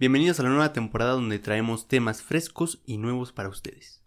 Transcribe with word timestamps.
Bienvenidos 0.00 0.38
a 0.38 0.44
la 0.44 0.50
nueva 0.50 0.72
temporada 0.72 1.10
donde 1.10 1.40
traemos 1.40 1.88
temas 1.88 2.22
frescos 2.22 2.80
y 2.86 2.98
nuevos 2.98 3.32
para 3.32 3.48
ustedes. 3.48 4.00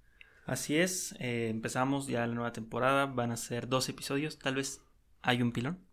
Así 0.45 0.77
es, 0.77 1.13
eh, 1.19 1.49
empezamos 1.49 2.07
ya 2.07 2.25
la 2.25 2.33
nueva 2.33 2.53
temporada, 2.53 3.07
van 3.07 3.31
a 3.31 3.35
ser 3.35 3.67
dos 3.67 3.89
episodios, 3.89 4.39
tal 4.39 4.55
vez 4.55 4.81
hay 5.21 5.41
un 5.41 5.51
pilón, 5.51 5.85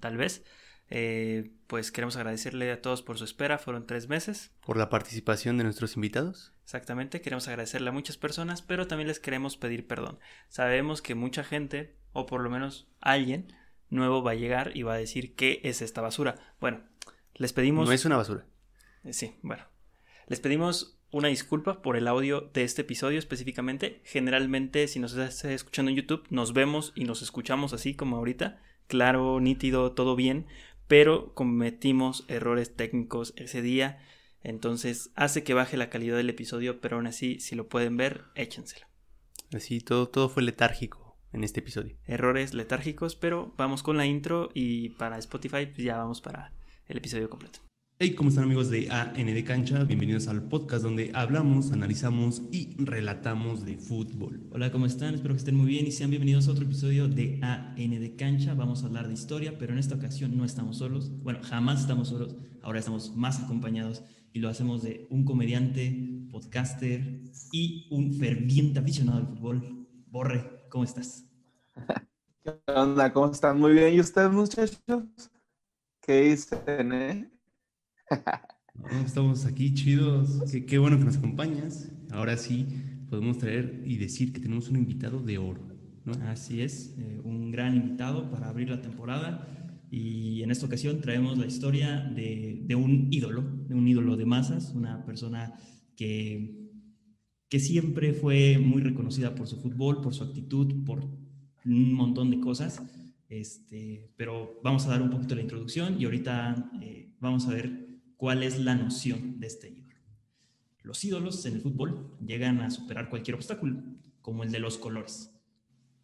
tal 0.00 0.16
vez. 0.16 0.44
Eh, 0.90 1.52
pues 1.68 1.92
queremos 1.92 2.16
agradecerle 2.16 2.72
a 2.72 2.82
todos 2.82 3.02
por 3.02 3.18
su 3.18 3.24
espera, 3.24 3.58
fueron 3.58 3.86
tres 3.86 4.08
meses, 4.08 4.50
Por 4.64 4.76
la 4.76 4.88
participación 4.88 5.58
de 5.58 5.64
nuestros 5.64 5.94
invitados. 5.94 6.52
exactamente, 6.64 7.20
queremos 7.20 7.46
agradecerle 7.46 7.90
a 7.90 7.92
muchas 7.92 8.16
personas, 8.16 8.62
pero 8.62 8.88
también 8.88 9.06
les 9.06 9.20
queremos 9.20 9.56
pedir 9.56 9.86
perdón. 9.86 10.18
Sabemos 10.48 11.02
que 11.02 11.14
mucha 11.14 11.44
gente, 11.44 11.94
o 12.12 12.26
por 12.26 12.40
lo 12.40 12.50
menos 12.50 12.88
alguien 13.00 13.52
nuevo 13.90 14.24
va 14.24 14.32
a 14.32 14.34
llegar 14.34 14.76
y 14.76 14.82
va 14.82 14.94
a 14.94 14.98
decir 14.98 15.36
qué 15.36 15.60
es 15.62 15.82
esta 15.82 16.00
basura. 16.00 16.34
Bueno, 16.60 16.80
les 17.34 17.52
pedimos... 17.52 17.86
No 17.86 17.92
es 17.92 18.04
una 18.04 18.16
basura. 18.16 18.44
Eh, 19.06 19.12
Sí, 19.12 19.34
bueno. 19.42 19.64
Les 20.26 20.40
pedimos 20.40 20.98
una 21.12 21.28
disculpa 21.28 21.80
por 21.82 21.96
el 21.96 22.08
audio 22.08 22.50
de 22.52 22.64
este 22.64 22.82
episodio 22.82 23.18
específicamente. 23.18 24.02
Generalmente, 24.04 24.88
si 24.88 24.98
nos 24.98 25.12
estás 25.12 25.44
escuchando 25.44 25.90
en 25.90 25.96
YouTube, 25.96 26.26
nos 26.30 26.52
vemos 26.52 26.92
y 26.96 27.04
nos 27.04 27.22
escuchamos 27.22 27.72
así 27.72 27.94
como 27.94 28.16
ahorita. 28.16 28.60
Claro, 28.88 29.40
nítido, 29.40 29.92
todo 29.92 30.16
bien. 30.16 30.46
Pero 30.88 31.32
cometimos 31.34 32.24
errores 32.28 32.74
técnicos 32.74 33.34
ese 33.36 33.62
día. 33.62 34.00
Entonces 34.42 35.12
hace 35.14 35.42
que 35.42 35.54
baje 35.54 35.76
la 35.76 35.90
calidad 35.90 36.16
del 36.16 36.30
episodio. 36.30 36.80
Pero 36.80 36.96
aún 36.96 37.06
así, 37.06 37.38
si 37.38 37.54
lo 37.54 37.68
pueden 37.68 37.96
ver, 37.96 38.24
échenselo. 38.34 38.86
Así, 39.52 39.80
todo, 39.80 40.08
todo 40.08 40.28
fue 40.28 40.42
letárgico 40.42 41.16
en 41.32 41.44
este 41.44 41.60
episodio. 41.60 41.96
Errores 42.04 42.52
letárgicos, 42.52 43.14
pero 43.14 43.54
vamos 43.56 43.84
con 43.84 43.96
la 43.96 44.06
intro. 44.06 44.50
Y 44.54 44.90
para 44.90 45.18
Spotify, 45.18 45.66
pues 45.66 45.84
ya 45.84 45.96
vamos 45.96 46.20
para 46.20 46.52
el 46.88 46.98
episodio 46.98 47.30
completo. 47.30 47.65
Hey, 47.98 48.14
¿cómo 48.14 48.28
están 48.28 48.44
amigos 48.44 48.68
de 48.68 48.90
AN 48.90 49.14
de 49.14 49.42
Cancha? 49.42 49.82
Bienvenidos 49.84 50.28
al 50.28 50.42
podcast 50.42 50.82
donde 50.82 51.12
hablamos, 51.14 51.72
analizamos 51.72 52.42
y 52.52 52.76
relatamos 52.76 53.64
de 53.64 53.78
fútbol. 53.78 54.46
Hola, 54.50 54.70
¿cómo 54.70 54.84
están? 54.84 55.14
Espero 55.14 55.32
que 55.32 55.38
estén 55.38 55.54
muy 55.54 55.66
bien 55.66 55.86
y 55.86 55.92
sean 55.92 56.10
bienvenidos 56.10 56.46
a 56.46 56.50
otro 56.50 56.66
episodio 56.66 57.08
de 57.08 57.40
AN 57.40 57.74
de 57.74 58.14
Cancha. 58.14 58.52
Vamos 58.52 58.82
a 58.82 58.88
hablar 58.88 59.08
de 59.08 59.14
historia, 59.14 59.56
pero 59.56 59.72
en 59.72 59.78
esta 59.78 59.94
ocasión 59.94 60.36
no 60.36 60.44
estamos 60.44 60.76
solos. 60.76 61.10
Bueno, 61.22 61.38
jamás 61.42 61.80
estamos 61.80 62.08
solos. 62.08 62.36
Ahora 62.60 62.80
estamos 62.80 63.16
más 63.16 63.42
acompañados 63.42 64.02
y 64.34 64.40
lo 64.40 64.50
hacemos 64.50 64.82
de 64.82 65.06
un 65.08 65.24
comediante, 65.24 66.26
podcaster 66.30 67.22
y 67.50 67.86
un 67.90 68.12
ferviente 68.12 68.78
aficionado 68.78 69.20
al 69.20 69.26
fútbol. 69.26 69.86
Borre, 70.08 70.66
¿cómo 70.68 70.84
estás? 70.84 71.24
¿Qué 72.44 72.60
onda? 72.66 73.10
¿Cómo 73.10 73.32
están? 73.32 73.58
Muy 73.58 73.72
bien. 73.72 73.94
¿Y 73.94 74.00
ustedes, 74.00 74.30
muchachos? 74.30 74.82
¿Qué 76.02 76.20
dicen, 76.20 76.92
eh? 76.92 77.35
Estamos 79.04 79.46
aquí 79.46 79.74
chidos. 79.74 80.42
Qué, 80.50 80.64
qué 80.66 80.78
bueno 80.78 80.98
que 80.98 81.04
nos 81.04 81.16
acompañas. 81.16 81.90
Ahora 82.10 82.36
sí 82.36 82.66
podemos 83.08 83.38
traer 83.38 83.82
y 83.84 83.96
decir 83.96 84.32
que 84.32 84.40
tenemos 84.40 84.68
un 84.68 84.76
invitado 84.76 85.20
de 85.20 85.38
oro. 85.38 85.62
¿no? 86.04 86.12
Así 86.28 86.62
es, 86.62 86.94
eh, 86.98 87.20
un 87.24 87.50
gran 87.50 87.74
invitado 87.74 88.30
para 88.30 88.48
abrir 88.48 88.70
la 88.70 88.80
temporada. 88.80 89.48
Y 89.90 90.42
en 90.42 90.50
esta 90.50 90.66
ocasión 90.66 91.00
traemos 91.00 91.38
la 91.38 91.46
historia 91.46 92.00
de, 92.00 92.62
de 92.64 92.74
un 92.74 93.08
ídolo, 93.12 93.42
de 93.42 93.74
un 93.74 93.86
ídolo 93.86 94.16
de 94.16 94.24
masas, 94.24 94.72
una 94.74 95.04
persona 95.04 95.54
que, 95.96 96.70
que 97.48 97.60
siempre 97.60 98.12
fue 98.12 98.58
muy 98.58 98.82
reconocida 98.82 99.34
por 99.34 99.46
su 99.46 99.60
fútbol, 99.60 100.00
por 100.00 100.14
su 100.14 100.24
actitud, 100.24 100.84
por 100.84 101.04
un 101.64 101.92
montón 101.92 102.30
de 102.30 102.40
cosas. 102.40 102.82
Este, 103.28 104.12
pero 104.16 104.60
vamos 104.62 104.86
a 104.86 104.90
dar 104.90 105.02
un 105.02 105.10
poquito 105.10 105.34
la 105.34 105.42
introducción 105.42 106.00
y 106.00 106.04
ahorita 106.04 106.70
eh, 106.80 107.12
vamos 107.18 107.46
a 107.46 107.50
ver 107.50 107.85
cuál 108.16 108.42
es 108.42 108.58
la 108.58 108.74
noción 108.74 109.38
de 109.40 109.46
este 109.46 109.68
ídolo. 109.70 109.86
Los 110.82 111.04
ídolos 111.04 111.44
en 111.46 111.54
el 111.54 111.60
fútbol 111.60 112.16
llegan 112.24 112.60
a 112.60 112.70
superar 112.70 113.08
cualquier 113.10 113.34
obstáculo, 113.34 113.82
como 114.20 114.42
el 114.44 114.52
de 114.52 114.60
los 114.60 114.78
colores. 114.78 115.32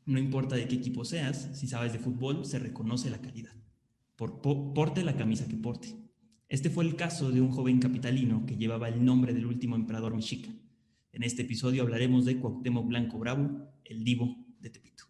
No 0.05 0.19
importa 0.19 0.57
de 0.57 0.67
qué 0.67 0.75
equipo 0.77 1.05
seas, 1.05 1.51
si 1.55 1.69
sabes 1.69 1.93
de 1.93 1.99
fútbol, 2.01 2.45
se 2.45 2.59
reconoce 2.59 3.09
la 3.11 3.21
calidad. 3.21 3.53
Por 4.17 4.41
po- 4.41 4.75
porte 4.75 5.05
la 5.05 5.17
camisa 5.17 5.47
que 5.47 5.57
porte. 5.57 5.97
Este 6.49 6.69
fue 6.69 6.85
el 6.85 6.97
caso 6.97 7.31
de 7.31 7.41
un 7.41 7.51
joven 7.51 7.79
capitalino 7.79 8.45
que 8.45 8.57
llevaba 8.57 8.89
el 8.89 9.05
nombre 9.05 9.33
del 9.33 9.47
último 9.47 9.77
emperador 9.77 10.15
mexica. 10.15 10.51
En 11.13 11.23
este 11.23 11.43
episodio 11.43 11.83
hablaremos 11.83 12.25
de 12.25 12.39
Cuauhtémoc 12.39 12.89
Blanco 12.89 13.19
Bravo, 13.19 13.69
el 13.85 14.03
divo 14.05 14.37
de 14.61 14.71
Tepito. 14.71 15.05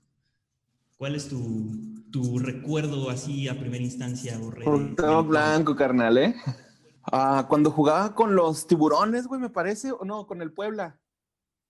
¿Cuál 0.97 1.15
es 1.17 1.29
tu, 1.29 2.05
tu 2.11 2.39
recuerdo 2.39 3.09
así 3.11 3.49
a 3.49 3.59
primera 3.59 3.83
instancia, 3.83 4.39
de- 4.39 4.65
Cuauhtémoc 4.65 5.29
blanco, 5.29 5.75
carnal, 5.75 6.19
¿eh? 6.19 6.35
Ah, 7.11 7.47
cuando 7.49 7.71
jugaba 7.71 8.15
con 8.15 8.35
los 8.37 8.67
tiburones, 8.67 9.27
güey, 9.27 9.41
me 9.41 9.51
parece, 9.51 9.93
o 9.93 10.05
no, 10.05 10.27
con 10.27 10.41
el 10.43 10.53
Puebla. 10.53 11.01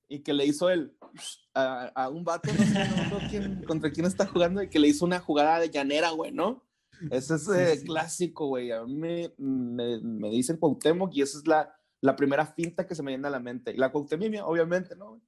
Y 0.09 0.21
que 0.21 0.35
le 0.35 0.45
hizo 0.45 0.69
el 0.69 0.97
a, 1.55 1.85
a 1.95 2.09
un 2.11 2.23
vato, 2.25 2.51
no 2.53 2.65
sé, 2.65 2.75
no 2.75 3.03
acuerdo 3.03 3.27
quién- 3.31 3.65
contra 3.65 3.91
quién 3.91 4.05
está 4.07 4.27
jugando, 4.27 4.63
y 4.63 4.69
que 4.69 4.79
le 4.79 4.89
hizo 4.89 5.05
una 5.07 5.21
jugada 5.21 5.59
de 5.59 5.71
llanera, 5.71 6.11
güey, 6.11 6.33
¿no? 6.33 6.67
Ese 7.11 7.35
es 7.37 7.49
eh, 7.49 7.77
sí. 7.79 7.87
clásico, 7.87 8.47
güey. 8.47 8.71
A 8.73 8.85
mí 8.85 8.95
me, 8.95 9.33
me, 9.39 10.01
me 10.01 10.29
dicen 10.31 10.57
Cuauhtémoc 10.59 11.13
y 11.15 11.23
esa 11.23 11.39
es 11.39 11.47
la, 11.47 11.75
la 12.01 12.15
primera 12.15 12.47
finta 12.47 12.87
que 12.87 12.95
se 12.95 13.03
me 13.03 13.11
viene 13.13 13.27
a 13.27 13.31
la 13.31 13.41
mente. 13.41 13.73
Y 13.73 13.77
la 13.79 13.91
Cuauhtemimia, 13.91 14.47
obviamente, 14.47 14.95
¿no? 14.95 15.11
güey? 15.11 15.23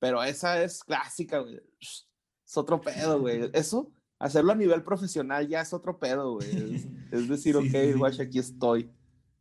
Pero 0.00 0.22
esa 0.22 0.62
es 0.62 0.82
clásica, 0.82 1.38
güey. 1.38 1.60
Es 1.80 2.56
otro 2.56 2.80
pedo, 2.80 3.20
güey. 3.20 3.50
Eso, 3.52 3.92
hacerlo 4.18 4.52
a 4.52 4.56
nivel 4.56 4.82
profesional 4.82 5.46
ya 5.46 5.60
es 5.60 5.72
otro 5.72 5.98
pedo, 5.98 6.34
güey. 6.36 6.74
Es, 6.74 6.88
es 7.12 7.28
decir, 7.28 7.56
Sí, 7.60 7.68
ok, 7.68 7.98
guacha, 7.98 8.22
aquí 8.24 8.38
estoy. 8.40 8.90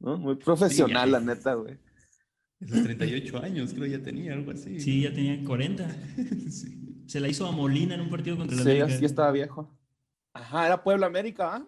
¿No? 0.02 0.18
Muy 0.18 0.36
profesional, 0.36 1.12
la 1.12 1.20
neta, 1.20 1.54
güey. 1.56 1.78
Esos 2.60 2.84
38 2.84 3.42
años 3.42 3.74
creo 3.74 3.88
ya 3.88 4.04
tenía, 4.04 4.34
algo 4.34 4.52
así. 4.52 4.80
Sí, 4.80 5.02
ya 5.02 5.14
tenía 5.14 5.44
40. 5.44 5.88
Sí. 6.52 6.78
Se 7.08 7.20
la 7.20 7.28
hizo 7.28 7.46
a 7.46 7.52
Molina 7.52 7.96
en 7.96 8.02
un 8.02 8.10
partido 8.10 8.38
contra 8.38 8.56
el 8.56 8.64
Sí, 8.64 8.70
América. 8.70 8.86
así 8.96 9.06
estaba 9.06 9.32
viejo. 9.32 9.78
Ajá, 10.34 10.66
era 10.68 10.82
Puebla 10.84 11.08
América, 11.08 11.56
¿ah? 11.56 11.68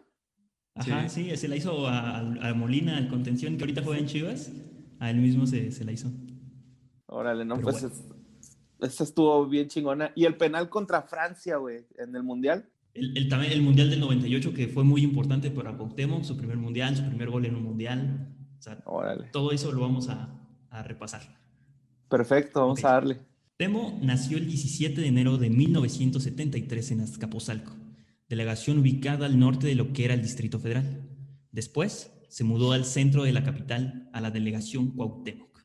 Ajá, 0.75 1.09
sí, 1.09 1.35
se 1.35 1.47
la 1.47 1.55
hizo 1.57 1.87
a, 1.87 2.19
a 2.19 2.53
Molina, 2.53 2.97
al 2.97 3.07
contención, 3.09 3.57
que 3.57 3.63
ahorita 3.63 3.83
juega 3.83 3.99
en 3.99 4.05
Chivas. 4.07 4.51
A 4.99 5.09
él 5.09 5.17
mismo 5.17 5.45
se, 5.45 5.71
se 5.71 5.83
la 5.83 5.91
hizo. 5.91 6.09
Órale, 7.07 7.43
no, 7.45 7.55
Pero 7.55 7.67
pues 7.67 7.81
bueno. 7.81 7.95
es- 8.79 8.93
esa 8.93 9.03
estuvo 9.03 9.45
bien 9.47 9.67
chingona. 9.67 10.11
Y 10.15 10.25
el 10.25 10.35
penal 10.37 10.69
contra 10.69 11.01
Francia, 11.01 11.57
güey, 11.57 11.85
en 11.97 12.15
el 12.15 12.23
Mundial. 12.23 12.69
El, 12.93 13.17
el, 13.17 13.33
el 13.33 13.61
Mundial 13.61 13.89
del 13.89 13.99
98, 13.99 14.53
que 14.53 14.67
fue 14.67 14.83
muy 14.83 15.01
importante 15.01 15.49
para 15.51 15.75
Cuauhtémoc, 15.75 16.23
su 16.23 16.37
primer 16.37 16.57
Mundial, 16.57 16.95
su 16.95 17.03
primer 17.03 17.29
gol 17.29 17.45
en 17.45 17.55
un 17.55 17.63
Mundial. 17.63 18.35
O 18.59 18.61
sea, 18.61 18.81
Órale. 18.85 19.29
todo 19.31 19.51
eso 19.51 19.71
lo 19.71 19.81
vamos 19.81 20.09
a, 20.09 20.33
a 20.69 20.83
repasar. 20.83 21.21
Perfecto, 22.07 22.61
vamos 22.61 22.79
Ok. 22.79 22.85
a 22.85 22.91
darle. 22.91 23.17
Temo 23.57 23.99
nació 24.01 24.37
el 24.37 24.47
17 24.47 25.01
de 25.01 25.07
enero 25.07 25.37
de 25.37 25.49
1973 25.49 26.91
en 26.91 27.01
Azcapotzalco, 27.01 27.73
delegación 28.29 28.79
ubicada 28.79 29.25
al 29.25 29.39
norte 29.39 29.67
de 29.67 29.75
lo 29.75 29.93
que 29.93 30.05
era 30.05 30.13
el 30.13 30.21
Distrito 30.21 30.59
Federal. 30.59 31.07
Después 31.51 32.11
se 32.29 32.43
mudó 32.43 32.71
al 32.71 32.85
centro 32.85 33.23
de 33.23 33.31
la 33.31 33.43
capital, 33.43 34.09
a 34.13 34.21
la 34.21 34.31
delegación 34.31 34.91
Cuauhtémoc. 34.91 35.63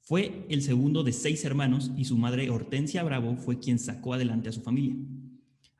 Fue 0.00 0.46
el 0.48 0.62
segundo 0.62 1.04
de 1.04 1.12
seis 1.12 1.44
hermanos 1.44 1.90
y 1.96 2.04
su 2.06 2.16
madre 2.16 2.50
Hortensia 2.50 3.02
Bravo 3.02 3.36
fue 3.36 3.58
quien 3.60 3.78
sacó 3.78 4.14
adelante 4.14 4.48
a 4.48 4.52
su 4.52 4.62
familia. 4.62 4.96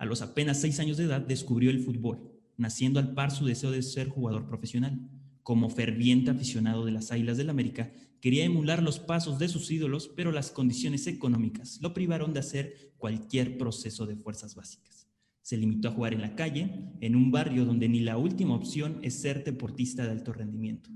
A 0.00 0.06
los 0.06 0.22
apenas 0.22 0.58
seis 0.58 0.80
años 0.80 0.96
de 0.96 1.04
edad 1.04 1.20
descubrió 1.20 1.70
el 1.70 1.80
fútbol, 1.80 2.32
naciendo 2.56 3.00
al 3.00 3.12
par 3.12 3.30
su 3.30 3.44
deseo 3.44 3.70
de 3.70 3.82
ser 3.82 4.08
jugador 4.08 4.46
profesional. 4.46 4.98
Como 5.42 5.68
ferviente 5.68 6.30
aficionado 6.30 6.86
de 6.86 6.90
las 6.90 7.12
Águilas 7.12 7.36
del 7.36 7.50
América, 7.50 7.92
quería 8.22 8.46
emular 8.46 8.82
los 8.82 8.98
pasos 8.98 9.38
de 9.38 9.48
sus 9.48 9.70
ídolos, 9.70 10.10
pero 10.16 10.32
las 10.32 10.52
condiciones 10.52 11.06
económicas 11.06 11.82
lo 11.82 11.92
privaron 11.92 12.32
de 12.32 12.40
hacer 12.40 12.94
cualquier 12.96 13.58
proceso 13.58 14.06
de 14.06 14.16
fuerzas 14.16 14.54
básicas. 14.54 15.06
Se 15.42 15.58
limitó 15.58 15.88
a 15.88 15.92
jugar 15.92 16.14
en 16.14 16.22
la 16.22 16.34
calle, 16.34 16.94
en 17.02 17.14
un 17.14 17.30
barrio 17.30 17.66
donde 17.66 17.86
ni 17.90 18.00
la 18.00 18.16
última 18.16 18.54
opción 18.54 19.00
es 19.02 19.20
ser 19.20 19.44
deportista 19.44 20.06
de 20.06 20.12
alto 20.12 20.32
rendimiento. 20.32 20.88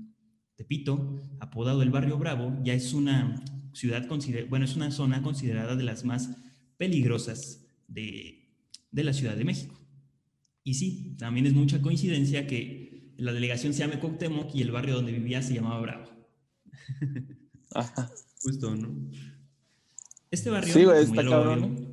Tepito, 0.55 1.21
apodado 1.39 1.83
el 1.83 1.91
Barrio 1.91 2.17
Bravo, 2.17 2.57
ya 2.63 2.73
es 2.73 2.91
una 2.91 3.45
ciudad, 3.71 4.07
bueno, 4.49 4.65
es 4.65 4.75
una 4.75 4.89
zona 4.89 5.21
considerada 5.21 5.75
de 5.75 5.83
las 5.83 6.05
más 6.05 6.31
peligrosas 6.77 7.67
de, 7.87 8.44
de 8.95 9.03
la 9.03 9.13
Ciudad 9.13 9.35
de 9.35 9.43
México. 9.43 9.75
Y 10.63 10.73
sí, 10.75 11.15
también 11.17 11.45
es 11.45 11.53
mucha 11.53 11.81
coincidencia 11.81 12.47
que 12.47 13.13
la 13.17 13.33
delegación 13.33 13.73
se 13.73 13.79
llame 13.79 13.99
Cuauhtémoc 13.99 14.55
y 14.55 14.61
el 14.61 14.71
barrio 14.71 14.95
donde 14.95 15.11
vivía 15.11 15.41
se 15.41 15.53
llamaba 15.53 15.81
Bravo. 15.81 16.05
Ajá. 17.75 18.09
Justo, 18.41 18.75
¿no? 18.75 18.95
Este 20.31 20.49
barrio, 20.49 20.73
Sí, 20.73 20.83
güey, 20.85 21.03
está 21.03 21.23
cabrón, 21.23 21.87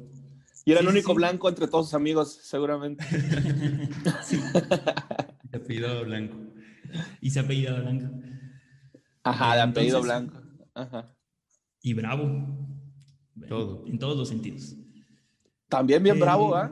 Y 0.65 0.71
era 0.73 0.81
el 0.81 0.87
Sí, 0.87 0.93
único 0.93 1.11
sí. 1.13 1.17
blanco 1.17 1.49
entre 1.49 1.67
todos 1.69 1.87
sus 1.87 1.95
amigos, 1.95 2.39
seguramente. 2.43 3.05
Sí, 4.25 4.37
De 5.51 5.59
apellido 5.59 6.05
Blanco. 6.05 6.37
y 7.21 7.31
se 7.31 7.41
apellidaba 7.41 7.81
Blanco. 7.81 8.11
Ajá, 9.25 9.55
de 9.57 9.61
apellido 9.63 9.99
Entonces- 10.01 10.31
blanco. 10.31 10.69
Ajá. 10.75 11.15
Y 11.83 11.95
Bravo. 11.95 12.69
Todo. 13.49 13.85
En 13.87 13.99
todos 13.99 14.17
los 14.17 14.29
sentidos. 14.29 14.77
También 15.73 16.03
bien 16.03 16.19
Eh, 16.19 16.21
bravo, 16.21 16.55
¿ah? 16.55 16.71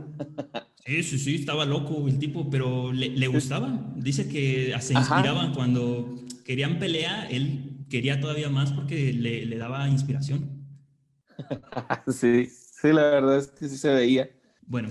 Sí, 0.85 1.03
sí, 1.03 1.19
sí, 1.19 1.35
estaba 1.37 1.65
loco 1.67 2.09
el 2.09 2.19
tipo, 2.19 2.51
pero 2.51 2.93
le, 2.93 3.11
le 3.11 3.27
gustaba. 3.29 3.93
Dice 3.97 4.29
que 4.29 4.75
se 4.81 4.95
Ajá. 4.95 4.97
inspiraban 4.99 5.53
cuando 5.55 6.15
querían 6.45 6.79
pelea, 6.79 7.27
él 7.29 7.87
quería 7.89 8.21
todavía 8.21 8.49
más 8.51 8.73
porque 8.73 9.13
le, 9.13 9.47
le 9.47 9.57
daba 9.59 9.89
inspiración. 9.89 10.67
sí, 12.09 12.47
sí, 12.47 12.93
la 12.93 13.03
verdad 13.03 13.39
es 13.39 13.49
que 13.49 13.69
sí 13.69 13.77
se 13.79 13.93
veía. 13.93 14.31
Bueno, 14.67 14.89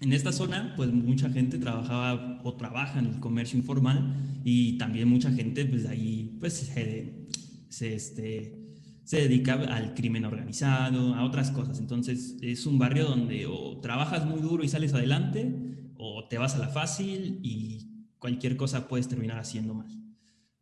en 0.00 0.12
esta 0.12 0.32
zona, 0.32 0.74
pues 0.76 0.90
mucha 0.92 1.30
gente 1.30 1.58
trabajaba 1.58 2.40
o 2.44 2.54
trabaja 2.56 2.98
en 2.98 3.06
el 3.06 3.20
comercio 3.20 3.58
informal 3.58 4.40
y 4.44 4.76
también 4.78 5.08
mucha 5.08 5.30
gente, 5.32 5.64
pues 5.64 5.86
ahí, 5.86 6.36
pues 6.40 6.54
se, 6.54 7.26
se, 7.68 7.94
este, 7.94 8.63
se 9.04 9.18
dedica 9.18 9.54
al 9.54 9.94
crimen 9.94 10.24
organizado, 10.24 11.14
a 11.14 11.24
otras 11.24 11.50
cosas. 11.50 11.78
Entonces, 11.78 12.36
es 12.40 12.66
un 12.66 12.78
barrio 12.78 13.04
donde 13.04 13.46
o 13.46 13.78
trabajas 13.80 14.26
muy 14.26 14.40
duro 14.40 14.64
y 14.64 14.68
sales 14.68 14.94
adelante, 14.94 15.54
o 15.96 16.26
te 16.28 16.38
vas 16.38 16.54
a 16.54 16.58
la 16.58 16.68
fácil 16.68 17.38
y 17.42 18.08
cualquier 18.18 18.56
cosa 18.56 18.88
puedes 18.88 19.08
terminar 19.08 19.38
haciendo 19.38 19.74
mal. 19.74 19.88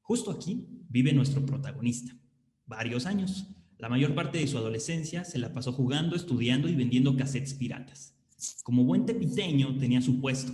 Justo 0.00 0.30
aquí 0.30 0.66
vive 0.88 1.12
nuestro 1.12 1.46
protagonista, 1.46 2.16
varios 2.66 3.06
años. 3.06 3.46
La 3.78 3.88
mayor 3.88 4.14
parte 4.14 4.38
de 4.38 4.46
su 4.46 4.58
adolescencia 4.58 5.24
se 5.24 5.38
la 5.38 5.52
pasó 5.52 5.72
jugando, 5.72 6.16
estudiando 6.16 6.68
y 6.68 6.74
vendiendo 6.74 7.16
cassettes 7.16 7.54
piratas. 7.54 8.16
Como 8.64 8.84
buen 8.84 9.06
tepiteño 9.06 9.76
tenía 9.76 10.02
su 10.02 10.20
puesto, 10.20 10.52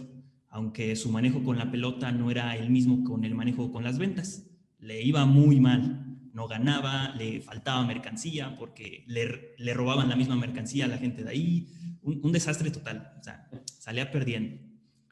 aunque 0.50 0.94
su 0.96 1.10
manejo 1.10 1.42
con 1.42 1.58
la 1.58 1.70
pelota 1.70 2.12
no 2.12 2.30
era 2.30 2.54
el 2.56 2.70
mismo 2.70 3.02
con 3.04 3.24
el 3.24 3.34
manejo 3.34 3.72
con 3.72 3.84
las 3.84 3.98
ventas. 3.98 4.46
Le 4.78 5.02
iba 5.02 5.24
muy 5.26 5.60
mal, 5.60 6.07
no 6.38 6.46
ganaba, 6.46 7.12
le 7.16 7.40
faltaba 7.40 7.84
mercancía 7.84 8.56
porque 8.56 9.02
le, 9.08 9.56
le 9.58 9.74
robaban 9.74 10.08
la 10.08 10.14
misma 10.14 10.36
mercancía 10.36 10.84
a 10.84 10.88
la 10.88 10.96
gente 10.98 11.24
de 11.24 11.30
ahí. 11.30 11.68
Un, 12.02 12.20
un 12.22 12.30
desastre 12.32 12.70
total, 12.70 13.12
o 13.18 13.22
sea, 13.24 13.50
salía 13.78 14.10
perdiendo. 14.12 14.56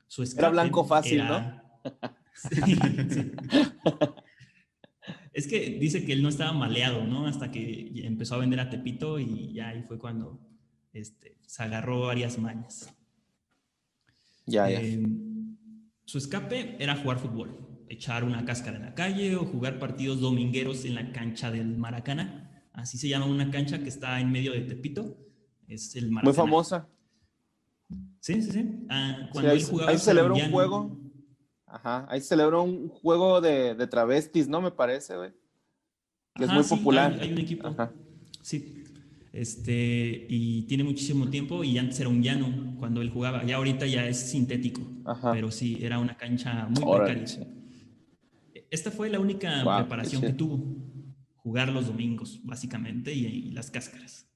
Su 0.07 0.23
Era 0.23 0.51
blanco 0.51 0.85
fácil, 0.85 1.21
era- 1.21 1.65
Sí, 2.35 2.55
sí. 3.11 3.33
Es 5.33 5.47
que 5.49 5.79
dice 5.81 6.05
que 6.05 6.13
él 6.13 6.23
no 6.23 6.29
estaba 6.29 6.53
maleado, 6.53 7.05
¿no? 7.07 7.27
Hasta 7.27 7.51
que 7.51 7.91
empezó 8.07 8.37
a 8.37 8.39
vender 8.39 8.61
a 8.61 8.71
Tepito 8.71 9.19
y 9.19 9.53
ya 9.53 9.69
ahí 9.71 9.83
fue 9.83 9.99
cuando 9.99 10.41
este, 10.93 11.39
se 11.45 11.63
agarró 11.65 12.03
varias 12.03 12.39
mañas. 12.39 12.95
Ya, 14.47 14.71
ya. 14.71 14.81
Eh, 14.81 15.03
su 16.05 16.19
escape 16.19 16.77
era 16.79 16.95
jugar 16.97 17.19
fútbol, 17.19 17.66
echar 17.89 18.25
una 18.25 18.45
cáscara 18.45 18.77
en 18.77 18.85
la 18.85 18.95
calle 18.95 19.37
o 19.37 19.45
jugar 19.45 19.79
partidos 19.79 20.21
domingueros 20.21 20.85
en 20.85 20.95
la 20.95 21.13
cancha 21.13 21.51
del 21.51 21.77
Maracaná. 21.77 22.69
Así 22.73 22.99
se 22.99 23.09
llama 23.09 23.27
una 23.27 23.51
cancha 23.51 23.79
que 23.79 23.89
está 23.89 24.21
en 24.21 24.31
medio 24.31 24.53
de 24.53 24.61
Tepito. 24.63 25.17
Es 25.69 25.97
el 25.97 26.11
Maracaná. 26.11 26.25
Muy 26.25 26.35
famosa. 26.35 26.89
Sí, 28.21 28.43
sí, 28.43 28.51
sí. 28.51 28.87
Ah, 28.89 29.17
Sí, 29.19 29.29
cuando 29.33 29.51
ahí, 29.51 29.59
él 29.59 29.65
jugaba 29.65 29.91
ahí 29.91 29.99
se 29.99 30.05
celebra 30.05 30.35
un 30.35 30.51
juego. 30.51 31.01
Ajá, 31.67 32.07
ahí 32.09 32.21
se 32.21 32.29
celebra 32.29 32.61
un 32.61 32.89
juego 32.89 33.41
de, 33.41 33.75
de 33.75 33.87
travestis, 33.87 34.49
¿no? 34.49 34.61
Me 34.61 34.71
parece, 34.71 35.17
güey. 35.17 35.31
Que 36.35 36.45
es 36.45 36.53
muy 36.53 36.65
sí, 36.65 36.77
popular. 36.77 37.13
Hay, 37.13 37.29
hay 37.29 37.33
un 37.33 37.39
equipo. 37.39 37.69
Ajá. 37.69 37.93
Sí. 38.43 38.85
Este, 39.33 40.27
y 40.31 40.63
tiene 40.63 40.83
muchísimo 40.83 41.29
tiempo 41.29 41.63
y 41.63 41.77
antes 41.77 42.01
era 42.01 42.09
un 42.09 42.23
llano 42.23 42.75
cuando 42.79 43.03
él 43.03 43.11
jugaba. 43.11 43.45
Ya 43.45 43.57
ahorita 43.57 43.87
ya 43.87 44.07
es 44.07 44.19
sintético. 44.19 44.81
Ajá. 45.05 45.33
Pero 45.33 45.51
sí, 45.51 45.79
era 45.83 45.99
una 45.99 46.17
cancha 46.17 46.67
muy 46.71 46.83
Órale, 46.85 47.21
precaria. 47.21 47.47
Esta 48.71 48.91
fue 48.91 49.11
la 49.11 49.21
única 49.21 49.63
preparación 49.79 50.23
que 50.23 50.33
tuvo. 50.33 50.77
Jugar 51.37 51.69
los 51.69 51.87
domingos, 51.87 52.41
básicamente, 52.45 53.15
y, 53.15 53.25
y 53.27 53.51
las 53.53 53.71
cáscaras. 53.71 54.29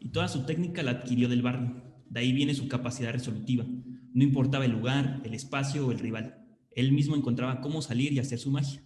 Y 0.00 0.08
toda 0.08 0.28
su 0.28 0.46
técnica 0.46 0.82
la 0.82 0.92
adquirió 0.92 1.28
del 1.28 1.42
barrio. 1.42 1.82
De 2.08 2.20
ahí 2.20 2.32
viene 2.32 2.54
su 2.54 2.68
capacidad 2.68 3.12
resolutiva. 3.12 3.66
No 4.14 4.22
importaba 4.24 4.64
el 4.64 4.72
lugar, 4.72 5.20
el 5.24 5.34
espacio 5.34 5.86
o 5.86 5.92
el 5.92 5.98
rival. 5.98 6.46
Él 6.70 6.92
mismo 6.92 7.16
encontraba 7.16 7.60
cómo 7.60 7.82
salir 7.82 8.12
y 8.12 8.18
hacer 8.18 8.38
su 8.38 8.50
magia. 8.50 8.82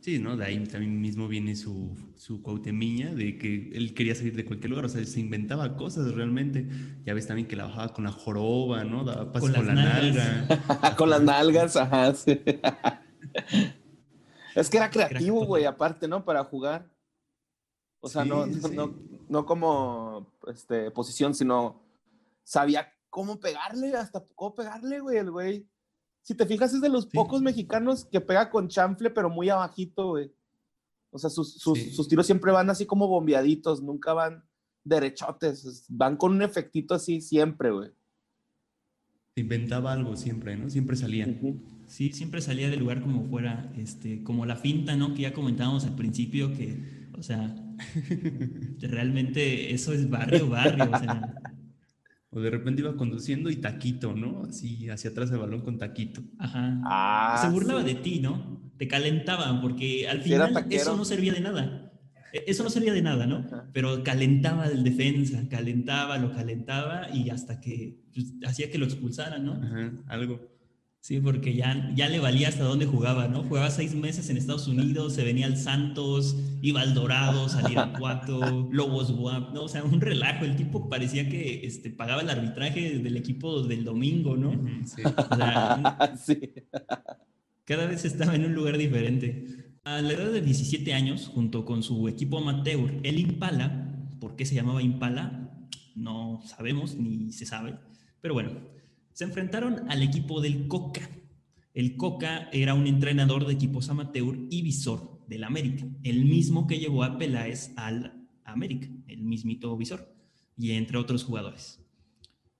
Sí, 0.00 0.18
¿no? 0.18 0.36
De 0.36 0.44
ahí 0.44 0.62
también 0.64 1.00
mismo 1.00 1.28
viene 1.28 1.56
su, 1.56 1.96
su 2.14 2.42
cuautemiña 2.42 3.14
de 3.14 3.38
que 3.38 3.70
él 3.72 3.94
quería 3.94 4.14
salir 4.14 4.36
de 4.36 4.44
cualquier 4.44 4.68
lugar, 4.70 4.84
o 4.84 4.88
sea, 4.90 5.02
se 5.04 5.18
inventaba 5.18 5.76
cosas 5.76 6.12
realmente. 6.12 6.68
Ya 7.06 7.14
ves 7.14 7.26
también 7.26 7.48
que 7.48 7.56
la 7.56 7.64
bajaba 7.64 7.92
con 7.94 8.04
la 8.04 8.12
joroba, 8.12 8.84
¿no? 8.84 9.02
Daba 9.02 9.32
pases 9.32 9.50
Con 9.50 9.64
con, 9.64 9.66
las 9.66 9.76
la 9.76 9.82
nalgas. 9.94 10.48
nalga. 10.48 10.96
Con 10.96 11.10
las 11.10 11.22
nalgas, 11.22 11.76
ajá. 11.76 12.14
sí. 12.14 12.38
es 14.54 14.70
que 14.70 14.76
era 14.76 14.90
creativo, 14.90 15.44
güey, 15.46 15.64
aparte, 15.64 16.08
¿no? 16.08 16.24
Para 16.24 16.44
jugar. 16.44 16.90
O 18.00 18.08
sea, 18.08 18.22
Sí, 18.22 18.28
no, 18.28 18.46
no, 18.46 18.68
sí. 18.68 18.74
no, 18.74 18.94
no 19.28 19.46
como 19.46 20.32
este, 20.46 20.90
posición, 20.90 21.34
sino 21.34 21.80
sabía 22.42 22.92
cómo 23.10 23.40
pegarle, 23.40 23.94
hasta 23.96 24.24
cómo 24.34 24.54
pegarle, 24.54 25.00
güey, 25.00 25.18
el 25.18 25.30
güey. 25.30 25.66
Si 26.22 26.34
te 26.34 26.46
fijas, 26.46 26.72
es 26.74 26.80
de 26.80 26.88
los 26.88 27.04
Sí. 27.04 27.10
pocos 27.14 27.40
mexicanos 27.42 28.04
que 28.06 28.20
pega 28.20 28.50
con 28.50 28.68
chanfle, 28.68 29.10
pero 29.10 29.30
muy 29.30 29.48
abajito, 29.50 30.08
güey. 30.10 30.32
O 31.10 31.18
sea, 31.18 31.30
sus, 31.30 31.54
sus, 31.54 31.94
sus 31.94 32.08
tiros 32.08 32.26
siempre 32.26 32.50
van 32.52 32.68
así 32.70 32.86
como 32.86 33.06
bombeaditos, 33.08 33.82
nunca 33.82 34.12
van 34.14 34.44
derechotes, 34.82 35.64
es- 35.64 35.84
van 35.88 36.16
con 36.16 36.32
un 36.32 36.42
efectito 36.42 36.94
así 36.94 37.20
siempre, 37.20 37.70
güey. 37.70 37.90
Se 39.34 39.40
inventaba 39.40 39.92
algo 39.92 40.16
siempre, 40.16 40.56
¿no? 40.56 40.68
Siempre 40.70 40.96
salía. 40.96 41.26
Ujú. 41.26 41.58
Sí, 41.94 42.10
siempre 42.12 42.40
salía 42.40 42.68
del 42.70 42.80
lugar 42.80 43.00
como 43.00 43.22
fuera, 43.28 43.70
este, 43.76 44.24
como 44.24 44.46
la 44.46 44.56
finta, 44.56 44.96
¿no? 44.96 45.14
Que 45.14 45.22
ya 45.22 45.32
comentábamos 45.32 45.84
al 45.84 45.94
principio 45.94 46.52
que, 46.52 47.06
o 47.16 47.22
sea, 47.22 47.54
realmente 48.80 49.72
eso 49.72 49.92
es 49.92 50.10
barrio, 50.10 50.48
barrio, 50.48 50.90
o 50.92 50.98
sea, 50.98 51.34
O 52.30 52.40
de 52.40 52.50
repente 52.50 52.82
iba 52.82 52.96
conduciendo 52.96 53.48
y 53.48 53.56
taquito, 53.56 54.12
¿no? 54.12 54.42
Así 54.48 54.88
hacia 54.88 55.10
atrás 55.10 55.30
del 55.30 55.38
balón 55.38 55.60
con 55.60 55.78
taquito. 55.78 56.20
ajá. 56.40 56.80
Ah, 56.84 57.38
Se 57.40 57.48
burlaba 57.48 57.82
sí. 57.82 57.86
de 57.86 57.94
ti, 57.94 58.18
¿no? 58.18 58.60
Te 58.76 58.88
calentaban 58.88 59.60
porque 59.60 60.08
al 60.08 60.20
final 60.20 60.66
eso 60.70 60.96
no 60.96 61.04
servía 61.04 61.32
de 61.32 61.40
nada. 61.42 61.92
E- 62.32 62.42
Eso 62.48 62.64
no 62.64 62.70
servía 62.70 62.92
de 62.92 63.02
nada, 63.02 63.24
¿no? 63.28 63.36
Ajá. 63.36 63.68
Pero 63.72 64.02
calentaba 64.02 64.66
el 64.66 64.82
defensa, 64.82 65.48
calentaba, 65.48 66.18
lo 66.18 66.32
calentaba 66.32 67.08
y 67.14 67.30
hasta 67.30 67.60
que 67.60 68.00
pues, 68.12 68.32
hacía 68.44 68.68
que 68.68 68.78
lo 68.78 68.86
expulsaran, 68.86 69.44
¿no? 69.44 69.52
Ajá, 69.52 69.92
algo. 70.08 70.53
Sí, 71.04 71.20
porque 71.20 71.52
ya, 71.52 71.92
ya 71.94 72.08
le 72.08 72.18
valía 72.18 72.48
hasta 72.48 72.64
dónde 72.64 72.86
jugaba, 72.86 73.28
¿no? 73.28 73.42
Jugaba 73.42 73.70
seis 73.70 73.94
meses 73.94 74.30
en 74.30 74.38
Estados 74.38 74.68
Unidos, 74.68 75.12
se 75.12 75.22
venía 75.22 75.44
al 75.44 75.58
Santos, 75.58 76.34
iba 76.62 76.80
al 76.80 76.94
Dorado, 76.94 77.46
salía 77.50 77.82
al 77.82 77.98
Cuato, 77.98 78.40
Lobos 78.72 79.12
Guap, 79.12 79.52
¿no? 79.52 79.64
O 79.64 79.68
sea, 79.68 79.84
un 79.84 80.00
relajo. 80.00 80.46
El 80.46 80.56
tipo 80.56 80.88
parecía 80.88 81.28
que 81.28 81.66
este, 81.66 81.90
pagaba 81.90 82.22
el 82.22 82.30
arbitraje 82.30 83.00
del 83.00 83.18
equipo 83.18 83.64
del 83.64 83.84
domingo, 83.84 84.34
¿no? 84.34 84.52
Sí. 84.86 85.02
O 85.04 85.36
sea, 85.36 86.16
sí. 86.24 86.40
cada 87.66 87.84
vez 87.84 88.06
estaba 88.06 88.34
en 88.34 88.46
un 88.46 88.54
lugar 88.54 88.78
diferente. 88.78 89.74
A 89.84 90.00
la 90.00 90.14
edad 90.14 90.32
de 90.32 90.40
17 90.40 90.94
años, 90.94 91.30
junto 91.34 91.66
con 91.66 91.82
su 91.82 92.08
equipo 92.08 92.38
amateur, 92.38 92.98
el 93.02 93.18
Impala, 93.20 93.94
¿por 94.20 94.36
qué 94.36 94.46
se 94.46 94.54
llamaba 94.54 94.80
Impala? 94.80 95.50
No 95.94 96.40
sabemos 96.46 96.94
ni 96.94 97.30
se 97.30 97.44
sabe, 97.44 97.74
pero 98.22 98.32
bueno, 98.32 98.52
se 99.14 99.24
enfrentaron 99.24 99.88
al 99.90 100.02
equipo 100.02 100.40
del 100.40 100.66
Coca. 100.66 101.08
El 101.72 101.96
Coca 101.96 102.48
era 102.52 102.74
un 102.74 102.86
entrenador 102.86 103.46
de 103.46 103.54
equipos 103.54 103.88
amateur 103.88 104.36
y 104.50 104.62
visor 104.62 105.24
del 105.28 105.44
América, 105.44 105.86
el 106.02 106.24
mismo 106.24 106.66
que 106.66 106.80
llevó 106.80 107.04
a 107.04 107.16
Peláez 107.16 107.72
al 107.76 108.26
América, 108.44 108.88
el 109.06 109.22
mismito 109.22 109.76
visor, 109.76 110.12
y 110.56 110.72
entre 110.72 110.98
otros 110.98 111.24
jugadores. 111.24 111.80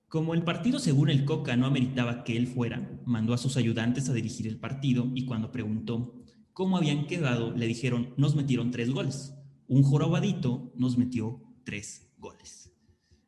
Como 0.07 0.33
el 0.33 0.43
partido 0.43 0.79
según 0.79 1.09
el 1.09 1.25
Coca 1.25 1.57
no 1.57 1.65
ameritaba 1.65 2.23
que 2.23 2.37
él 2.37 2.47
fuera, 2.47 2.89
mandó 3.05 3.33
a 3.33 3.37
sus 3.37 3.57
ayudantes 3.57 4.07
a 4.07 4.13
dirigir 4.13 4.47
el 4.47 4.57
partido 4.57 5.11
y 5.13 5.25
cuando 5.25 5.51
preguntó 5.51 6.23
cómo 6.53 6.77
habían 6.77 7.05
quedado, 7.05 7.51
le 7.51 7.67
dijeron, 7.67 8.13
nos 8.15 8.33
metieron 8.35 8.71
tres 8.71 8.91
goles. 8.91 9.33
Un 9.67 9.83
jorobadito 9.83 10.71
nos 10.77 10.97
metió 10.97 11.43
tres 11.65 12.13
goles. 12.17 12.71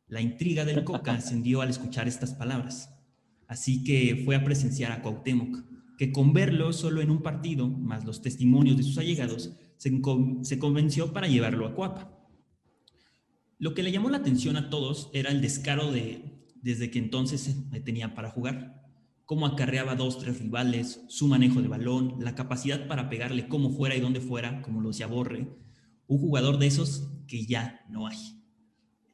La 0.08 0.22
intriga 0.22 0.64
del 0.64 0.86
Coca 0.86 1.12
ascendió 1.16 1.60
al 1.60 1.70
escuchar 1.70 2.08
estas 2.08 2.34
palabras. 2.34 2.97
Así 3.48 3.84
que 3.84 4.22
fue 4.26 4.36
a 4.36 4.44
presenciar 4.44 4.92
a 4.92 5.02
Cuauhtémoc, 5.02 5.64
que 5.98 6.12
con 6.12 6.34
verlo 6.34 6.74
solo 6.74 7.02
en 7.02 7.10
un 7.10 7.24
partido, 7.24 7.68
más 7.68 8.06
los 8.06 8.22
testimonios 8.22 8.78
de 8.78 8.84
sus 8.84 8.98
allegados, 8.98 9.54
se, 9.78 10.02
con- 10.02 10.44
se 10.46 10.60
convenció 10.60 11.14
para 11.14 11.28
llevarlo 11.28 11.66
a 11.66 11.74
Cuapa. 11.74 12.14
Lo 13.60 13.74
que 13.74 13.84
le 13.84 13.92
llamó 13.92 14.10
la 14.10 14.18
atención 14.18 14.58
a 14.58 14.70
todos 14.70 15.10
era 15.14 15.32
el 15.32 15.42
descaro 15.42 15.92
de 15.92 16.34
desde 16.62 16.92
que 16.92 17.00
entonces 17.00 17.56
tenía 17.86 18.14
para 18.14 18.30
jugar. 18.30 18.84
Cómo 19.26 19.46
acarreaba 19.46 19.96
dos, 19.96 20.20
tres 20.20 20.40
rivales, 20.40 21.02
su 21.08 21.28
manejo 21.28 21.62
de 21.62 21.68
balón, 21.68 22.16
la 22.20 22.36
capacidad 22.36 22.88
para 22.88 23.10
pegarle 23.10 23.48
como 23.48 23.72
fuera 23.72 23.96
y 23.96 24.00
donde 24.02 24.22
fuera, 24.22 24.62
como 24.62 24.82
lo 24.82 24.90
decía 24.90 25.08
Borre. 25.08 25.48
Un 26.08 26.20
jugador 26.20 26.58
de 26.60 26.68
esos 26.68 27.10
que 27.28 27.46
ya 27.46 27.86
no 27.90 28.08
hay. 28.08 28.18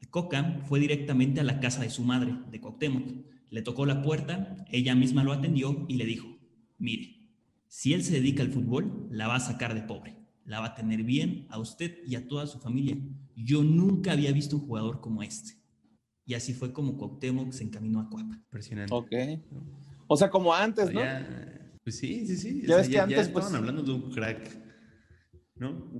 El 0.01 0.09
Coca 0.09 0.61
fue 0.67 0.79
directamente 0.79 1.39
a 1.39 1.43
la 1.43 1.59
casa 1.59 1.81
de 1.81 1.89
su 1.89 2.03
madre, 2.03 2.35
de 2.51 2.59
Cuauhtémoc. 2.59 3.11
Le 3.53 3.62
tocó 3.62 3.86
la 3.86 4.01
puerta, 4.01 4.65
ella 4.72 4.95
misma 4.95 5.24
lo 5.24 5.31
atendió 5.31 5.86
y 5.88 5.98
le 5.98 6.05
dijo, 6.05 6.27
mire, 6.79 7.29
si 7.67 7.93
él 7.93 8.03
se 8.03 8.13
dedica 8.13 8.41
al 8.41 8.51
fútbol, 8.51 9.07
la 9.12 9.27
va 9.27 9.36
a 9.36 9.39
sacar 9.39 9.75
de 9.75 9.83
pobre. 9.83 10.17
La 10.43 10.60
va 10.60 10.69
a 10.69 10.74
tener 10.74 11.03
bien 11.03 11.45
a 11.51 11.60
usted 11.60 12.00
y 12.03 12.15
a 12.15 12.27
toda 12.27 12.48
su 12.48 12.57
familia. 12.57 12.98
Yo 13.36 13.62
nunca 13.62 14.13
había 14.13 14.31
visto 14.31 14.55
un 14.55 14.63
jugador 14.65 15.01
como 15.01 15.22
este. 15.22 15.62
Y 16.25 16.33
así 16.33 16.55
fue 16.55 16.74
como 16.74 16.98
Cuauhtémoc 16.98 17.51
se 17.51 17.63
encaminó 17.63 18.00
a 18.00 18.10
Cuapa. 18.10 18.38
Impresionante. 18.38 18.91
Ok. 18.91 19.12
O 20.07 20.17
sea, 20.17 20.31
como 20.31 20.51
antes, 20.51 20.91
¿no? 20.91 21.01
Ya, 21.01 21.69
pues 21.83 22.00
sí, 22.00 22.25
sí, 22.25 22.38
sí. 22.38 22.63
Ya 22.65 22.77
ves 22.77 22.88
que 22.88 22.95
ya, 22.95 23.03
antes, 23.03 23.27
ya 23.27 23.33
pues- 23.33 23.45
estaban 23.45 23.55
hablando 23.55 23.83
de 23.83 23.91
un 23.91 24.10
crack. 24.10 24.63
¿no? 25.57 25.91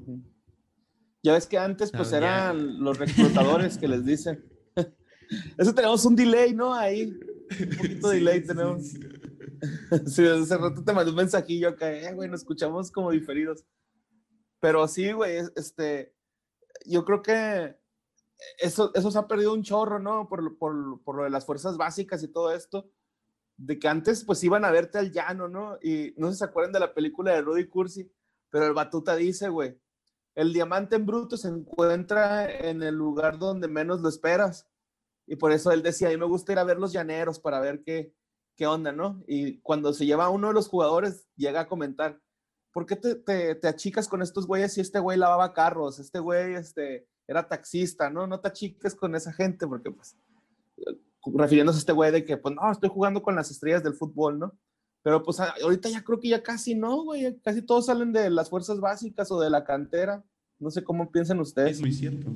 Ya 1.22 1.34
ves 1.34 1.46
que 1.46 1.60
antes 1.60 1.92
pues 1.92 2.10
ya. 2.10 2.18
eran 2.18 2.84
los 2.84 2.98
reclutadores 2.98 3.78
que 3.78 3.88
les 3.88 4.04
dicen. 4.04 4.44
Eso 5.60 5.76
tenemos 5.76 6.04
un 6.04 6.16
delay, 6.16 6.56
¿no? 6.56 6.74
Ahí. 6.74 7.14
Un 7.60 7.78
poquito 7.78 8.10
de 8.10 8.16
delay 8.16 8.44
tenemos. 8.44 8.84
sí. 10.08 10.28
Hace 10.28 10.58
rato 10.58 10.84
te 10.84 10.94
mandé 10.94 11.12
un 11.12 11.18
mensajillo 11.18 11.70
acá, 11.70 11.92
eh, 11.92 12.14
güey, 12.14 12.30
nos 12.30 12.42
escuchamos 12.42 12.92
como 12.92 13.12
diferidos. 13.12 13.66
Pero 14.60 14.88
sí, 14.88 15.12
güey, 15.12 15.38
es- 15.38 15.52
este, 15.56 16.16
yo 16.86 17.04
creo 17.06 17.22
que 17.22 17.78
eso, 18.60 18.92
eso 18.94 19.12
se 19.12 19.18
ha 19.20 19.28
perdido 19.28 19.54
un 19.54 19.64
chorro, 19.64 20.00
¿no? 20.00 20.28
Por, 20.28 20.58
por, 20.58 21.02
por 21.04 21.16
lo 21.18 21.24
de 21.24 21.30
las 21.30 21.46
fuerzas 21.46 21.78
básicas 21.78 22.24
y 22.24 22.28
todo 22.28 22.52
esto. 22.54 22.90
De 23.56 23.78
que 23.78 23.88
antes, 23.88 24.24
pues, 24.26 24.44
iban 24.44 24.66
a 24.66 24.72
verte 24.72 24.98
al 24.98 25.12
llano, 25.12 25.48
¿no? 25.48 25.78
Y 25.82 26.14
no 26.18 26.28
sé 26.28 26.34
si 26.34 26.40
se 26.40 26.46
acuerdan 26.46 26.74
de 26.74 26.80
la 26.80 26.94
película 26.94 27.34
de 27.34 27.42
Rudy 27.42 27.68
Cursi, 27.68 28.12
pero 28.50 28.66
el 28.66 28.74
Batuta 28.74 29.16
dice, 29.16 29.50
güey, 29.50 29.80
el 30.36 30.52
diamante 30.54 30.96
en 30.96 31.06
bruto 31.06 31.38
se 31.38 31.50
encuentra 31.50 32.52
en 32.52 32.82
el 32.82 32.96
lugar 32.96 33.38
donde 33.38 33.68
menos 33.68 34.02
lo 34.02 34.10
esperas. 34.10 34.68
Y 35.28 35.36
por 35.36 35.52
eso 35.52 35.72
él 35.72 35.82
decía, 35.82 36.08
a 36.08 36.12
mí 36.12 36.18
me 36.18 36.26
gusta 36.26 36.52
ir 36.52 36.60
a 36.60 36.64
ver 36.64 36.78
los 36.78 36.94
llaneros 36.94 37.40
para 37.40 37.60
ver 37.60 37.82
qué, 37.84 38.14
qué 38.56 38.68
onda, 38.68 38.92
¿no? 38.92 39.24
Y 39.28 39.60
cuando 39.62 39.94
se 39.94 40.06
lleva 40.06 40.26
a 40.26 40.30
uno 40.30 40.50
de 40.50 40.54
los 40.54 40.68
jugadores, 40.68 41.28
llega 41.36 41.62
a 41.62 41.68
comentar, 41.68 42.20
¿por 42.72 42.86
qué 42.86 42.96
te, 42.96 43.16
te, 43.16 43.56
te 43.56 43.68
achicas 43.68 44.08
con 44.08 44.22
estos 44.22 44.48
güeyes 44.48 44.74
si 44.74 44.82
este 44.82 45.00
güey 45.00 45.18
lavaba 45.18 45.54
carros, 45.54 46.00
este 46.00 46.20
güey 46.20 46.56
este, 46.56 47.08
era 47.28 47.48
taxista, 47.48 48.10
¿no? 48.10 48.28
No 48.28 48.40
te 48.40 48.50
achiques 48.50 48.96
con 48.96 49.16
esa 49.16 49.32
gente, 49.32 49.66
porque 49.68 49.92
pues, 49.92 50.18
refiriéndose 51.26 51.78
a 51.78 51.80
este 51.80 51.94
güey 51.94 52.12
de 52.12 52.26
que, 52.26 52.38
pues, 52.38 52.54
no, 52.56 52.72
estoy 52.72 52.90
jugando 52.90 53.22
con 53.22 53.36
las 53.36 53.50
estrellas 53.50 53.84
del 53.84 53.94
fútbol, 53.94 54.40
¿no? 54.40 54.58
Pero 55.04 55.22
pues 55.22 55.38
ahorita 55.40 55.90
ya 55.90 56.02
creo 56.02 56.20
que 56.20 56.30
ya 56.30 56.42
casi 56.42 56.76
no, 56.76 57.04
güey, 57.04 57.38
casi 57.42 57.62
todos 57.62 57.88
salen 57.88 58.14
de 58.14 58.30
las 58.30 58.50
fuerzas 58.50 58.80
básicas 58.80 59.30
o 59.32 59.40
de 59.40 59.50
la 59.50 59.66
cantera. 59.66 60.24
No 60.60 60.72
sé 60.72 60.82
cómo 60.82 61.12
piensan 61.12 61.42
ustedes. 61.42 61.72
Es 61.72 61.82
muy 61.82 61.92
cierto. 61.92 62.32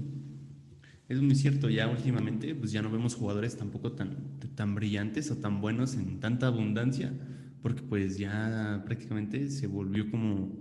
Es 1.10 1.22
muy 1.22 1.36
cierto, 1.36 1.70
ya 1.70 1.88
últimamente 1.88 2.54
pues 2.54 2.72
ya 2.74 2.82
no 2.82 2.92
vemos 2.92 3.16
jugadores 3.16 3.56
tampoco 3.56 3.94
tan, 3.94 4.40
tan 4.56 4.76
brillantes 4.76 5.32
o 5.32 5.38
tan 5.38 5.62
buenos 5.62 5.96
en 5.96 6.20
tanta 6.20 6.48
abundancia, 6.48 7.14
porque 7.62 7.82
pues 7.82 8.18
ya 8.18 8.84
prácticamente 8.86 9.50
se 9.50 9.68
volvió 9.68 10.12
como 10.12 10.52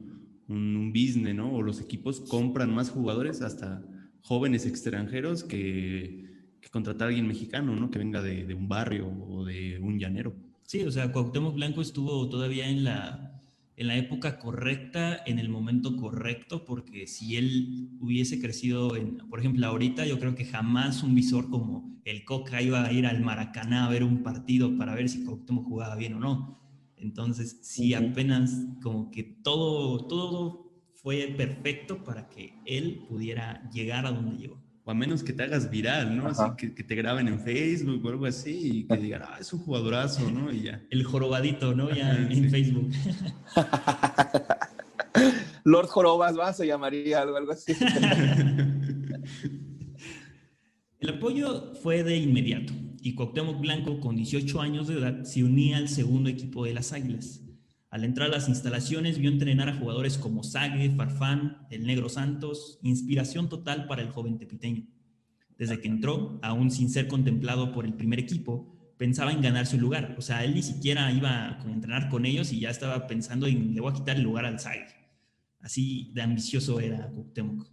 un, 0.49 0.93
business, 0.93 1.35
¿no? 1.35 1.53
O 1.53 1.63
los 1.63 1.81
equipos 1.81 2.21
compran 2.21 2.73
más 2.73 2.91
jugadores, 2.91 3.43
hasta 3.43 3.85
jóvenes 4.23 4.67
extranjeros, 4.67 5.43
que, 5.43 6.25
contratar 6.71 7.07
a 7.07 7.09
alguien 7.09 7.27
mexicano, 7.27 7.75
¿no? 7.75 7.91
Que 7.91 7.99
venga 7.99 8.23
de, 8.23 8.45
de 8.45 8.55
un 8.55 8.69
barrio 8.69 9.09
o 9.09 9.45
de 9.45 9.79
un 9.81 9.99
llanero. 9.99 10.35
Sí, 10.63 10.83
o 10.83 10.91
sea, 10.91 11.13
Cuauhtémoc 11.13 11.55
Blanco 11.55 11.81
estuvo 11.81 12.29
todavía 12.29 12.69
en 12.69 12.85
la, 12.85 13.36
en 13.77 13.89
la 13.89 13.97
época 13.97 14.39
correcta, 14.39 15.23
en 15.27 15.39
el 15.39 15.49
momento 15.49 15.97
correcto, 15.97 16.65
porque 16.65 17.07
si 17.07 17.37
él 17.37 17.91
hubiese 18.01 18.41
crecido, 18.41 18.97
en, 18.97 19.19
por 19.29 19.39
ejemplo, 19.41 19.67
ahorita 19.67 20.07
yo 20.07 20.19
creo 20.19 20.35
que 20.35 20.47
jamás 20.47 21.03
un 21.03 21.15
visor 21.15 21.51
como 21.51 22.01
el 22.05 22.25
Coca 22.25 22.63
iba 22.63 22.85
a 22.85 22.93
ir 22.93 23.07
al 23.07 23.21
Maracaná 23.21 23.87
a 23.87 23.91
ver 23.91 24.03
un 24.05 24.23
partido 24.23 24.77
para 24.77 24.95
ver 24.95 25.09
si 25.09 25.25
Cuauhtémoc 25.25 25.67
jugaba 25.67 25.97
bien 25.97 26.15
o 26.15 26.21
no. 26.21 26.59
Entonces, 26.97 27.59
sí, 27.63 27.95
Ujú. 27.95 28.07
apenas 28.11 28.51
como 28.83 29.11
que 29.11 29.23
todo, 29.23 30.07
todo 30.07 30.73
fue 30.95 31.35
perfecto 31.37 32.03
para 32.05 32.29
que 32.29 32.63
él 32.65 33.05
pudiera 33.09 33.69
llegar 33.71 34.07
a 34.07 34.13
donde 34.13 34.37
llegó. 34.39 34.66
O 34.87 34.91
a 34.93 34.95
menos 34.95 35.25
que 35.25 35.33
te 35.33 35.43
hagas 35.43 35.69
viral, 35.69 36.17
¿no? 36.17 36.29
Así 36.29 36.45
que, 36.57 36.73
que 36.73 36.85
te 36.85 36.95
graben 36.95 37.27
en 37.27 37.41
Facebook 37.41 38.05
o 38.05 38.09
algo 38.09 38.25
así 38.25 38.71
y 38.73 38.87
que 38.87 38.97
digan, 38.97 39.23
ah, 39.25 39.37
es 39.41 39.53
un 39.53 39.59
jugadorazo, 39.59 40.31
¿no? 40.31 40.53
Y 40.53 40.63
ya. 40.63 40.81
El 40.91 41.03
jorobadito, 41.03 41.75
¿no? 41.75 41.91
Ya 41.91 42.17
en 42.17 42.49
Facebook. 42.49 42.93
Lord 45.65 45.89
Jorobas, 45.89 46.39
va, 46.39 46.53
se 46.53 46.69
llamaría 46.69 47.21
algo, 47.21 47.37
algo 47.37 47.51
así. 47.51 47.73
El 51.01 51.11
apoyo 51.11 51.75
fue 51.83 52.05
de 52.05 52.17
inmediato 52.17 52.73
y 53.01 53.17
Cuauhtémoc 53.17 53.61
Blanco, 53.61 53.99
con 53.99 54.15
18 54.15 54.61
años 54.61 54.87
de 54.87 54.99
edad, 54.99 55.25
se 55.25 55.43
unía 55.43 55.79
al 55.79 55.89
segundo 55.89 56.31
equipo 56.31 56.65
de 56.65 56.75
las 56.75 56.93
Águilas. 56.93 57.43
Al 57.97 58.05
entrar 58.05 58.29
a 58.29 58.33
las 58.33 58.51
instalaciones 58.51 59.17
vio 59.17 59.31
entrenar 59.31 59.71
a 59.71 59.75
jugadores 59.75 60.19
como 60.19 60.43
Sague, 60.43 60.95
Farfán, 60.95 61.67
El 61.71 61.87
Negro 61.87 62.11
Santos, 62.11 62.79
inspiración 62.83 63.49
total 63.49 63.87
para 63.87 64.03
el 64.03 64.11
joven 64.11 64.37
tepiteño. 64.37 64.87
Desde 65.57 65.81
que 65.81 65.89
entró, 65.89 66.39
aún 66.43 66.71
sin 66.71 66.91
ser 66.91 67.09
contemplado 67.09 67.73
por 67.73 67.87
el 67.87 67.95
primer 67.95 68.19
equipo, 68.19 68.77
pensaba 68.99 69.33
en 69.33 69.41
ganar 69.41 69.67
su 69.67 69.79
lugar. 69.79 70.15
O 70.19 70.21
sea, 70.21 70.45
él 70.45 70.55
ni 70.55 70.63
siquiera 70.63 71.11
iba 71.11 71.59
a 71.59 71.63
entrenar 71.73 72.11
con 72.11 72.27
ellos 72.27 72.53
y 72.53 72.61
ya 72.61 72.69
estaba 72.69 73.07
pensando 73.07 73.47
en 73.47 73.75
le 73.75 73.81
voy 73.81 73.93
a 73.93 73.95
quitar 73.95 74.17
el 74.17 74.25
lugar 74.25 74.45
al 74.45 74.61
Sague. 74.61 74.89
Así 75.61 76.13
de 76.13 76.21
ambicioso 76.21 76.81
era 76.81 77.09
Cuauhtémoc. 77.09 77.67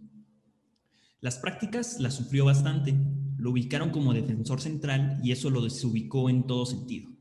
Las 1.20 1.36
prácticas 1.36 2.00
las 2.00 2.14
sufrió 2.14 2.46
bastante. 2.46 2.94
Lo 3.36 3.50
ubicaron 3.50 3.90
como 3.90 4.14
defensor 4.14 4.62
central 4.62 5.20
y 5.22 5.32
eso 5.32 5.50
lo 5.50 5.60
desubicó 5.60 6.30
en 6.30 6.46
todo 6.46 6.64
sentido. 6.64 7.13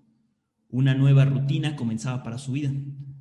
Una 0.73 0.95
nueva 0.95 1.23
rutina 1.23 1.75
comenzaba 1.75 2.23
para 2.23 2.39
su 2.39 2.53
vida. 2.53 2.73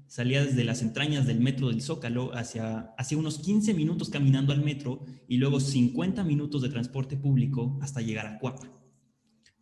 Salía 0.07 0.43
desde 0.43 0.65
las 0.65 0.81
entrañas 0.81 1.27
del 1.27 1.39
metro 1.39 1.69
del 1.69 1.83
Zócalo 1.83 2.35
hacia, 2.35 2.95
hacia 2.97 3.19
unos 3.19 3.41
15 3.41 3.75
minutos 3.75 4.09
caminando 4.09 4.55
al 4.55 4.65
metro 4.65 5.05
y 5.29 5.37
luego 5.37 5.61
50 5.61 6.25
minutos 6.25 6.63
de 6.63 6.71
transporte 6.71 7.19
público 7.19 7.79
hasta 7.83 8.01
llegar 8.01 8.27
a 8.27 8.39
Cuapa. 8.39 8.73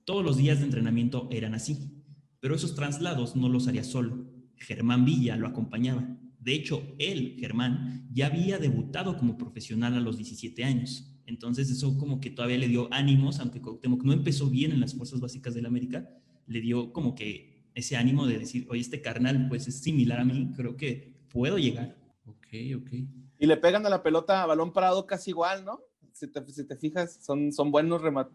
Todos 0.04 0.25
los 0.25 0.37
días 0.37 0.61
de 0.61 0.66
entrenamiento 0.66 1.26
eran 1.32 1.52
así, 1.52 1.90
pero 2.38 2.54
esos 2.54 2.76
traslados 2.76 3.35
no 3.35 3.49
los 3.49 3.66
haría 3.66 3.82
solo. 3.82 4.25
Germán 4.54 5.04
Villa 5.04 5.35
lo 5.35 5.49
acompañaba. 5.49 6.16
De 6.38 6.54
hecho, 6.54 6.94
él, 7.00 7.38
Germán, 7.40 8.09
ya 8.12 8.26
había 8.26 8.59
debutado 8.59 9.16
como 9.16 9.37
profesional 9.37 9.94
a 9.94 10.00
los 10.00 10.16
17 10.16 10.62
años. 10.62 11.12
Entonces 11.26 11.68
eso 11.73 11.99
como 11.99 12.20
que 12.20 12.30
todavía 12.30 12.59
le 12.59 12.68
dio 12.68 12.87
ánimos, 12.94 13.40
aunque 13.40 13.61
Cuauhtémoc 13.61 14.04
no 14.04 14.12
empezó 14.12 14.49
bien 14.49 14.70
en 14.70 14.78
las 14.78 14.94
fuerzas 14.94 15.18
básicas 15.18 15.54
del 15.54 15.66
América, 15.66 16.09
le 16.47 16.61
dio 16.61 16.92
como 16.92 17.16
que 17.16 17.50
ese 17.80 17.96
ánimo 17.96 18.26
de 18.26 18.38
decir, 18.38 18.66
oye, 18.70 18.80
este 18.80 19.00
carnal 19.00 19.49
pues 19.49 19.68
es 19.68 19.80
similar 19.82 20.20
a 20.20 20.25
mí, 20.25 20.52
creo 20.56 20.76
que 20.76 21.12
puedo 21.28 21.58
llegar. 21.58 21.96
Ok, 22.26 22.46
ok. 22.76 22.90
Y 23.38 23.46
le 23.46 23.56
pegan 23.56 23.84
a 23.87 23.90
la 23.90 24.02
pelota 24.02 24.42
a 24.42 24.46
balón 24.46 24.72
parado 24.72 25.06
casi 25.06 25.30
igual, 25.30 25.64
¿no? 25.64 25.80
Si 26.12 26.26
te, 26.26 26.44
si 26.52 26.66
te 26.66 26.76
fijas, 26.76 27.25
son, 27.25 27.50
son 27.50 27.70
buenos, 27.70 28.02
remat- 28.02 28.28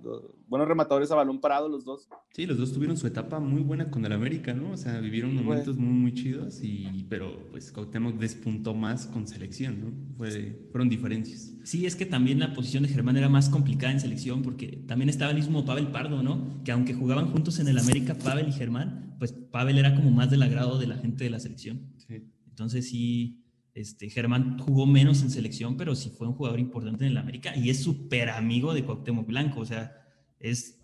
buenos 0.48 0.68
rematadores 0.68 1.12
a 1.12 1.16
balón 1.16 1.40
parado 1.40 1.70
los 1.70 1.86
dos. 1.86 2.08
Sí, 2.34 2.48
los 2.48 2.58
dos 2.58 2.74
tuvieron 2.74 2.98
su 2.98 3.06
etapa 3.06 3.40
muy 3.40 3.62
buena 3.62 3.92
con 3.92 4.04
el 4.04 4.12
América, 4.12 4.54
¿no? 4.54 4.72
O 4.72 4.78
sea, 4.78 5.00
vivieron 5.00 5.36
momentos 5.36 5.78
muy, 5.78 5.94
muy 5.94 6.14
chidos, 6.14 6.64
y, 6.64 7.06
pero 7.10 7.48
pues 7.52 7.72
Cuauhtémoc 7.72 8.16
despuntó 8.18 8.74
más 8.74 9.06
con 9.06 9.28
selección, 9.28 9.82
¿no? 9.82 10.16
Fue, 10.18 10.68
fueron 10.72 10.90
diferencias. 10.90 11.54
Sí, 11.64 11.86
es 11.86 11.96
que 11.96 12.08
también 12.08 12.40
la 12.40 12.54
posición 12.54 12.82
de 12.82 12.90
Germán 12.90 13.18
era 13.18 13.30
más 13.30 13.50
complicada 13.50 13.94
en 13.94 14.00
selección 14.00 14.42
porque 14.42 14.84
también 14.88 15.10
estaba 15.10 15.30
el 15.30 15.38
mismo 15.38 15.64
Pavel 15.66 15.90
Pardo, 15.90 16.24
¿no? 16.24 16.64
Que 16.64 16.72
aunque 16.72 16.96
jugaban 16.96 17.28
juntos 17.28 17.60
en 17.60 17.68
el 17.68 17.78
América, 17.78 18.16
Pavel 18.16 18.48
y 18.48 18.54
Germán, 18.54 19.05
pues 19.18 19.34
Pavel 19.34 19.78
era 19.78 19.96
como 19.96 20.12
más 20.12 20.30
del 20.30 20.44
agrado 20.44 20.78
de 20.78 20.88
la 20.88 20.98
gente 20.98 21.24
de 21.24 21.30
la 21.30 21.40
selección. 21.40 21.94
Sí. 21.98 22.24
Entonces 22.50 22.90
sí, 22.90 23.44
este, 23.74 24.10
Germán 24.10 24.58
jugó 24.58 24.86
menos 24.86 25.22
en 25.22 25.30
selección, 25.30 25.76
pero 25.78 25.96
sí 25.96 26.10
fue 26.10 26.28
un 26.28 26.34
jugador 26.34 26.60
importante 26.60 27.06
en 27.06 27.12
el 27.12 27.18
América 27.18 27.56
y 27.56 27.70
es 27.70 27.84
súper 27.84 28.30
amigo 28.30 28.74
de 28.74 28.84
Cuauhtémoc 28.84 29.28
Blanco, 29.28 29.60
o 29.60 29.66
sea, 29.66 29.94
es 30.40 30.82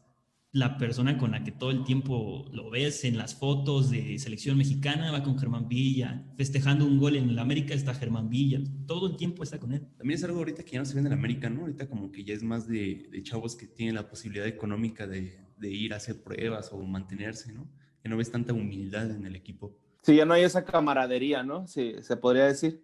la 0.54 0.78
persona 0.78 1.18
con 1.18 1.32
la 1.32 1.46
que 1.46 1.54
todo 1.54 1.72
el 1.72 1.86
tiempo 1.86 2.50
lo 2.52 2.70
ves 2.70 3.06
en 3.06 3.18
las 3.18 3.36
fotos 3.36 3.90
de 3.90 4.20
selección 4.20 4.58
mexicana, 4.58 5.12
va 5.12 5.24
con 5.24 5.40
Germán 5.40 5.70
Villa, 5.70 6.26
festejando 6.36 6.86
un 6.86 7.00
gol 7.00 7.16
en 7.16 7.30
el 7.30 7.40
América 7.40 7.74
está 7.74 7.94
Germán 7.94 8.30
Villa, 8.30 8.60
todo 8.86 9.12
el 9.12 9.16
tiempo 9.16 9.44
está 9.44 9.60
con 9.60 9.72
él. 9.72 9.88
También 9.98 10.18
es 10.18 10.24
algo 10.26 10.40
ahorita 10.40 10.64
que 10.64 10.72
ya 10.72 10.80
no 10.80 10.86
se 10.86 10.94
ve 10.94 11.00
en 11.00 11.08
el 11.08 11.14
América, 11.14 11.50
¿no? 11.50 11.62
Ahorita 11.62 11.88
como 11.88 12.12
que 12.12 12.26
ya 12.26 12.34
es 12.34 12.44
más 12.44 12.68
de, 12.68 13.08
de 13.10 13.24
chavos 13.24 13.56
que 13.56 13.68
tienen 13.68 13.96
la 13.96 14.10
posibilidad 14.10 14.46
económica 14.46 15.08
de, 15.08 15.40
de 15.58 15.72
ir 15.72 15.94
a 15.94 15.98
hacer 15.98 16.22
pruebas 16.22 16.70
o 16.74 16.84
mantenerse, 16.84 17.54
¿no? 17.54 17.70
Ya 18.04 18.10
no 18.10 18.18
ves 18.18 18.32
tanta 18.32 18.54
humildad 18.54 19.10
en 19.12 19.26
el 19.26 19.36
equipo. 19.36 19.72
Sí, 20.04 20.16
ya 20.16 20.26
no 20.26 20.34
hay 20.34 20.44
esa 20.44 20.66
camaradería, 20.66 21.44
¿no? 21.44 21.68
Sí, 21.68 21.96
se 22.02 22.18
podría 22.18 22.46
decir. 22.46 22.84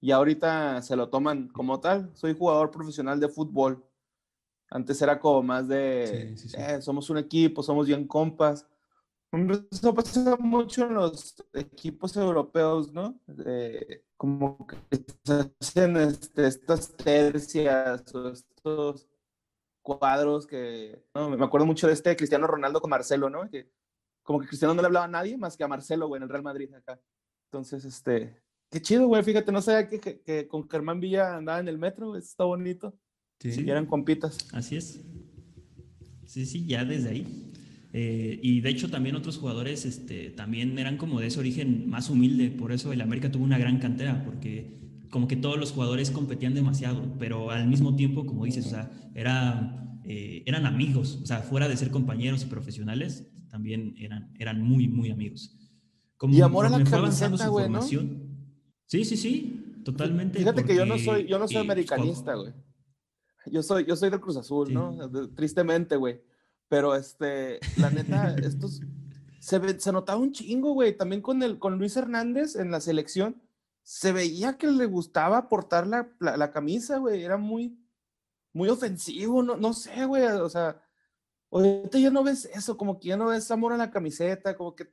Y 0.00 0.10
ahorita 0.10 0.82
se 0.82 0.96
lo 0.96 1.08
toman 1.08 1.48
como 1.48 1.80
tal. 1.80 2.10
Soy 2.14 2.34
jugador 2.36 2.70
profesional 2.70 3.20
de 3.20 3.28
fútbol. 3.28 3.84
Antes 4.70 5.00
era 5.00 5.20
como 5.20 5.42
más 5.42 5.68
de, 5.68 6.34
Sí, 6.36 6.38
sí, 6.38 6.48
sí. 6.50 6.56
eh, 6.58 6.82
somos 6.82 7.08
un 7.10 7.18
equipo, 7.18 7.62
somos 7.62 7.86
bien 7.86 8.06
compas. 8.06 8.66
Eso 9.70 9.94
pasa 9.94 10.36
mucho 10.38 10.86
en 10.86 10.94
los 10.94 11.36
equipos 11.52 12.16
europeos, 12.16 12.92
¿no? 12.92 13.20
De- 13.26 14.04
como 14.16 14.66
que 14.66 14.76
se 15.24 15.52
hacen 15.60 15.96
este, 15.98 16.46
estas 16.46 16.96
tercias 16.96 18.14
o 18.14 18.30
estos 18.30 19.08
cuadros 19.82 20.46
que... 20.46 21.04
No, 21.14 21.30
me 21.30 21.44
acuerdo 21.44 21.66
mucho 21.66 21.86
de 21.86 21.92
este 21.92 22.16
Cristiano 22.16 22.46
Ronaldo 22.46 22.80
con 22.80 22.90
Marcelo, 22.90 23.30
¿no? 23.30 23.48
Que 23.50 23.70
como 24.26 24.40
que 24.40 24.48
Cristiano 24.48 24.74
no 24.74 24.82
le 24.82 24.86
hablaba 24.86 25.06
a 25.06 25.08
nadie 25.08 25.38
más 25.38 25.56
que 25.56 25.64
a 25.64 25.68
Marcelo, 25.68 26.08
güey, 26.08 26.18
en 26.18 26.24
el 26.24 26.28
Real 26.28 26.42
Madrid 26.42 26.72
acá. 26.74 27.00
Entonces, 27.50 27.84
este, 27.84 28.42
qué 28.70 28.82
chido, 28.82 29.06
güey, 29.06 29.22
fíjate, 29.22 29.52
no 29.52 29.62
sabía 29.62 29.88
que, 29.88 30.00
que, 30.00 30.20
que 30.20 30.48
con 30.48 30.68
Germán 30.68 31.00
Villa 31.00 31.36
andaba 31.36 31.60
en 31.60 31.68
el 31.68 31.78
metro, 31.78 32.08
güey, 32.08 32.20
está 32.20 32.44
bonito. 32.44 32.98
Sí. 33.38 33.62
Y 33.64 33.70
eran 33.70 33.86
compitas. 33.86 34.36
Así 34.52 34.76
es. 34.76 35.00
Sí, 36.26 36.44
sí, 36.44 36.66
ya 36.66 36.84
desde 36.84 37.10
ahí. 37.10 37.52
Eh, 37.92 38.40
y 38.42 38.60
de 38.60 38.68
hecho 38.68 38.90
también 38.90 39.16
otros 39.16 39.38
jugadores 39.38 39.86
este, 39.86 40.30
también 40.30 40.78
eran 40.78 40.98
como 40.98 41.20
de 41.20 41.28
ese 41.28 41.40
origen 41.40 41.88
más 41.88 42.10
humilde, 42.10 42.50
por 42.50 42.72
eso 42.72 42.92
el 42.92 43.00
América 43.00 43.30
tuvo 43.30 43.44
una 43.44 43.56
gran 43.56 43.78
cantera, 43.78 44.22
porque 44.24 44.76
como 45.08 45.28
que 45.28 45.36
todos 45.36 45.56
los 45.58 45.72
jugadores 45.72 46.10
competían 46.10 46.52
demasiado, 46.52 47.16
pero 47.18 47.50
al 47.50 47.68
mismo 47.68 47.96
tiempo, 47.96 48.26
como 48.26 48.44
dices, 48.44 48.66
o 48.66 48.70
sea, 48.70 48.90
era, 49.14 49.98
eh, 50.04 50.42
eran 50.44 50.66
amigos, 50.66 51.20
o 51.22 51.26
sea, 51.26 51.38
fuera 51.38 51.68
de 51.68 51.76
ser 51.76 51.90
compañeros 51.90 52.42
y 52.42 52.46
profesionales, 52.46 53.30
también 53.56 53.94
eran, 53.98 54.30
eran 54.38 54.60
muy, 54.60 54.86
muy 54.86 55.10
amigos. 55.10 55.50
Como 56.18 56.34
y 56.34 56.42
amor 56.42 56.66
a 56.66 56.68
la 56.68 56.84
camiseta, 56.84 57.48
güey, 57.48 57.70
¿no? 57.70 57.80
Sí, 57.80 59.02
sí, 59.06 59.16
sí, 59.16 59.80
totalmente. 59.82 60.38
Fíjate 60.38 60.62
que 60.62 60.74
yo 60.74 60.84
no 60.84 60.98
soy, 60.98 61.26
yo 61.26 61.38
no 61.38 61.48
soy 61.48 61.56
americanista, 61.56 62.34
güey. 62.34 62.52
Yo 63.46 63.62
soy, 63.62 63.86
yo 63.86 63.96
soy 63.96 64.10
del 64.10 64.20
Cruz 64.20 64.36
Azul, 64.36 64.74
¿no? 64.74 64.94
Tristemente, 65.34 65.96
güey. 65.96 66.20
Pero 66.68 66.94
este, 66.94 67.60
la 67.78 67.88
neta, 67.88 68.36
estos 68.42 68.82
se, 69.40 69.80
se 69.80 69.92
notaba 69.92 70.20
un 70.20 70.32
chingo, 70.32 70.74
güey. 70.74 70.94
También 70.94 71.22
con 71.22 71.42
el, 71.42 71.58
con 71.58 71.78
Luis 71.78 71.96
Hernández 71.96 72.56
en 72.56 72.70
la 72.70 72.82
selección 72.82 73.40
se 73.82 74.12
veía 74.12 74.58
que 74.58 74.66
le 74.66 74.84
gustaba 74.84 75.48
portar 75.48 75.86
la, 75.86 76.10
la, 76.18 76.50
camisa, 76.50 76.98
güey, 76.98 77.24
era 77.24 77.38
muy, 77.38 77.78
muy 78.52 78.68
ofensivo, 78.68 79.42
no, 79.42 79.56
no 79.56 79.72
sé, 79.72 80.04
güey, 80.04 80.24
o 80.24 80.48
sea, 80.50 80.82
ahorita 81.58 81.98
ya 81.98 82.10
no 82.10 82.24
ves 82.24 82.46
eso, 82.46 82.76
como 82.76 82.98
que 82.98 83.08
ya 83.08 83.16
no 83.16 83.26
ves 83.26 83.50
amor 83.50 83.72
a 83.72 83.76
la 83.76 83.90
camiseta, 83.90 84.56
como 84.56 84.74
que 84.74 84.92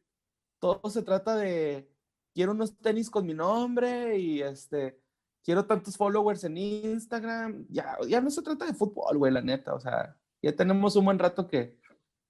todo 0.60 0.90
se 0.90 1.02
trata 1.04 1.36
de, 1.36 1.90
quiero 2.34 2.52
unos 2.52 2.78
tenis 2.78 3.10
con 3.10 3.26
mi 3.26 3.34
nombre 3.34 4.18
y 4.18 4.42
este, 4.42 5.00
quiero 5.44 5.66
tantos 5.66 5.98
followers 5.98 6.44
en 6.44 6.58
Instagram, 6.58 7.66
ya, 7.70 7.98
ya 8.08 8.22
no 8.22 8.30
se 8.30 8.42
trata 8.42 8.66
de 8.66 8.74
fútbol, 8.74 9.18
güey, 9.18 9.32
la 9.32 9.42
neta, 9.42 9.74
o 9.74 9.80
sea, 9.80 10.18
ya 10.42 10.56
tenemos 10.56 10.96
un 10.96 11.06
buen 11.06 11.20
rato 11.20 11.48
que 11.48 11.78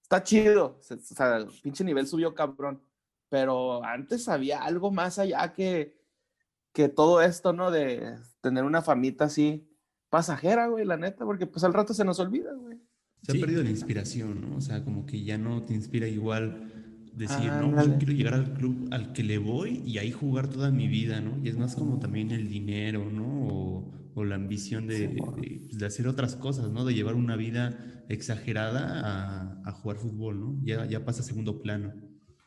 está 0.01 0.23
chido, 0.23 0.77
o 0.79 0.81
sea, 0.81 1.37
el 1.37 1.47
pinche 1.61 1.83
nivel 1.83 2.07
subió 2.07 2.33
cabrón, 2.33 2.81
pero 3.29 3.83
antes 3.83 4.27
había 4.29 4.63
algo 4.63 4.91
más 4.91 5.19
allá 5.19 5.53
que 5.53 6.03
que 6.73 6.89
todo 6.89 7.21
esto, 7.21 7.53
¿no? 7.53 7.71
De 7.71 8.17
tener 8.41 8.65
una 8.65 8.81
famita 8.81 9.25
así 9.25 9.69
pasajera, 10.09 10.67
güey, 10.67 10.85
la 10.85 10.97
neta, 10.97 11.23
porque 11.23 11.47
pues 11.47 11.63
al 11.63 11.73
rato 11.73 11.93
se 11.93 12.03
nos 12.03 12.19
olvida, 12.19 12.51
güey. 12.53 12.81
Se 13.23 13.37
ha 13.37 13.39
perdido 13.39 13.63
la 13.63 13.69
inspiración, 13.69 14.41
¿no? 14.41 14.57
O 14.57 14.61
sea, 14.61 14.83
como 14.83 15.05
que 15.05 15.23
ya 15.23 15.37
no 15.37 15.63
te 15.63 15.73
inspira 15.73 16.07
igual 16.07 16.71
decir, 17.15 17.51
no, 17.51 17.71
pues, 17.71 17.87
yo 17.87 17.97
quiero 17.97 18.13
llegar 18.13 18.33
al 18.33 18.53
club 18.53 18.87
al 18.91 19.13
que 19.13 19.23
le 19.23 19.37
voy 19.37 19.81
y 19.85 19.97
ahí 19.97 20.11
jugar 20.11 20.49
toda 20.49 20.71
mi 20.71 20.87
vida, 20.87 21.21
¿no? 21.21 21.39
Y 21.43 21.49
es 21.49 21.57
más 21.57 21.75
como 21.75 21.99
también 21.99 22.31
el 22.31 22.49
dinero, 22.49 23.09
¿no? 23.09 23.47
O, 23.47 23.91
o 24.15 24.25
la 24.25 24.35
ambición 24.35 24.87
de, 24.87 25.09
pues, 25.09 25.77
de, 25.77 25.85
hacer 25.85 26.07
otras 26.07 26.35
cosas, 26.35 26.71
¿no? 26.71 26.85
De 26.85 26.93
llevar 26.93 27.15
una 27.15 27.35
vida 27.35 28.05
exagerada 28.09 29.01
a, 29.01 29.61
a 29.63 29.71
jugar 29.71 29.97
fútbol, 29.97 30.39
¿no? 30.39 30.59
Ya, 30.63 30.85
ya 30.85 31.05
pasa 31.05 31.21
a 31.21 31.23
segundo 31.23 31.61
plano. 31.61 31.93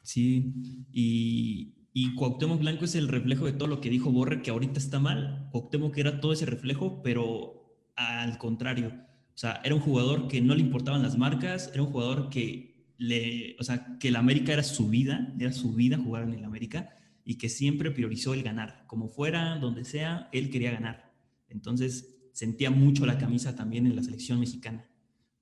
Sí, 0.03 0.55
y, 0.93 1.75
y 1.93 2.15
Cuauhtémoc 2.15 2.61
Blanco 2.61 2.85
es 2.85 2.95
el 2.95 3.09
reflejo 3.09 3.47
de 3.47 3.53
todo 3.53 3.69
lo 3.69 3.81
que 3.81 3.91
dijo 3.91 4.13
Borre, 4.13 4.43
que 4.43 4.51
ahorita 4.51 4.79
está 4.79 5.01
mal. 5.01 5.49
Cuauhtémoc 5.51 5.97
era 5.97 6.21
todo 6.21 6.33
ese 6.33 6.47
reflejo, 6.47 7.03
pero 7.03 7.81
al 7.97 8.37
contrario. 8.39 9.06
O 9.37 9.39
sea, 9.39 9.61
era 9.63 9.75
un 9.75 9.83
jugador 9.83 10.29
que 10.29 10.41
no 10.41 10.55
le 10.55 10.63
importaban 10.63 11.03
las 11.03 11.19
marcas, 11.19 11.71
era 11.75 11.83
un 11.83 11.91
jugador 11.91 12.31
que 12.31 12.95
le, 12.97 13.55
o 13.61 13.65
sea, 13.65 13.99
que 14.01 14.09
el 14.09 14.17
América 14.17 14.55
era 14.55 14.63
su 14.63 14.89
vida, 14.89 15.35
era 15.39 15.53
su 15.53 15.75
vida 15.75 15.99
jugar 15.99 16.23
en 16.23 16.33
el 16.33 16.43
América 16.43 16.89
y 17.23 17.37
que 17.37 17.51
siempre 17.51 17.91
priorizó 17.91 18.33
el 18.33 18.43
ganar. 18.43 18.85
Como 18.87 19.11
fuera, 19.11 19.59
donde 19.59 19.85
sea, 19.85 20.31
él 20.33 20.49
quería 20.49 20.71
ganar. 20.71 21.13
Entonces, 21.51 22.17
sentía 22.33 22.71
mucho 22.71 23.05
la 23.05 23.19
camisa 23.19 23.55
también 23.55 23.87
en 23.87 23.95
la 23.95 24.03
selección 24.03 24.41
mexicana. 24.41 24.89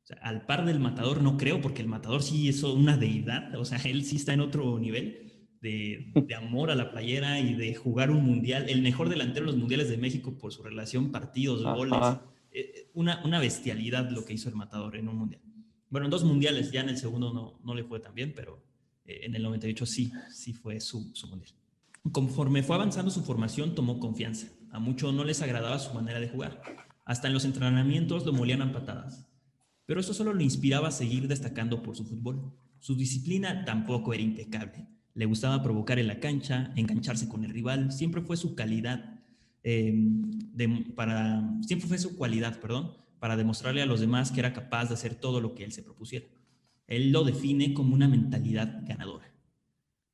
O 0.02 0.06
sea, 0.08 0.16
al 0.22 0.44
par 0.44 0.64
del 0.64 0.80
matador 0.80 1.22
no 1.22 1.36
creo, 1.36 1.60
porque 1.60 1.80
el 1.80 1.86
matador 1.86 2.24
sí 2.24 2.48
es 2.48 2.64
una 2.64 2.96
deidad, 2.96 3.54
o 3.54 3.64
sea, 3.64 3.78
él 3.84 4.04
sí 4.04 4.16
está 4.16 4.32
en 4.32 4.40
otro 4.40 4.76
nivel, 4.80 5.24
de, 5.60 6.12
amor 6.36 6.72
a 6.72 6.74
la 6.74 6.90
playera 6.90 7.38
y 7.38 7.54
de 7.54 7.76
jugar 7.76 8.10
un 8.10 8.24
mundial, 8.24 8.68
el 8.68 8.82
mejor 8.82 9.08
delantero 9.08 9.46
de 9.46 9.52
los 9.52 9.60
mundiales 9.60 9.88
de 9.88 9.98
México 9.98 10.36
por 10.36 10.52
su 10.52 10.64
relación 10.64 11.12
partidos, 11.12 11.62
goles, 11.62 12.18
una, 12.94 13.24
una 13.24 13.38
bestialidad 13.38 14.10
lo 14.10 14.24
que 14.24 14.34
hizo 14.34 14.48
el 14.48 14.54
matador 14.54 14.96
en 14.96 15.08
un 15.08 15.16
mundial. 15.16 15.42
Bueno, 15.90 16.06
en 16.06 16.10
dos 16.10 16.24
mundiales, 16.24 16.72
ya 16.72 16.80
en 16.80 16.88
el 16.88 16.98
segundo 16.98 17.32
no, 17.32 17.60
no 17.64 17.74
le 17.74 17.84
fue 17.84 18.00
tan 18.00 18.14
bien, 18.14 18.32
pero 18.34 18.64
eh, 19.04 19.20
en 19.24 19.34
el 19.34 19.42
98 19.42 19.86
sí, 19.86 20.12
sí 20.32 20.52
fue 20.52 20.80
su, 20.80 21.10
su 21.14 21.28
mundial. 21.28 21.54
Conforme 22.12 22.62
fue 22.62 22.76
avanzando 22.76 23.10
su 23.10 23.22
formación, 23.22 23.74
tomó 23.74 23.98
confianza. 23.98 24.48
A 24.70 24.78
muchos 24.78 25.14
no 25.14 25.24
les 25.24 25.40
agradaba 25.40 25.78
su 25.78 25.94
manera 25.94 26.20
de 26.20 26.28
jugar. 26.28 26.60
Hasta 27.04 27.28
en 27.28 27.34
los 27.34 27.44
entrenamientos 27.44 28.26
lo 28.26 28.32
molían 28.32 28.62
a 28.62 28.72
patadas. 28.72 29.26
Pero 29.86 30.00
eso 30.00 30.14
solo 30.14 30.32
lo 30.32 30.42
inspiraba 30.42 30.88
a 30.88 30.92
seguir 30.92 31.28
destacando 31.28 31.82
por 31.82 31.96
su 31.96 32.04
fútbol. 32.04 32.52
Su 32.80 32.96
disciplina 32.96 33.64
tampoco 33.64 34.12
era 34.14 34.22
impecable. 34.22 34.88
Le 35.14 35.26
gustaba 35.26 35.62
provocar 35.62 35.98
en 35.98 36.08
la 36.08 36.18
cancha, 36.18 36.72
engancharse 36.74 37.28
con 37.28 37.44
el 37.44 37.50
rival, 37.50 37.92
siempre 37.92 38.20
fue 38.20 38.36
su 38.36 38.54
calidad, 38.54 39.13
em, 39.64 40.22
para, 40.94 41.42
siempre 41.62 41.88
fue 41.88 41.98
su 41.98 42.16
cualidad, 42.16 42.60
perdón, 42.60 42.92
para 43.18 43.36
demostrarle 43.36 43.82
a 43.82 43.86
los 43.86 44.00
demás 44.00 44.30
que 44.30 44.40
era 44.40 44.52
capaz 44.52 44.86
de 44.86 44.94
hacer 44.94 45.16
todo 45.16 45.40
lo 45.40 45.54
que 45.54 45.64
él 45.64 45.72
se 45.72 45.82
propusiera. 45.82 46.26
Él 46.86 47.10
lo 47.10 47.24
define 47.24 47.74
como 47.74 47.94
una 47.94 48.06
mentalidad 48.06 48.82
ganadora. 48.86 49.34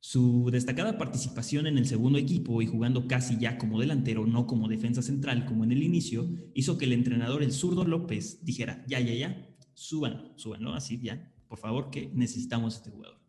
Su 0.03 0.49
destacada 0.51 0.97
participación 0.97 1.67
en 1.67 1.77
el 1.77 1.85
segundo 1.85 2.19
equipo 2.19 2.63
y 2.63 2.67
jugando 2.67 3.07
casi 3.07 3.37
ya 3.37 3.59
como 3.59 3.79
delantero, 3.79 4.27
no 4.27 4.47
como 4.47 4.67
defensa 4.67 5.03
central 5.03 5.45
como 5.45 5.65
en 5.65 5.73
el 5.73 5.83
inicio, 5.83 6.27
hizo 6.55 6.79
que 6.79 6.87
el 6.87 6.95
entrenador, 6.95 7.43
el 7.43 7.53
zurdo 7.53 7.85
López, 7.85 8.43
dijera, 8.43 8.83
ya, 8.89 8.99
ya, 9.01 9.13
ya, 9.13 9.57
suban, 9.75 10.33
súbanlo, 10.37 10.73
así 10.73 10.99
ya, 11.03 11.35
por 11.49 11.59
favor, 11.59 11.91
que 11.91 12.11
necesitamos 12.15 12.77
este 12.77 12.91
jugador. 12.91 13.21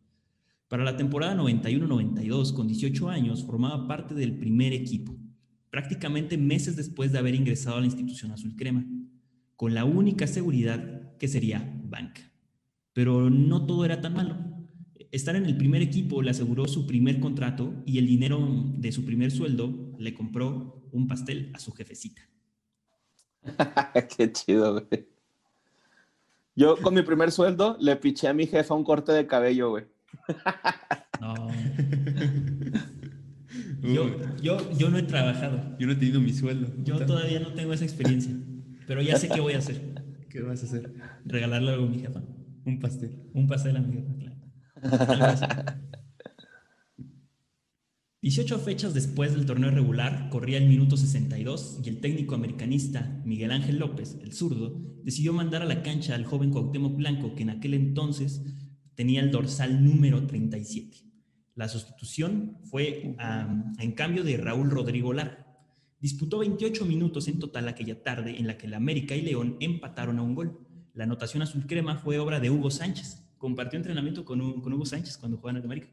Para 0.69 0.85
la 0.85 0.95
temporada 0.95 1.35
91-92, 1.35 2.53
con 2.53 2.67
18 2.67 3.09
años, 3.09 3.43
formaba 3.43 3.87
parte 3.87 4.15
del 4.15 4.37
primer 4.37 4.71
equipo, 4.71 5.17
prácticamente 5.71 6.37
meses 6.37 6.75
después 6.75 7.11
de 7.11 7.17
haber 7.17 7.33
ingresado 7.33 7.77
a 7.77 7.79
la 7.79 7.87
institución 7.87 8.31
azul 8.31 8.55
crema, 8.55 8.85
con 9.55 9.73
la 9.73 9.85
única 9.85 10.27
seguridad 10.27 11.17
que 11.17 11.27
sería 11.27 11.73
banca. 11.85 12.21
Pero 12.93 13.29
no 13.29 13.65
todo 13.65 13.85
era 13.85 14.01
tan 14.01 14.13
malo. 14.13 14.37
Estar 15.11 15.35
en 15.35 15.45
el 15.45 15.57
primer 15.57 15.81
equipo 15.81 16.21
le 16.21 16.31
aseguró 16.31 16.67
su 16.67 16.85
primer 16.85 17.19
contrato 17.19 17.73
y 17.85 17.97
el 17.97 18.05
dinero 18.05 18.39
de 18.77 18.91
su 18.91 19.05
primer 19.05 19.31
sueldo 19.31 19.95
le 19.97 20.13
compró 20.13 20.87
un 20.91 21.07
pastel 21.07 21.51
a 21.53 21.59
su 21.59 21.71
jefecita. 21.71 22.21
Qué 24.17 24.31
chido, 24.31 24.73
güey. 24.73 25.07
Yo 26.53 26.75
con 26.77 26.93
mi 26.93 27.01
primer 27.01 27.31
sueldo 27.31 27.77
le 27.79 27.95
piché 27.95 28.27
a 28.27 28.33
mi 28.33 28.45
jefa 28.45 28.75
un 28.75 28.83
corte 28.83 29.13
de 29.13 29.25
cabello, 29.25 29.69
güey. 29.69 29.85
No. 31.21 31.33
Yo, 33.81 34.15
yo, 34.41 34.77
yo 34.77 34.89
no 34.89 34.97
he 34.97 35.03
trabajado. 35.03 35.75
Yo 35.79 35.87
no 35.87 35.93
he 35.93 35.95
tenido 35.95 36.21
mi 36.21 36.33
sueldo. 36.33 36.71
Yo 36.83 37.03
todavía 37.05 37.39
no 37.39 37.53
tengo 37.53 37.73
esa 37.73 37.83
experiencia. 37.83 38.33
Pero 38.87 39.01
ya 39.01 39.17
sé 39.17 39.27
qué 39.29 39.39
voy 39.39 39.53
a 39.53 39.57
hacer. 39.57 40.03
¿Qué 40.29 40.41
vas 40.41 40.61
a 40.63 40.65
hacer? 40.65 40.93
Regalarle 41.25 41.71
algo 41.71 41.85
a 41.85 41.89
mi 41.89 41.99
jefa. 41.99 42.21
Un 42.65 42.79
pastel. 42.79 43.23
Un 43.33 43.47
pastel 43.47 43.75
a 43.77 43.81
mi 43.81 43.93
jefa, 43.93 44.13
claro. 44.15 44.35
18 48.21 48.59
fechas 48.59 48.93
después 48.93 49.33
del 49.33 49.47
torneo 49.47 49.71
regular, 49.71 50.29
corría 50.29 50.59
el 50.59 50.67
minuto 50.67 50.95
62 50.95 51.79
y 51.83 51.89
el 51.89 52.01
técnico 52.01 52.35
americanista 52.35 53.19
Miguel 53.25 53.51
Ángel 53.51 53.79
López, 53.79 54.19
el 54.21 54.31
zurdo, 54.33 54.79
decidió 55.03 55.33
mandar 55.33 55.63
a 55.63 55.65
la 55.65 55.81
cancha 55.81 56.13
al 56.13 56.25
joven 56.25 56.51
Cuauhtémoc 56.51 56.95
Blanco, 56.97 57.33
que 57.33 57.41
en 57.41 57.49
aquel 57.49 57.73
entonces 57.73 58.43
tenía 58.93 59.21
el 59.21 59.31
dorsal 59.31 59.83
número 59.83 60.27
37. 60.27 61.10
La 61.55 61.67
sustitución 61.67 62.57
fue 62.63 63.15
en 63.79 63.91
cambio 63.93 64.23
de 64.23 64.37
Raúl 64.37 64.71
Rodrigo 64.71 65.13
Lara. 65.13 65.45
Disputó 65.99 66.39
28 66.39 66.85
minutos 66.85 67.27
en 67.27 67.39
total 67.39 67.67
aquella 67.67 68.01
tarde 68.01 68.37
en 68.39 68.47
la 68.47 68.57
que 68.57 68.67
el 68.67 68.73
América 68.73 69.15
y 69.15 69.21
León 69.21 69.57
empataron 69.59 70.17
a 70.17 70.23
un 70.23 70.33
gol. 70.33 70.59
La 70.93 71.03
anotación 71.03 71.43
azul 71.43 71.67
crema 71.67 71.97
fue 71.97 72.19
obra 72.19 72.39
de 72.39 72.49
Hugo 72.49 72.71
Sánchez. 72.71 73.23
Compartió 73.37 73.77
entrenamiento 73.77 74.25
con, 74.25 74.41
Hugo 74.41 74.85
Sánchez 74.85 75.17
cuando 75.17 75.37
jugaba 75.37 75.59
en 75.59 75.65
América. 75.65 75.87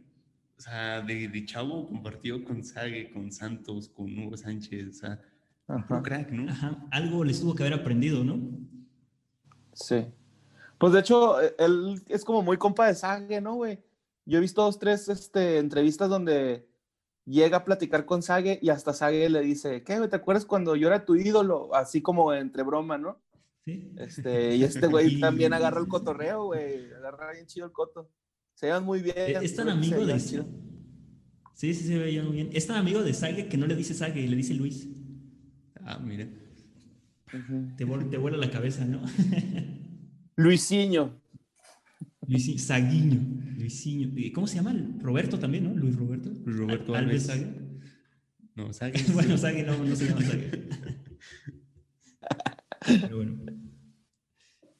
O 0.57 0.61
sea, 0.61 1.03
de, 1.03 1.45
chavo 1.45 1.87
compartió 1.89 2.43
con 2.45 2.65
Sague, 2.65 3.13
con 3.13 3.31
Santos, 3.31 3.89
con 3.89 4.19
Hugo 4.19 4.37
Sánchez. 4.37 4.89
O 4.89 4.93
sea, 4.93 5.21
un 5.69 6.03
crack, 6.03 6.31
¿no? 6.31 6.51
Ajá. 6.51 6.87
Algo 6.91 7.23
les 7.25 7.41
tuvo 7.41 7.55
que 7.55 7.65
haber 7.65 7.79
aprendido, 7.79 8.25
¿no? 8.25 8.41
Sí. 9.75 10.07
Pues 10.79 10.93
de 10.93 11.01
hecho, 11.01 11.41
él 11.41 12.03
es 12.09 12.25
como 12.25 12.43
muy 12.43 12.57
compa 12.57 12.87
de 12.87 12.95
Sage, 12.95 13.41
¿no, 13.41 13.57
güey? 13.57 13.79
Yo 14.29 14.37
he 14.37 14.43
visto 14.43 14.63
dos, 14.63 14.79
tres 14.79 15.09
este, 15.09 15.57
entrevistas 15.57 16.11
donde 16.11 16.69
llega 17.25 17.57
a 17.57 17.65
platicar 17.65 18.05
con 18.05 18.23
Sage 18.23 18.59
y 18.61 18.69
hasta 18.69 18.93
Sage 18.93 19.31
le 19.31 19.41
dice, 19.41 19.83
¿qué, 19.83 19.97
güey? 19.97 20.11
¿Te 20.11 20.17
acuerdas 20.17 20.45
cuando 20.45 20.77
yo 20.77 20.89
era 20.89 21.07
tu 21.07 21.17
ídolo? 21.17 21.75
Así 21.75 22.03
como 22.03 22.35
entre 22.35 22.63
broma, 22.63 22.99
¿no? 22.99 23.23
Sí. 23.65 23.91
Este, 23.97 24.55
y 24.55 24.65
este 24.65 24.87
güey 24.87 25.19
también 25.21 25.55
agarra 25.55 25.81
el 25.81 25.89
cotorreo, 25.89 26.45
güey. 26.45 26.93
Agarra 26.93 27.33
bien 27.33 27.47
chido 27.47 27.65
el 27.65 27.73
coto. 27.73 28.11
Se 28.53 28.67
llevan 28.67 28.85
muy 28.85 29.01
bien. 29.01 29.17
E, 29.17 29.39
es 29.43 29.57
tan 29.57 29.71
amigo 29.71 30.05
de... 30.05 30.21
Sí, 30.21 30.45
sí, 31.55 31.75
se 31.75 31.99
veían 31.99 32.27
muy 32.27 32.37
bien. 32.37 32.51
Es 32.53 32.67
tan 32.67 32.77
amigo 32.77 33.03
de 33.03 33.15
Sage 33.15 33.49
que 33.49 33.57
no 33.57 33.67
le 33.67 33.77
dice 33.77 33.95
Sage, 33.95 34.29
le 34.29 34.37
dice 34.37 34.53
Luis. 34.53 34.89
Ah, 35.83 35.99
mira. 35.99 36.29
te, 37.79 37.87
te 37.87 38.19
vuela 38.19 38.37
la 38.37 38.51
cabeza, 38.51 38.85
¿no? 38.85 39.01
Luisinho. 40.37 41.19
Luisinho, 42.29 42.59
Saguiño. 42.59 43.21
Luisinho. 43.57 44.11
¿Cómo 44.35 44.47
se 44.47 44.57
llama? 44.57 44.77
Roberto 45.01 45.39
también, 45.39 45.65
¿no? 45.65 45.75
Luis 45.75 45.97
Roberto. 45.97 46.31
Luis 46.45 46.59
Roberto 46.59 46.95
Alves. 46.95 47.31
No, 48.55 48.73
Sague. 48.73 49.03
bueno, 49.15 49.39
Sague 49.39 49.63
no, 49.63 49.83
no 49.83 49.97
se 49.97 50.09
llama 50.09 50.23
Sague. 50.23 50.69
Pero 52.87 53.17
bueno. 53.17 53.39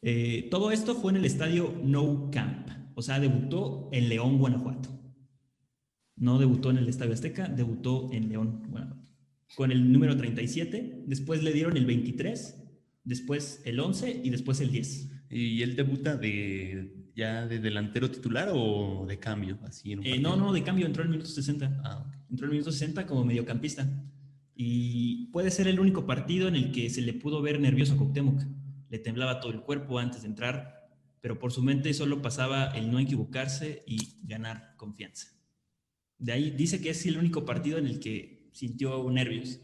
Eh, 0.03 0.49
todo 0.51 0.71
esto 0.71 0.95
fue 0.95 1.13
en 1.13 1.17
el 1.17 1.25
estadio 1.25 1.75
No 1.83 2.31
Camp, 2.31 2.69
o 2.95 3.03
sea, 3.03 3.19
debutó 3.19 3.89
en 3.93 4.09
León, 4.09 4.39
Guanajuato. 4.39 4.91
No 6.17 6.39
debutó 6.39 6.71
en 6.71 6.79
el 6.79 6.89
Estadio 6.89 7.13
Azteca, 7.15 7.49
debutó 7.49 8.09
en 8.13 8.29
León, 8.29 8.65
Guanajuato. 8.69 9.09
Con 9.57 9.73
el 9.73 9.93
número 9.93 10.17
37, 10.17 11.05
después 11.07 11.43
le 11.43 11.53
dieron 11.53 11.77
el 11.77 11.87
23, 11.87 12.63
después 13.05 13.63
el 13.65 13.81
11 13.81 14.21
y 14.25 14.31
después 14.31 14.61
el 14.61 14.71
10. 14.71 15.11
¿Y 15.31 15.63
él 15.63 15.77
debuta 15.77 16.17
de 16.17 16.98
ya 17.19 17.49
de 17.49 17.59
delantero 17.59 18.09
titular 18.09 18.49
o 18.55 19.05
de 19.07 19.19
cambio? 19.19 19.59
Así 19.65 19.93
en 19.93 19.99
un 19.99 20.07
Eh, 20.07 20.21
no, 20.21 20.37
no, 20.37 20.53
de 20.53 20.63
cambio 20.63 20.87
entró 20.87 21.03
en 21.03 21.09
el 21.09 21.19
minuto 21.19 21.29
60. 21.29 21.83
Ah, 21.85 21.99
ok. 22.07 22.15
Entró 22.31 22.47
en 22.47 22.51
el 22.51 22.59
minuto 22.59 22.71
60 22.71 23.07
como 23.07 23.25
mediocampista. 23.25 23.91
Y 24.55 25.27
puede 25.27 25.51
ser 25.51 25.67
el 25.67 25.81
único 25.81 26.07
partido 26.07 26.47
en 26.47 26.55
el 26.55 26.71
que 26.71 26.89
se 26.91 27.03
le 27.03 27.13
pudo 27.13 27.43
ver 27.43 27.61
nervioso 27.61 27.95
a 27.95 27.97
Cuauhtémoc. 27.97 28.41
Le 28.89 28.99
temblaba 29.01 29.41
todo 29.41 29.53
el 29.53 29.63
cuerpo 29.63 29.99
antes 29.99 30.23
de 30.23 30.29
entrar, 30.29 30.89
pero 31.21 31.41
por 31.41 31.53
su 31.53 31.63
mente 31.63 31.93
solo 31.93 32.23
pasaba 32.23 32.67
el 32.67 32.91
no 32.91 33.01
equivocarse 33.01 33.83
y 33.87 34.21
ganar 34.23 34.75
confianza. 34.77 35.29
De 36.19 36.33
ahí 36.33 36.51
dice 36.51 36.81
que 36.81 36.91
es 36.91 37.05
el 37.05 37.19
único 37.19 37.45
partido 37.45 37.79
en 37.79 37.87
el 37.87 37.99
que 37.99 38.49
sintió 38.53 39.11
nervios 39.11 39.61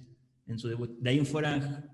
en 0.47 0.59
su 0.59 0.69
debut. 0.69 0.99
De 0.99 1.11
ahí 1.11 1.19
en 1.19 1.27
fuera 1.27 1.89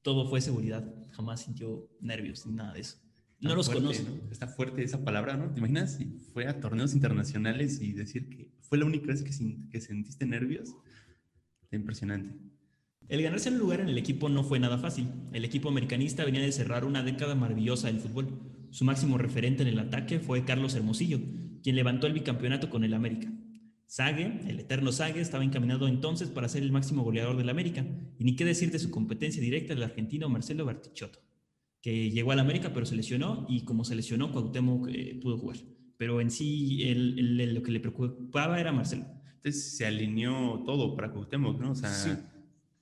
todo 0.00 0.26
fue 0.28 0.40
seguridad. 0.40 0.84
Jamás 1.12 1.42
sintió 1.42 1.90
nervios 2.00 2.46
ni 2.46 2.54
nada 2.54 2.72
de 2.72 2.80
eso. 2.80 3.05
No 3.40 3.54
los 3.54 3.66
fuerte, 3.66 3.82
conoce. 3.82 4.02
¿no? 4.04 4.30
Está 4.32 4.48
fuerte 4.48 4.82
esa 4.82 5.04
palabra, 5.04 5.36
¿no? 5.36 5.50
¿Te 5.52 5.58
imaginas 5.58 5.96
si 5.96 6.06
fue 6.32 6.46
a 6.46 6.58
torneos 6.60 6.94
internacionales 6.94 7.80
y 7.82 7.92
decir 7.92 8.28
que 8.28 8.50
fue 8.62 8.78
la 8.78 8.86
única 8.86 9.08
vez 9.08 9.22
que, 9.22 9.32
sin- 9.32 9.68
que 9.68 9.80
sentiste 9.80 10.24
nervios? 10.26 10.74
Está 11.62 11.76
impresionante. 11.76 12.34
El 13.08 13.22
ganarse 13.22 13.50
un 13.50 13.58
lugar 13.58 13.80
en 13.80 13.88
el 13.88 13.98
equipo 13.98 14.28
no 14.28 14.42
fue 14.42 14.58
nada 14.58 14.78
fácil. 14.78 15.08
El 15.32 15.44
equipo 15.44 15.68
americanista 15.68 16.24
venía 16.24 16.40
de 16.40 16.50
cerrar 16.50 16.84
una 16.84 17.02
década 17.02 17.34
maravillosa 17.34 17.86
del 17.88 18.00
fútbol. 18.00 18.40
Su 18.70 18.84
máximo 18.84 19.16
referente 19.18 19.62
en 19.62 19.68
el 19.68 19.78
ataque 19.78 20.18
fue 20.18 20.44
Carlos 20.44 20.74
Hermosillo, 20.74 21.20
quien 21.62 21.76
levantó 21.76 22.06
el 22.06 22.14
bicampeonato 22.14 22.68
con 22.68 22.84
el 22.84 22.94
América. 22.94 23.30
Sague, 23.86 24.40
el 24.48 24.58
eterno 24.58 24.90
Sague, 24.90 25.20
estaba 25.20 25.44
encaminado 25.44 25.86
entonces 25.86 26.30
para 26.30 26.48
ser 26.48 26.64
el 26.64 26.72
máximo 26.72 27.04
goleador 27.04 27.36
del 27.36 27.48
América, 27.48 27.86
y 28.18 28.24
ni 28.24 28.34
qué 28.34 28.44
decir 28.44 28.72
de 28.72 28.80
su 28.80 28.90
competencia 28.90 29.40
directa 29.40 29.74
del 29.74 29.84
argentino 29.84 30.28
Marcelo 30.28 30.64
Bartichotto, 30.64 31.20
que 31.82 32.10
llegó 32.10 32.32
al 32.32 32.40
América 32.40 32.72
pero 32.74 32.84
se 32.86 32.96
lesionó 32.96 33.46
y 33.48 33.64
como 33.64 33.84
se 33.84 33.94
lesionó 33.94 34.32
Cuauhtémoc 34.32 34.88
eh, 34.88 35.18
pudo 35.22 35.38
jugar. 35.38 35.58
Pero 35.96 36.20
en 36.20 36.30
sí 36.30 36.82
el- 36.84 37.18
el- 37.18 37.40
el- 37.40 37.54
lo 37.54 37.62
que 37.62 37.70
le 37.72 37.80
preocupaba 37.80 38.60
era 38.60 38.72
Marcelo. 38.72 39.06
Entonces 39.36 39.76
se 39.76 39.86
alineó 39.86 40.62
todo 40.66 40.94
para 40.96 41.12
Cuauhtémoc, 41.12 41.60
¿no? 41.60 41.70
O 41.72 41.74
sea, 41.76 41.90
Sí. 41.90 42.10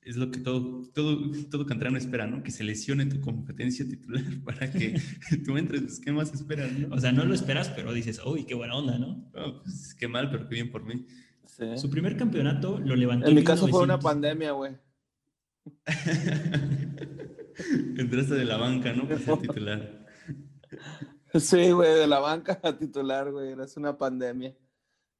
es 0.02 0.16
lo 0.16 0.30
que 0.30 0.40
todo, 0.40 0.82
todo, 0.94 1.30
todo 1.50 1.64
canterano 1.66 1.96
espera, 1.98 2.26
¿no? 2.26 2.42
Que 2.42 2.50
se 2.50 2.64
lesione 2.64 3.06
tu 3.06 3.20
competencia 3.20 3.86
titular 3.86 4.24
para 4.44 4.70
que 4.72 4.94
tú 5.46 5.56
entres. 5.58 5.82
Pues, 5.82 6.00
¿Qué 6.00 6.10
más 6.12 6.32
esperas, 6.34 6.72
no? 6.78 6.94
O 6.94 6.98
sea, 6.98 7.12
no 7.12 7.24
lo 7.24 7.34
esperas, 7.34 7.68
pero 7.70 7.92
dices, 7.92 8.20
uy, 8.24 8.44
qué 8.46 8.54
buena 8.54 8.74
onda, 8.76 8.98
¿no? 8.98 9.30
No, 9.34 9.62
pues, 9.62 9.94
qué 9.94 10.08
mal, 10.08 10.30
pero 10.30 10.48
qué 10.48 10.54
bien 10.54 10.70
por 10.70 10.84
mí. 10.84 11.04
Sí. 11.46 11.64
Su 11.76 11.88
primer 11.90 12.16
campeonato 12.16 12.78
lo 12.80 12.96
levantó 12.96 13.28
En 13.28 13.34
mi 13.36 13.44
caso 13.44 13.68
fue 13.68 13.82
una 13.82 13.96
1900. 13.98 14.02
pandemia, 14.02 14.50
güey. 14.52 14.72
Entraste 17.98 18.34
de 18.34 18.44
la 18.44 18.56
banca, 18.56 18.92
¿no? 18.92 19.04
Para 19.08 19.18
ser 19.20 19.38
titular. 19.38 20.06
Sí, 21.34 21.70
güey, 21.72 21.94
de 21.94 22.06
la 22.06 22.20
banca 22.20 22.60
a 22.62 22.76
titular, 22.76 23.30
güey. 23.32 23.52
Era 23.52 23.66
una 23.76 23.96
pandemia. 23.98 24.54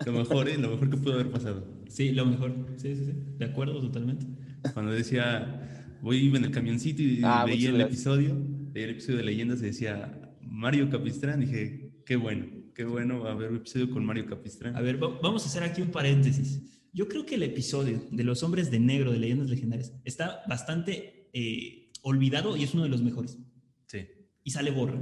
Lo 0.06 0.12
mejor, 0.12 0.48
¿eh? 0.48 0.58
Lo 0.58 0.70
mejor 0.70 0.90
que 0.90 0.96
pudo 0.96 1.14
haber 1.14 1.30
pasado. 1.30 1.66
Sí, 1.88 2.12
lo 2.12 2.26
mejor. 2.26 2.54
Sí, 2.76 2.94
sí, 2.96 3.04
sí. 3.06 3.12
De 3.38 3.44
acuerdo, 3.46 3.80
totalmente. 3.80 4.26
Cuando 4.72 4.92
decía, 4.92 5.96
voy 6.02 6.18
iba 6.18 6.38
en 6.38 6.44
el 6.44 6.50
camioncito 6.50 7.02
y 7.02 7.20
Ah, 7.24 7.44
veía 7.44 7.56
muchas 7.56 7.68
el 7.70 7.78
gracias. 7.78 7.88
episodio, 8.00 8.36
veía 8.72 8.84
el 8.86 8.90
episodio 8.92 9.18
de 9.18 9.24
leyendas 9.24 9.60
y 9.60 9.66
decía 9.66 10.32
Mario 10.42 10.88
Capistrán, 10.90 11.40
dije, 11.40 11.92
qué 12.06 12.16
bueno, 12.16 12.46
qué 12.74 12.84
bueno 12.84 13.20
va 13.20 13.30
a 13.30 13.32
haber 13.32 13.50
un 13.50 13.56
episodio 13.58 13.90
con 13.90 14.04
Mario 14.04 14.26
Capistrán. 14.26 14.76
A 14.76 14.80
ver, 14.80 15.02
va- 15.02 15.18
vamos 15.20 15.44
a 15.44 15.46
hacer 15.48 15.62
aquí 15.64 15.82
un 15.82 15.90
paréntesis. 15.90 16.80
Yo 16.92 17.08
creo 17.08 17.26
que 17.26 17.34
el 17.34 17.42
episodio 17.42 18.00
de 18.10 18.24
los 18.24 18.42
hombres 18.42 18.70
de 18.70 18.78
negro 18.78 19.10
de 19.12 19.18
Leyendas 19.18 19.48
Legendarias 19.50 19.92
está 20.04 20.42
bastante 20.48 21.28
eh, 21.32 21.83
olvidado 22.04 22.56
y 22.56 22.62
es 22.64 22.74
uno 22.74 22.84
de 22.84 22.88
los 22.90 23.02
mejores. 23.02 23.38
Sí. 23.86 24.06
Y 24.44 24.50
sale 24.50 24.70
Borra. 24.70 25.00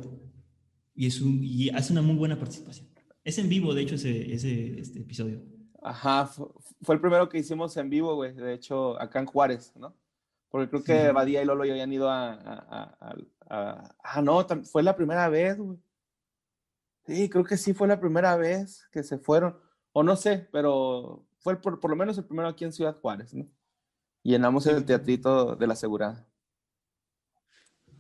Y, 0.95 1.07
es 1.07 1.21
un, 1.21 1.41
y 1.43 1.69
hace 1.71 1.93
una 1.93 2.03
muy 2.03 2.17
buena 2.17 2.39
participación. 2.39 2.89
Es 3.25 3.39
en 3.39 3.49
vivo, 3.49 3.75
de 3.75 3.83
hecho, 3.83 3.95
ese, 3.97 4.33
ese 4.33 4.79
este 4.81 5.01
episodio. 5.01 5.43
Ajá, 5.83 6.27
fue, 6.27 6.47
fue 6.83 6.95
el 6.95 7.01
primero 7.01 7.29
que 7.29 7.39
hicimos 7.39 7.77
en 7.77 7.91
vivo, 7.91 8.15
güey. 8.15 8.33
De 8.35 8.55
hecho, 8.55 9.01
acá 9.01 9.19
en 9.21 9.27
Juárez, 9.27 9.73
¿no? 9.77 9.95
Porque 10.49 10.69
creo 10.71 10.85
que 10.85 11.07
Sí. 11.09 11.13
Badía 11.13 11.43
y 11.43 11.45
Lolo 11.45 11.65
ya 11.65 11.73
habían 11.73 11.93
ido 11.93 12.09
a. 12.09 12.33
a- 12.35 12.37
a- 12.71 12.97
a- 13.01 13.17
a- 13.49 13.97
ah, 14.03 14.23
no, 14.23 14.47
fue 14.65 14.83
la 14.83 14.95
primera 14.97 15.29
vez, 15.29 15.59
güey. 15.59 15.79
Sí, 17.07 17.29
creo 17.29 17.45
que 17.45 17.57
sí 17.57 17.75
fue 17.75 17.89
la 17.89 17.99
primera 18.01 18.37
vez 18.37 18.87
que 18.93 19.03
se 19.03 19.19
fueron. 19.19 19.57
O 19.93 20.03
no 20.03 20.15
sé, 20.17 20.49
pero 20.53 21.27
fue 21.41 21.55
el 21.55 21.59
por, 21.59 21.81
por 21.81 21.91
lo 21.91 21.97
menos 21.97 22.17
el 22.19 22.25
primero 22.25 22.49
aquí 22.49 22.65
en 22.65 22.73
Ciudad 22.73 22.97
Juárez, 23.01 23.35
¿no? 23.35 23.47
Llenamos 24.23 24.67
el 24.67 24.85
teatrito 24.85 25.57
de 25.57 25.67
la 25.67 25.73
asegurada. 25.73 26.29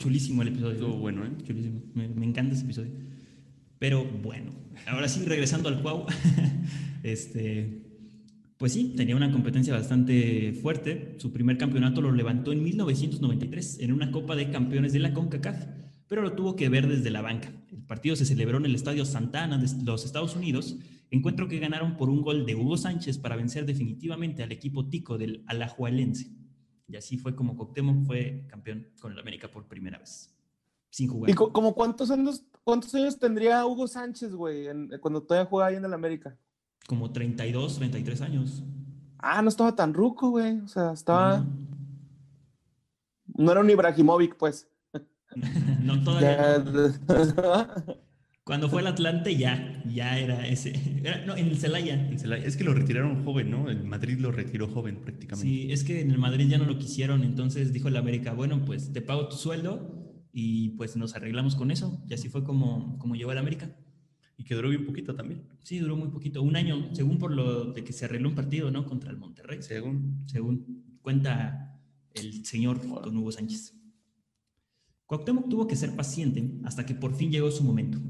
Chulísimo 0.03 0.43
el 0.43 0.49
episodio. 0.49 0.73
Estuvo 0.73 0.97
bueno, 0.97 1.25
¿eh? 1.25 1.31
Chulísimo. 1.47 1.81
Me, 1.95 2.09
me 2.09 2.27
encanta 2.27 2.57
ese 2.57 2.65
episodio. 2.65 2.91
Pero 3.79 4.05
bueno, 4.05 4.51
ahora 4.89 5.09
sí, 5.09 5.25
regresando 5.25 5.69
al 5.69 5.81
Cuau. 5.81 6.07
este, 7.05 7.83
pues 8.57 8.73
sí, 8.73 8.95
tenía 8.97 9.15
una 9.15 9.31
competencia 9.31 9.73
bastante 9.73 10.55
fuerte. 10.55 11.15
Su 11.19 11.33
primer 11.33 11.57
campeonato 11.57 12.01
lo 12.01 12.11
levantó 12.11 12.51
en 12.51 12.65
1993 12.65 13.79
en 13.79 13.93
una 13.93 14.11
Copa 14.11 14.35
de 14.35 14.51
Campeones 14.51 14.93
de 14.93 14.99
la 14.99 15.15
CONCACAF, 15.15 15.67
pero 16.09 16.23
lo 16.23 16.33
tuvo 16.33 16.57
que 16.57 16.69
ver 16.69 16.89
desde 16.89 17.11
la 17.11 17.23
banca. 17.23 17.53
El 17.71 17.85
partido 17.85 18.17
se 18.17 18.27
celebró 18.27 18.59
en 18.59 18.67
el 18.67 18.75
Estadio 18.75 19.05
Santa 19.05 19.45
Ana 19.45 19.59
de 19.59 19.85
los 19.85 20.05
Estados 20.05 20.35
Unidos, 20.35 20.79
encuentro 21.11 21.47
que 21.47 21.61
ganaron 21.61 21.97
por 21.97 22.11
un 22.11 22.23
gol 22.23 22.45
de 22.45 22.57
Hugo 22.57 22.77
Sánchez 22.77 23.19
para 23.19 23.37
vencer 23.37 23.67
definitivamente 23.67 24.43
al 24.43 24.51
equipo 24.51 24.89
tico 24.89 25.17
del 25.17 25.45
Alajuelense. 25.47 26.42
Y 26.89 26.97
así 26.97 27.17
fue 27.17 27.35
como 27.35 27.57
Cuauhtémoc 27.57 28.05
fue 28.07 28.45
campeón 28.49 28.87
con 29.01 29.13
el 29.13 29.19
América 29.19 29.49
por 29.49 29.65
primera 29.67 29.99
vez, 29.99 30.35
sin 30.91 31.09
jugar. 31.09 31.31
¿Y 31.31 31.35
co- 31.35 31.53
como 31.53 31.75
cuántos 31.75 32.11
años, 32.11 32.45
cuántos 32.65 32.95
años 32.95 33.19
tendría 33.19 33.65
Hugo 33.67 33.87
Sánchez, 33.89 34.35
güey, 34.35 34.69
en- 34.69 34.91
cuando 35.01 35.23
todavía 35.23 35.49
jugaba 35.49 35.71
ahí 35.71 35.77
en 35.77 35.85
el 35.85 35.93
América? 35.95 36.37
Como 36.87 37.11
32, 37.13 37.77
33 37.77 38.21
años. 38.21 38.63
Ah, 39.19 39.41
no 39.41 39.49
estaba 39.49 39.75
tan 39.77 39.95
ruco, 39.95 40.31
güey. 40.31 40.59
O 40.61 40.69
sea, 40.69 40.93
estaba. 40.93 41.39
No, 41.39 41.47
No 43.45 43.53
era 43.53 43.61
un 43.61 43.71
Ibrahimovic, 43.71 44.37
pues. 44.37 44.69
no, 45.81 46.03
todavía. 46.03 46.59
No. 46.59 47.95
Cuando 48.45 48.69
fue 48.69 48.81
al 48.81 48.89
Atlante 48.89 49.37
ya, 49.37 49.83
ya 49.87 50.19
era 50.19 50.47
ese. 50.49 50.73
era- 51.05 51.25
no, 51.25 51.37
en 51.37 51.47
el 51.47 51.59
Celaya. 51.59 51.95
En 52.09 52.19
Celaya. 52.19 52.45
Es 52.45 52.57
que 52.57 52.65
lo 52.65 52.75
retiraron 52.75 53.25
joven, 53.25 53.51
¿no? 53.51 53.71
El 53.71 53.85
Madrid 53.85 54.19
lo 54.19 54.33
retiró 54.33 54.67
joven 54.69 54.97
prácticamente. 54.97 55.49
Sí, 55.49 55.71
es 55.71 55.85
que 55.85 56.01
en 56.01 56.11
el 56.11 56.19
Madrid 56.19 56.49
ya 56.49 56.59
no 56.59 56.65
lo 56.65 56.79
quisieron, 56.79 57.23
entonces 57.23 57.73
dijo 57.73 57.89
el 57.89 57.97
América, 57.97 58.33
bueno, 58.33 58.65
pues 58.65 58.93
te 58.93 59.01
pago 59.01 59.29
tu 59.29 59.37
sueldo 59.37 60.19
y 60.33 60.71
pues 60.71 60.97
nos 60.97 61.15
arreglamos 61.15 61.55
con 61.55 61.71
eso. 61.71 62.03
Y 62.09 62.15
así 62.15 62.29
fue 62.29 62.43
como, 62.43 62.99
como 62.99 63.15
llegó 63.15 63.31
al 63.31 63.39
América. 63.39 63.77
Y 64.37 64.45
que 64.45 64.55
duró 64.57 64.71
bien 64.71 64.87
poquito 64.87 65.15
también, 65.15 65.43
Sí, 65.63 65.79
duró 65.79 65.95
muy 65.95 66.09
poquito, 66.09 66.43
un 66.43 66.57
año, 66.57 66.93
según 66.95 67.19
por 67.19 67.31
lo 67.33 67.73
de 67.73 67.85
que 67.85 67.93
se 67.93 68.07
arregló 68.07 68.29
un 68.31 68.35
partido, 68.35 68.73
¿no? 68.73 68.87
Contra 68.87 69.11
el 69.11 69.19
Monterrey. 69.19 69.63
según. 69.63 70.25
según 70.27 70.97
cuenta 71.01 71.79
el 72.15 72.45
señor 72.45 72.81
don 72.85 73.17
Hugo 73.17 73.31
Sánchez. 73.31 73.75
Cuauhtémoc 75.07 75.49
tuvo 75.49 75.67
que 75.69 75.77
ser 75.77 75.95
paciente 75.95 76.59
hasta 76.65 76.85
que 76.87 76.95
por 76.95 77.15
fin 77.15 77.31
llegó 77.31 77.51
su 77.53 77.63
momento. 77.63 78.01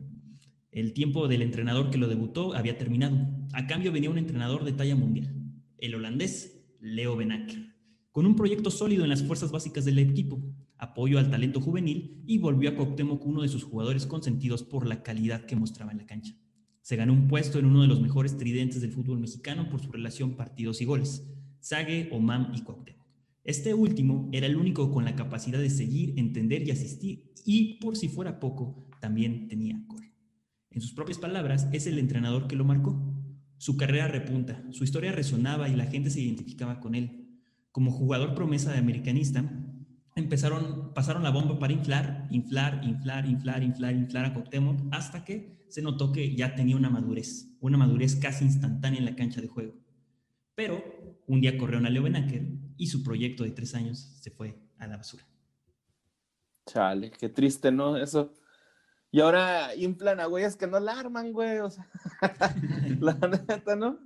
El 0.72 0.94
tiempo 0.94 1.28
del 1.28 1.42
entrenador 1.42 1.90
que 1.90 1.98
lo 1.98 2.08
debutó 2.08 2.54
había 2.54 2.78
terminado. 2.78 3.28
A 3.52 3.66
cambio 3.66 3.92
venía 3.92 4.08
un 4.08 4.16
entrenador 4.16 4.64
de 4.64 4.72
talla 4.72 4.96
mundial, 4.96 5.30
el 5.76 5.94
holandés 5.94 6.64
Leo 6.80 7.14
Benacker, 7.14 7.74
con 8.10 8.24
un 8.24 8.34
proyecto 8.36 8.70
sólido 8.70 9.04
en 9.04 9.10
las 9.10 9.22
fuerzas 9.22 9.52
básicas 9.52 9.84
del 9.84 9.98
equipo, 9.98 10.42
apoyo 10.78 11.18
al 11.18 11.30
talento 11.30 11.60
juvenil 11.60 12.22
y 12.26 12.38
volvió 12.38 12.70
a 12.70 12.74
Cuauhtémoc 12.74 13.22
uno 13.26 13.42
de 13.42 13.48
sus 13.48 13.64
jugadores 13.64 14.06
consentidos 14.06 14.62
por 14.62 14.86
la 14.86 15.02
calidad 15.02 15.44
que 15.44 15.56
mostraba 15.56 15.92
en 15.92 15.98
la 15.98 16.06
cancha. 16.06 16.34
Se 16.80 16.96
ganó 16.96 17.12
un 17.12 17.28
puesto 17.28 17.58
en 17.58 17.66
uno 17.66 17.82
de 17.82 17.88
los 17.88 18.00
mejores 18.00 18.38
tridentes 18.38 18.80
del 18.80 18.92
fútbol 18.92 19.20
mexicano 19.20 19.68
por 19.68 19.82
su 19.82 19.92
relación 19.92 20.36
partidos 20.36 20.80
y 20.80 20.86
goles, 20.86 21.30
Sague, 21.60 22.08
Omam 22.12 22.50
y 22.54 22.62
Cuauhtémoc. 22.62 23.06
Este 23.44 23.74
último 23.74 24.30
era 24.32 24.46
el 24.46 24.56
único 24.56 24.90
con 24.90 25.04
la 25.04 25.16
capacidad 25.16 25.60
de 25.60 25.68
seguir, 25.68 26.18
entender 26.18 26.66
y 26.66 26.70
asistir, 26.70 27.30
y 27.44 27.78
por 27.78 27.94
si 27.94 28.08
fuera 28.08 28.40
poco, 28.40 28.88
también 29.02 29.48
tenía 29.48 29.78
gol. 29.86 30.01
En 30.72 30.80
sus 30.80 30.92
propias 30.92 31.18
palabras, 31.18 31.68
es 31.72 31.86
el 31.86 31.98
entrenador 31.98 32.48
que 32.48 32.56
lo 32.56 32.64
marcó. 32.64 32.98
Su 33.58 33.76
carrera 33.76 34.08
repunta, 34.08 34.64
su 34.70 34.84
historia 34.84 35.12
resonaba 35.12 35.68
y 35.68 35.76
la 35.76 35.86
gente 35.86 36.10
se 36.10 36.20
identificaba 36.20 36.80
con 36.80 36.94
él. 36.94 37.28
Como 37.70 37.92
jugador 37.92 38.34
promesa 38.34 38.72
de 38.72 38.78
americanista, 38.78 39.44
empezaron, 40.16 40.92
pasaron 40.94 41.22
la 41.22 41.30
bomba 41.30 41.58
para 41.58 41.72
inflar, 41.72 42.26
inflar, 42.30 42.82
inflar, 42.84 43.26
inflar, 43.26 43.62
inflar, 43.62 43.94
inflar 43.94 44.24
a 44.24 44.34
Cuauhtémoc, 44.34 44.80
hasta 44.90 45.24
que 45.24 45.66
se 45.68 45.82
notó 45.82 46.10
que 46.10 46.34
ya 46.34 46.54
tenía 46.54 46.76
una 46.76 46.90
madurez, 46.90 47.54
una 47.60 47.78
madurez 47.78 48.16
casi 48.16 48.44
instantánea 48.44 48.98
en 48.98 49.04
la 49.04 49.16
cancha 49.16 49.40
de 49.40 49.48
juego. 49.48 49.74
Pero 50.54 50.82
un 51.26 51.40
día 51.40 51.56
corrieron 51.56 51.86
a 51.86 51.90
Leo 51.90 52.02
Benacker 52.02 52.46
y 52.76 52.86
su 52.88 53.02
proyecto 53.02 53.44
de 53.44 53.52
tres 53.52 53.74
años 53.74 54.16
se 54.20 54.30
fue 54.30 54.58
a 54.78 54.86
la 54.86 54.96
basura. 54.96 55.26
Chale, 56.66 57.10
qué 57.10 57.28
triste, 57.28 57.70
¿no? 57.70 57.96
Eso. 57.96 58.32
Y 59.12 59.20
ahora 59.20 59.74
inflan 59.76 60.20
a 60.20 60.26
güeyes 60.26 60.56
que 60.56 60.66
no 60.66 60.80
la 60.80 60.98
arman, 60.98 61.32
güey. 61.32 61.58
O 61.58 61.70
sea, 61.70 61.86
la 62.98 63.12
neta, 63.14 63.76
¿no? 63.76 63.90
O 63.90 63.98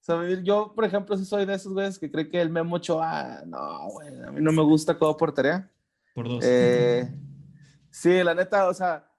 sea, 0.00 0.22
yo, 0.40 0.72
por 0.72 0.84
ejemplo, 0.84 1.16
sí 1.16 1.24
soy 1.24 1.44
de 1.44 1.54
esos 1.54 1.72
güeyes 1.72 1.98
que 1.98 2.10
cree 2.10 2.28
que 2.28 2.40
el 2.40 2.48
Memo 2.48 2.76
Ochoa, 2.76 3.42
no, 3.44 3.88
güey, 3.90 4.22
a 4.22 4.30
mí 4.30 4.40
no 4.40 4.52
me 4.52 4.62
gusta 4.62 4.96
como 4.96 5.16
portería. 5.16 5.68
Por 6.14 6.28
dos. 6.28 6.44
Eh, 6.46 7.12
sí, 7.90 8.22
la 8.22 8.36
neta, 8.36 8.68
o 8.68 8.72
sea, 8.72 9.10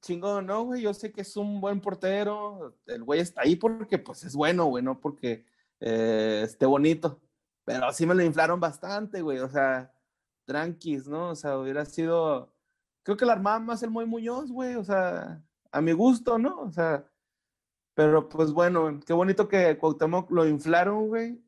chingón, 0.00 0.46
¿no, 0.46 0.64
güey? 0.64 0.82
Yo 0.82 0.92
sé 0.92 1.12
que 1.12 1.20
es 1.20 1.36
un 1.36 1.60
buen 1.60 1.80
portero. 1.80 2.76
El 2.86 3.04
güey 3.04 3.20
está 3.20 3.42
ahí 3.42 3.54
porque, 3.54 3.98
pues, 3.98 4.24
es 4.24 4.34
bueno, 4.34 4.64
güey, 4.64 4.82
no 4.82 5.00
porque 5.00 5.46
eh, 5.78 6.42
esté 6.44 6.66
bonito. 6.66 7.20
Pero 7.64 7.92
sí 7.92 8.04
me 8.04 8.16
lo 8.16 8.24
inflaron 8.24 8.58
bastante, 8.58 9.22
güey. 9.22 9.38
O 9.38 9.48
sea, 9.48 9.92
tranquis, 10.44 11.06
¿no? 11.06 11.30
O 11.30 11.36
sea, 11.36 11.56
hubiera 11.56 11.84
sido. 11.84 12.52
Creo 13.06 13.16
que 13.16 13.24
la 13.24 13.34
armaba 13.34 13.60
más 13.60 13.84
el 13.84 13.90
Moy 13.90 14.04
Muñoz, 14.04 14.50
güey. 14.50 14.74
O 14.74 14.82
sea, 14.82 15.40
a 15.70 15.80
mi 15.80 15.92
gusto, 15.92 16.40
¿no? 16.40 16.62
O 16.62 16.72
sea, 16.72 17.08
pero 17.94 18.28
pues 18.28 18.50
bueno, 18.50 18.98
qué 19.06 19.12
bonito 19.12 19.46
que 19.46 19.78
Cuauhtémoc 19.78 20.28
lo 20.32 20.44
inflaron, 20.44 21.06
güey. 21.06 21.40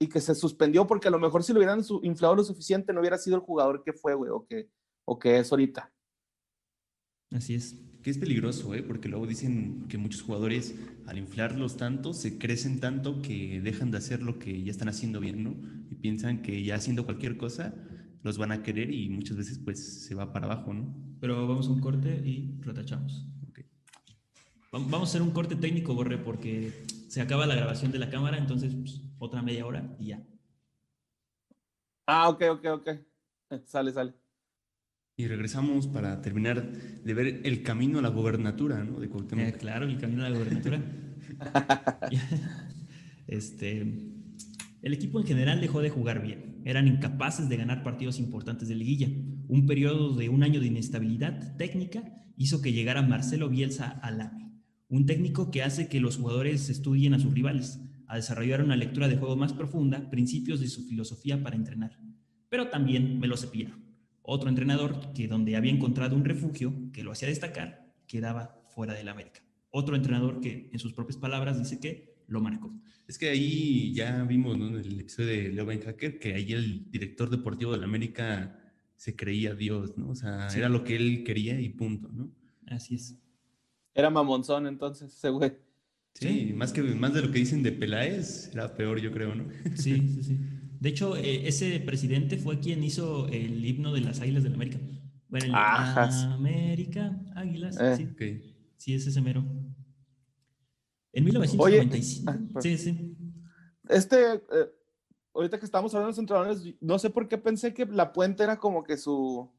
Y 0.00 0.08
que 0.08 0.22
se 0.22 0.34
suspendió, 0.34 0.86
porque 0.86 1.08
a 1.08 1.10
lo 1.10 1.18
mejor 1.18 1.44
si 1.44 1.52
lo 1.52 1.58
hubieran 1.58 1.82
inflado 2.02 2.34
lo 2.34 2.44
suficiente, 2.44 2.94
no 2.94 3.00
hubiera 3.00 3.18
sido 3.18 3.36
el 3.36 3.42
jugador 3.42 3.82
que 3.84 3.92
fue, 3.92 4.14
güey, 4.14 4.30
o 4.30 4.46
que, 4.46 4.70
o 5.04 5.18
que 5.18 5.38
es 5.40 5.52
ahorita. 5.52 5.92
Así 7.30 7.56
es. 7.56 7.76
Que 8.02 8.08
es 8.08 8.16
peligroso, 8.16 8.74
¿eh? 8.74 8.82
porque 8.82 9.10
luego 9.10 9.26
dicen 9.26 9.86
que 9.86 9.98
muchos 9.98 10.22
jugadores 10.22 10.74
al 11.06 11.18
inflarlos 11.18 11.76
tanto 11.76 12.14
se 12.14 12.38
crecen 12.38 12.80
tanto 12.80 13.20
que 13.20 13.60
dejan 13.60 13.90
de 13.90 13.98
hacer 13.98 14.22
lo 14.22 14.38
que 14.38 14.62
ya 14.62 14.70
están 14.70 14.88
haciendo 14.88 15.20
bien, 15.20 15.44
¿no? 15.44 15.50
Y 15.90 15.96
piensan 15.96 16.40
que 16.40 16.64
ya 16.64 16.76
haciendo 16.76 17.04
cualquier 17.04 17.36
cosa 17.36 17.74
los 18.22 18.38
van 18.38 18.52
a 18.52 18.62
querer 18.62 18.90
y 18.90 19.08
muchas 19.08 19.36
veces 19.36 19.58
pues 19.58 20.04
se 20.04 20.14
va 20.14 20.32
para 20.32 20.46
abajo, 20.46 20.74
¿no? 20.74 20.94
Pero 21.20 21.46
vamos 21.46 21.68
a 21.68 21.70
un 21.70 21.80
corte 21.80 22.22
y 22.24 22.58
retachamos. 22.60 23.26
Okay. 23.50 23.64
Vamos 24.72 25.00
a 25.00 25.02
hacer 25.04 25.22
un 25.22 25.30
corte 25.30 25.56
técnico, 25.56 25.94
Borre, 25.94 26.18
porque 26.18 26.84
se 27.08 27.20
acaba 27.20 27.46
la 27.46 27.54
grabación 27.54 27.92
de 27.92 27.98
la 27.98 28.10
cámara, 28.10 28.38
entonces 28.38 28.74
pues, 28.74 29.02
otra 29.18 29.42
media 29.42 29.66
hora 29.66 29.96
y 29.98 30.08
ya. 30.08 30.22
Ah, 32.06 32.28
ok, 32.28 32.42
ok, 32.50 32.64
ok. 32.72 32.88
Sale, 33.66 33.92
sale. 33.92 34.14
Y 35.16 35.26
regresamos 35.26 35.86
para 35.86 36.22
terminar 36.22 36.72
de 36.72 37.14
ver 37.14 37.40
el 37.44 37.62
camino 37.62 37.98
a 37.98 38.02
la 38.02 38.08
gobernatura, 38.08 38.82
¿no? 38.84 38.98
De 39.00 39.06
eh, 39.06 39.52
claro, 39.58 39.84
el 39.84 39.98
camino 39.98 40.24
a 40.24 40.30
la 40.30 40.38
gobernatura. 40.38 40.80
este, 43.26 43.80
el 44.82 44.94
equipo 44.94 45.20
en 45.20 45.26
general 45.26 45.60
dejó 45.60 45.82
de 45.82 45.90
jugar 45.90 46.22
bien. 46.22 46.49
Eran 46.64 46.88
incapaces 46.88 47.48
de 47.48 47.56
ganar 47.56 47.82
partidos 47.82 48.18
importantes 48.18 48.68
de 48.68 48.74
liguilla. 48.74 49.08
Un 49.48 49.66
periodo 49.66 50.14
de 50.14 50.28
un 50.28 50.42
año 50.42 50.60
de 50.60 50.66
inestabilidad 50.66 51.56
técnica 51.56 52.24
hizo 52.36 52.62
que 52.62 52.72
llegara 52.72 53.02
Marcelo 53.02 53.48
Bielsa 53.48 53.90
al 54.02 54.20
AME, 54.20 54.52
un 54.88 55.06
técnico 55.06 55.50
que 55.50 55.62
hace 55.62 55.88
que 55.88 56.00
los 56.00 56.16
jugadores 56.16 56.68
estudien 56.68 57.14
a 57.14 57.18
sus 57.18 57.34
rivales, 57.34 57.80
a 58.06 58.16
desarrollar 58.16 58.62
una 58.62 58.76
lectura 58.76 59.08
de 59.08 59.16
juego 59.16 59.36
más 59.36 59.52
profunda, 59.52 60.10
principios 60.10 60.60
de 60.60 60.68
su 60.68 60.86
filosofía 60.86 61.42
para 61.42 61.56
entrenar. 61.56 61.98
Pero 62.48 62.68
también 62.68 63.18
me 63.18 63.28
lo 63.28 63.36
cepillaron 63.36 63.90
otro 64.32 64.48
entrenador 64.48 65.12
que 65.12 65.26
donde 65.26 65.56
había 65.56 65.72
encontrado 65.72 66.14
un 66.14 66.24
refugio 66.24 66.72
que 66.92 67.02
lo 67.02 67.10
hacía 67.10 67.28
destacar, 67.28 67.92
quedaba 68.06 68.62
fuera 68.68 68.94
del 68.94 69.08
América. 69.08 69.42
Otro 69.70 69.96
entrenador 69.96 70.40
que, 70.40 70.70
en 70.72 70.78
sus 70.78 70.92
propias 70.92 71.16
palabras, 71.16 71.58
dice 71.58 71.80
que 71.80 72.09
lo 72.30 72.40
marcó. 72.40 72.72
Es 73.06 73.18
que 73.18 73.28
ahí 73.28 73.92
ya 73.92 74.22
vimos 74.24 74.56
¿no? 74.56 74.68
en 74.68 74.76
el 74.76 75.00
episodio 75.00 75.28
de 75.28 75.48
Leo 75.50 75.66
Ben 75.66 75.80
Hacker 75.80 76.18
que 76.18 76.34
ahí 76.34 76.52
el 76.52 76.90
director 76.90 77.28
deportivo 77.28 77.72
del 77.72 77.84
América 77.84 78.56
se 78.96 79.16
creía 79.16 79.54
Dios, 79.54 79.98
¿no? 79.98 80.10
O 80.10 80.14
sea, 80.14 80.48
era 80.54 80.68
lo 80.68 80.84
que 80.84 80.94
él 80.96 81.24
quería 81.24 81.60
y 81.60 81.70
punto, 81.70 82.08
¿no? 82.12 82.30
Así 82.66 82.94
es. 82.94 83.18
Era 83.94 84.10
mamonzón 84.10 84.66
entonces 84.66 85.12
ese 85.12 85.30
güey. 85.30 85.52
Sí, 86.14 86.52
Más, 86.54 86.72
que, 86.72 86.82
más 86.82 87.14
de 87.14 87.22
lo 87.22 87.30
que 87.30 87.38
dicen 87.38 87.62
de 87.62 87.72
Peláez, 87.72 88.50
era 88.52 88.74
peor 88.74 89.00
yo 89.00 89.10
creo, 89.12 89.34
¿no? 89.34 89.46
Sí, 89.74 90.08
sí, 90.08 90.22
sí. 90.22 90.38
De 90.78 90.88
hecho, 90.88 91.16
eh, 91.16 91.46
ese 91.46 91.78
presidente 91.80 92.36
fue 92.36 92.60
quien 92.60 92.82
hizo 92.82 93.28
el 93.28 93.64
himno 93.64 93.92
de 93.92 94.00
las 94.00 94.20
Águilas 94.20 94.42
del 94.42 94.54
América. 94.54 94.78
Bueno, 95.28 95.46
el 95.46 95.54
América, 95.54 97.20
Águilas, 97.34 97.78
eh. 97.80 97.96
sí. 97.96 98.08
Sí, 98.76 98.94
es 98.94 99.06
ese 99.06 99.20
mero. 99.20 99.44
En 101.12 101.24
1995. 101.24 102.32
Ah, 102.32 102.60
sí, 102.60 102.78
sí. 102.78 103.16
Este, 103.88 104.34
eh, 104.34 104.70
ahorita 105.34 105.58
que 105.58 105.64
estamos 105.64 105.94
hablando 105.94 106.08
de 106.08 106.12
los 106.12 106.18
entrenadores, 106.18 106.74
no 106.80 106.98
sé 106.98 107.10
por 107.10 107.28
qué 107.28 107.38
pensé 107.38 107.74
que 107.74 107.86
La 107.86 108.12
Puente 108.12 108.42
era 108.42 108.58
como 108.58 108.84
que 108.84 108.96
su 108.96 109.50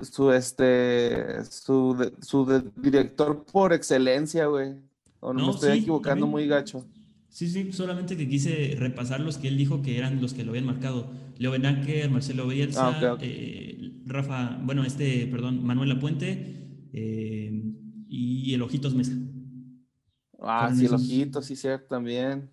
su 0.00 0.32
este 0.32 1.44
su, 1.44 2.12
su 2.22 2.62
director 2.76 3.44
por 3.44 3.72
excelencia, 3.72 4.46
güey. 4.46 4.74
O 5.20 5.32
no, 5.32 5.46
me 5.46 5.52
estoy 5.52 5.78
equivocando 5.78 6.26
muy 6.26 6.46
gacho. 6.48 6.84
Sí, 7.28 7.48
sí, 7.48 7.72
solamente 7.72 8.16
que 8.16 8.28
quise 8.28 8.74
repasar 8.78 9.20
los 9.20 9.38
que 9.38 9.48
él 9.48 9.56
dijo 9.56 9.80
que 9.80 9.96
eran 9.96 10.20
los 10.20 10.34
que 10.34 10.44
lo 10.44 10.50
habían 10.50 10.66
marcado. 10.66 11.10
Leo 11.38 11.52
Benacker, 11.52 12.10
Marcelo 12.10 12.46
Bielsa, 12.46 12.88
ah, 12.88 13.18
eh, 13.20 13.92
Rafa, 14.04 14.60
bueno, 14.62 14.84
este, 14.84 15.26
perdón, 15.28 15.64
Manuel 15.64 15.88
Lapuente 15.88 16.88
eh, 16.92 17.62
y 18.08 18.52
el 18.52 18.62
Ojitos 18.62 18.94
Mesa. 18.94 19.12
Ah, 20.42 20.72
sí, 20.74 20.86
el 20.86 20.94
Ojitos, 20.94 21.46
sí, 21.46 21.56
cierto, 21.56 21.86
también. 21.88 22.50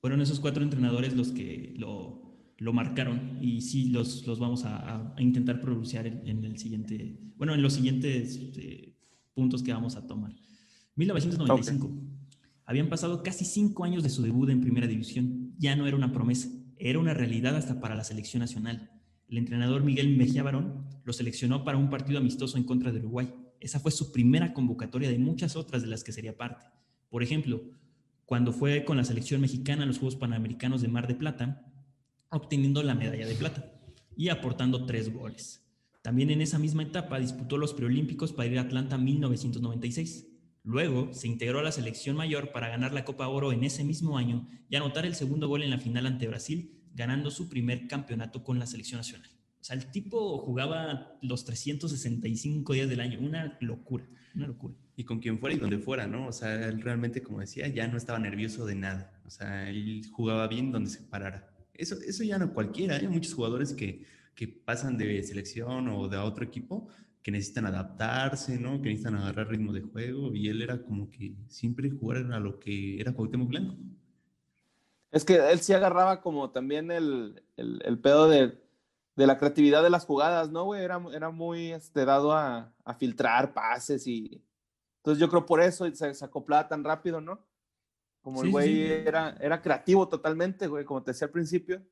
Fueron 0.00 0.20
esos 0.20 0.40
cuatro 0.40 0.62
entrenadores 0.62 1.14
los 1.16 1.30
que 1.30 1.74
lo, 1.76 2.36
lo 2.58 2.72
marcaron 2.72 3.38
y 3.40 3.60
sí 3.60 3.90
los, 3.90 4.26
los 4.26 4.38
vamos 4.38 4.64
a, 4.64 5.14
a 5.16 5.22
intentar 5.22 5.60
pronunciar 5.60 6.06
en, 6.06 6.44
el 6.44 6.58
siguiente, 6.58 7.18
bueno, 7.36 7.54
en 7.54 7.62
los 7.62 7.74
siguientes 7.74 8.38
eh, 8.56 8.96
puntos 9.34 9.62
que 9.62 9.72
vamos 9.72 9.96
a 9.96 10.06
tomar. 10.06 10.34
1995. 10.96 11.90
Habían 12.64 12.88
pasado 12.88 13.22
casi 13.22 13.44
cinco 13.44 13.84
años 13.84 14.02
de 14.02 14.10
su 14.10 14.22
debut 14.22 14.50
en 14.50 14.60
Primera 14.60 14.86
División. 14.86 15.54
Ya 15.58 15.74
no 15.74 15.86
era 15.86 15.96
una 15.96 16.12
promesa, 16.12 16.48
era 16.76 16.98
una 16.98 17.14
realidad 17.14 17.56
hasta 17.56 17.80
para 17.80 17.94
la 17.94 18.04
selección 18.04 18.40
nacional. 18.40 18.90
El 19.28 19.38
entrenador 19.38 19.84
Miguel 19.84 20.16
Mejía 20.16 20.42
Barón 20.42 20.86
lo 21.04 21.12
seleccionó 21.12 21.64
para 21.64 21.78
un 21.78 21.90
partido 21.90 22.18
amistoso 22.18 22.58
en 22.58 22.64
contra 22.64 22.92
de 22.92 22.98
Uruguay. 22.98 23.32
Esa 23.60 23.80
fue 23.80 23.90
su 23.90 24.12
primera 24.12 24.52
convocatoria 24.52 25.08
de 25.08 25.18
muchas 25.18 25.56
otras 25.56 25.82
de 25.82 25.88
las 25.88 26.04
que 26.04 26.12
sería 26.12 26.36
parte. 26.36 26.66
Por 27.08 27.22
ejemplo, 27.22 27.62
cuando 28.26 28.52
fue 28.52 28.84
con 28.84 28.96
la 28.96 29.04
selección 29.04 29.40
mexicana 29.40 29.84
a 29.84 29.86
los 29.86 29.98
Juegos 29.98 30.16
Panamericanos 30.16 30.82
de 30.82 30.88
Mar 30.88 31.06
de 31.06 31.14
Plata, 31.14 31.64
obteniendo 32.30 32.82
la 32.82 32.94
medalla 32.94 33.26
de 33.26 33.34
plata 33.34 33.72
y 34.16 34.28
aportando 34.28 34.84
tres 34.84 35.12
goles. 35.12 35.64
También 36.02 36.30
en 36.30 36.40
esa 36.40 36.58
misma 36.58 36.82
etapa 36.82 37.18
disputó 37.18 37.56
los 37.56 37.72
preolímpicos 37.72 38.32
para 38.32 38.48
ir 38.48 38.58
a 38.58 38.62
Atlanta 38.62 38.98
1996. 38.98 40.28
Luego 40.62 41.12
se 41.14 41.28
integró 41.28 41.60
a 41.60 41.62
la 41.62 41.72
selección 41.72 42.16
mayor 42.16 42.52
para 42.52 42.68
ganar 42.68 42.92
la 42.92 43.04
Copa 43.04 43.28
Oro 43.28 43.52
en 43.52 43.64
ese 43.64 43.84
mismo 43.84 44.18
año 44.18 44.46
y 44.68 44.76
anotar 44.76 45.06
el 45.06 45.14
segundo 45.14 45.48
gol 45.48 45.62
en 45.62 45.70
la 45.70 45.78
final 45.78 46.06
ante 46.06 46.28
Brasil, 46.28 46.82
ganando 46.94 47.30
su 47.30 47.48
primer 47.48 47.88
campeonato 47.88 48.44
con 48.44 48.58
la 48.58 48.66
selección 48.66 48.98
nacional. 48.98 49.30
O 49.68 49.70
sea, 49.70 49.76
el 49.76 49.90
tipo 49.90 50.38
jugaba 50.38 51.18
los 51.20 51.44
365 51.44 52.72
días 52.72 52.88
del 52.88 53.00
año, 53.00 53.20
una 53.20 53.58
locura, 53.60 54.06
una 54.34 54.46
locura. 54.46 54.72
Y 54.96 55.04
con 55.04 55.20
quien 55.20 55.38
fuera 55.38 55.54
y 55.54 55.58
donde 55.58 55.76
fuera, 55.76 56.06
¿no? 56.06 56.26
O 56.28 56.32
sea, 56.32 56.68
él 56.68 56.80
realmente, 56.80 57.22
como 57.22 57.40
decía, 57.40 57.68
ya 57.68 57.86
no 57.86 57.98
estaba 57.98 58.18
nervioso 58.18 58.64
de 58.64 58.74
nada. 58.76 59.20
O 59.26 59.30
sea, 59.30 59.68
él 59.68 60.06
jugaba 60.10 60.48
bien 60.48 60.72
donde 60.72 60.88
se 60.88 61.02
parara. 61.02 61.54
Eso, 61.74 61.96
eso 62.00 62.24
ya 62.24 62.38
no 62.38 62.54
cualquiera, 62.54 62.96
hay 62.96 63.08
muchos 63.08 63.34
jugadores 63.34 63.74
que, 63.74 64.06
que 64.34 64.48
pasan 64.48 64.96
de 64.96 65.22
selección 65.22 65.86
o 65.88 66.08
de 66.08 66.16
otro 66.16 66.46
equipo 66.46 66.88
que 67.22 67.30
necesitan 67.30 67.66
adaptarse, 67.66 68.58
¿no? 68.58 68.80
Que 68.80 68.88
necesitan 68.88 69.16
agarrar 69.16 69.50
ritmo 69.50 69.74
de 69.74 69.82
juego 69.82 70.34
y 70.34 70.48
él 70.48 70.62
era 70.62 70.82
como 70.82 71.10
que 71.10 71.34
siempre 71.48 71.90
jugar 71.90 72.32
a 72.32 72.40
lo 72.40 72.58
que 72.58 72.98
era 72.98 73.12
Cuauhtémoc 73.12 73.48
Blanco. 73.50 73.76
Es 75.12 75.26
que 75.26 75.36
él 75.50 75.60
sí 75.60 75.74
agarraba 75.74 76.22
como 76.22 76.52
también 76.52 76.90
el, 76.90 77.42
el, 77.58 77.82
el 77.84 77.98
pedo 77.98 78.30
de, 78.30 78.66
de, 79.18 79.26
la 79.26 79.38
creatividad 79.38 79.82
de 79.82 79.90
las 79.90 80.04
jugadas, 80.04 80.50
¿no, 80.50 80.64
güey? 80.64 80.82
Era, 80.82 81.02
era 81.12 81.30
muy 81.30 81.72
este, 81.72 82.04
dado 82.04 82.32
a, 82.32 82.72
a, 82.84 82.94
filtrar 82.94 83.52
pases 83.52 84.06
y... 84.06 84.42
Entonces 84.98 85.20
yo 85.20 85.28
creo 85.28 85.46
por 85.46 85.60
eso 85.62 85.90
se, 85.94 86.14
se 86.14 86.24
acoplaba 86.24 86.68
tan 86.68 86.84
rápido, 86.84 87.20
¿no? 87.20 87.46
Como 88.20 88.42
el 88.42 88.50
güey 88.50 88.82
era, 88.82 89.36
era 89.40 89.62
creativo 89.62 90.08
totalmente, 90.08 90.66
güey, 90.66 90.84
como 90.84 91.02
te 91.02 91.12
decía 91.12 91.26
al 91.26 91.32
principio. 91.32 91.82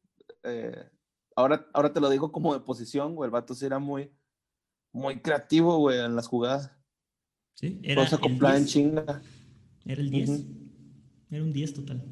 Eh, 0.42 0.90
ahora, 1.34 1.66
ahora 1.72 1.92
te 1.92 2.00
lo 2.00 2.10
digo 2.10 2.30
como 2.32 2.52
de 2.52 2.60
posición, 2.60 3.14
güey, 3.14 3.28
el 3.28 3.32
vato 3.32 3.54
sí 3.54 3.64
era 3.64 3.78
muy 3.78 4.10
muy 4.96 5.20
creativo, 5.20 5.76
güey, 5.76 6.00
en 6.00 6.16
las 6.16 6.26
jugadas. 6.26 6.72
Sí, 7.54 7.80
era 7.82 8.08
en 8.56 8.66
chinga. 8.66 9.22
Era 9.84 10.00
el 10.00 10.10
10. 10.10 10.46
Era 11.30 11.44
un 11.44 11.52
10 11.52 11.74
total. 11.74 12.02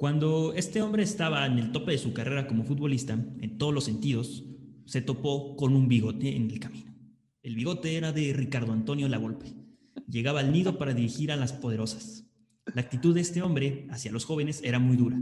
Cuando 0.00 0.54
este 0.54 0.80
hombre 0.80 1.02
estaba 1.02 1.44
en 1.44 1.58
el 1.58 1.72
tope 1.72 1.92
de 1.92 1.98
su 1.98 2.14
carrera 2.14 2.46
como 2.46 2.64
futbolista, 2.64 3.22
en 3.38 3.58
todos 3.58 3.74
los 3.74 3.84
sentidos, 3.84 4.46
se 4.86 5.02
topó 5.02 5.56
con 5.56 5.76
un 5.76 5.88
bigote 5.88 6.36
en 6.36 6.50
el 6.50 6.58
camino. 6.58 6.94
El 7.42 7.54
bigote 7.54 7.98
era 7.98 8.10
de 8.10 8.32
Ricardo 8.32 8.72
Antonio 8.72 9.10
Lavolpe. 9.10 9.52
Llegaba 10.08 10.40
al 10.40 10.52
nido 10.52 10.78
para 10.78 10.94
dirigir 10.94 11.30
a 11.30 11.36
las 11.36 11.52
poderosas. 11.52 12.24
La 12.74 12.80
actitud 12.80 13.14
de 13.14 13.20
este 13.20 13.42
hombre 13.42 13.88
hacia 13.90 14.10
los 14.10 14.24
jóvenes 14.24 14.62
era 14.64 14.78
muy 14.78 14.96
dura, 14.96 15.20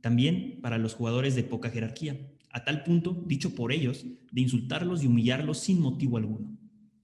también 0.00 0.58
para 0.62 0.78
los 0.78 0.94
jugadores 0.94 1.36
de 1.36 1.44
poca 1.44 1.70
jerarquía, 1.70 2.18
a 2.50 2.64
tal 2.64 2.82
punto, 2.82 3.22
dicho 3.28 3.54
por 3.54 3.70
ellos, 3.70 4.04
de 4.32 4.40
insultarlos 4.40 5.04
y 5.04 5.06
humillarlos 5.06 5.58
sin 5.58 5.80
motivo 5.80 6.16
alguno. 6.16 6.58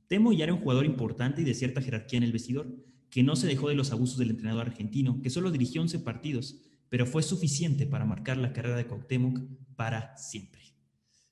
Temo 0.08 0.32
ya 0.32 0.46
era 0.46 0.54
un 0.54 0.62
jugador 0.62 0.84
importante 0.84 1.42
y 1.42 1.44
de 1.44 1.54
cierta 1.54 1.80
jerarquía 1.80 2.16
en 2.16 2.24
el 2.24 2.32
vestidor, 2.32 2.74
que 3.08 3.22
no 3.22 3.36
se 3.36 3.46
dejó 3.46 3.68
de 3.68 3.76
los 3.76 3.92
abusos 3.92 4.18
del 4.18 4.30
entrenador 4.30 4.66
argentino, 4.66 5.22
que 5.22 5.30
solo 5.30 5.52
dirigió 5.52 5.80
11 5.80 6.00
partidos, 6.00 6.56
pero 6.88 7.06
fue 7.06 7.22
suficiente 7.22 7.86
para 7.86 8.04
marcar 8.04 8.36
la 8.36 8.52
carrera 8.52 8.76
de 8.76 8.86
Cuauhtémoc 8.86 9.40
para 9.76 10.16
siempre. 10.16 10.62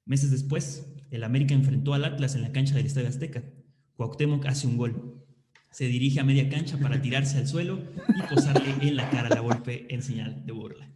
Meses 0.05 0.31
después, 0.31 0.87
el 1.11 1.25
América 1.25 1.55
enfrentó 1.55 1.95
al 1.95 2.05
Atlas 2.05 2.35
en 2.35 2.43
la 2.43 2.53
cancha 2.53 2.75
del 2.75 2.87
Estadio 2.87 3.09
Azteca. 3.09 3.45
Cuauhtémoc 3.97 4.45
hace 4.47 4.67
un 4.67 4.77
gol. 4.77 5.25
Se 5.71 5.85
dirige 5.85 6.21
a 6.21 6.25
media 6.25 6.49
cancha 6.49 6.79
para 6.79 7.01
tirarse 7.01 7.39
al 7.39 7.47
suelo 7.47 7.79
y 8.09 8.23
posarle 8.35 8.75
en 8.81 8.97
la 8.97 9.09
cara 9.11 9.29
la 9.29 9.41
golpe 9.41 9.87
en 9.95 10.03
señal 10.03 10.45
de 10.45 10.53
burla. 10.53 10.89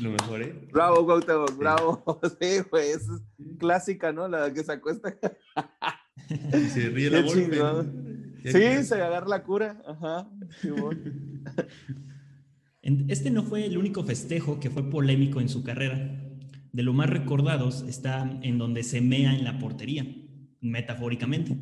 Lo 0.00 0.10
mejor, 0.10 0.42
¿eh? 0.42 0.68
Bravo, 0.70 1.06
Cuauhtémoc, 1.06 1.56
bravo. 1.56 2.20
Sí, 2.40 2.58
güey, 2.70 2.90
es 2.90 3.08
clásica, 3.58 4.12
¿no? 4.12 4.28
La 4.28 4.52
que 4.52 4.62
se 4.62 4.72
acuesta. 4.72 5.16
Y 6.28 6.68
se 6.68 6.90
ríe 6.90 7.10
la 7.10 7.22
Qué 7.22 7.58
golpe. 7.58 8.52
Sí, 8.52 8.84
se 8.84 8.94
agarra 8.94 9.26
la 9.26 9.42
cura. 9.42 9.82
Ajá. 9.86 10.28
Simón. 10.60 11.42
Este 13.08 13.30
no 13.30 13.42
fue 13.42 13.66
el 13.66 13.76
único 13.76 14.02
festejo 14.02 14.60
que 14.60 14.70
fue 14.70 14.88
polémico 14.88 15.40
en 15.40 15.48
su 15.48 15.62
carrera. 15.62 16.22
De 16.72 16.82
lo 16.82 16.92
más 16.92 17.10
recordados 17.10 17.82
está 17.82 18.38
en 18.42 18.58
donde 18.58 18.82
se 18.82 19.00
mea 19.00 19.34
en 19.34 19.44
la 19.44 19.58
portería, 19.58 20.06
metafóricamente. 20.60 21.58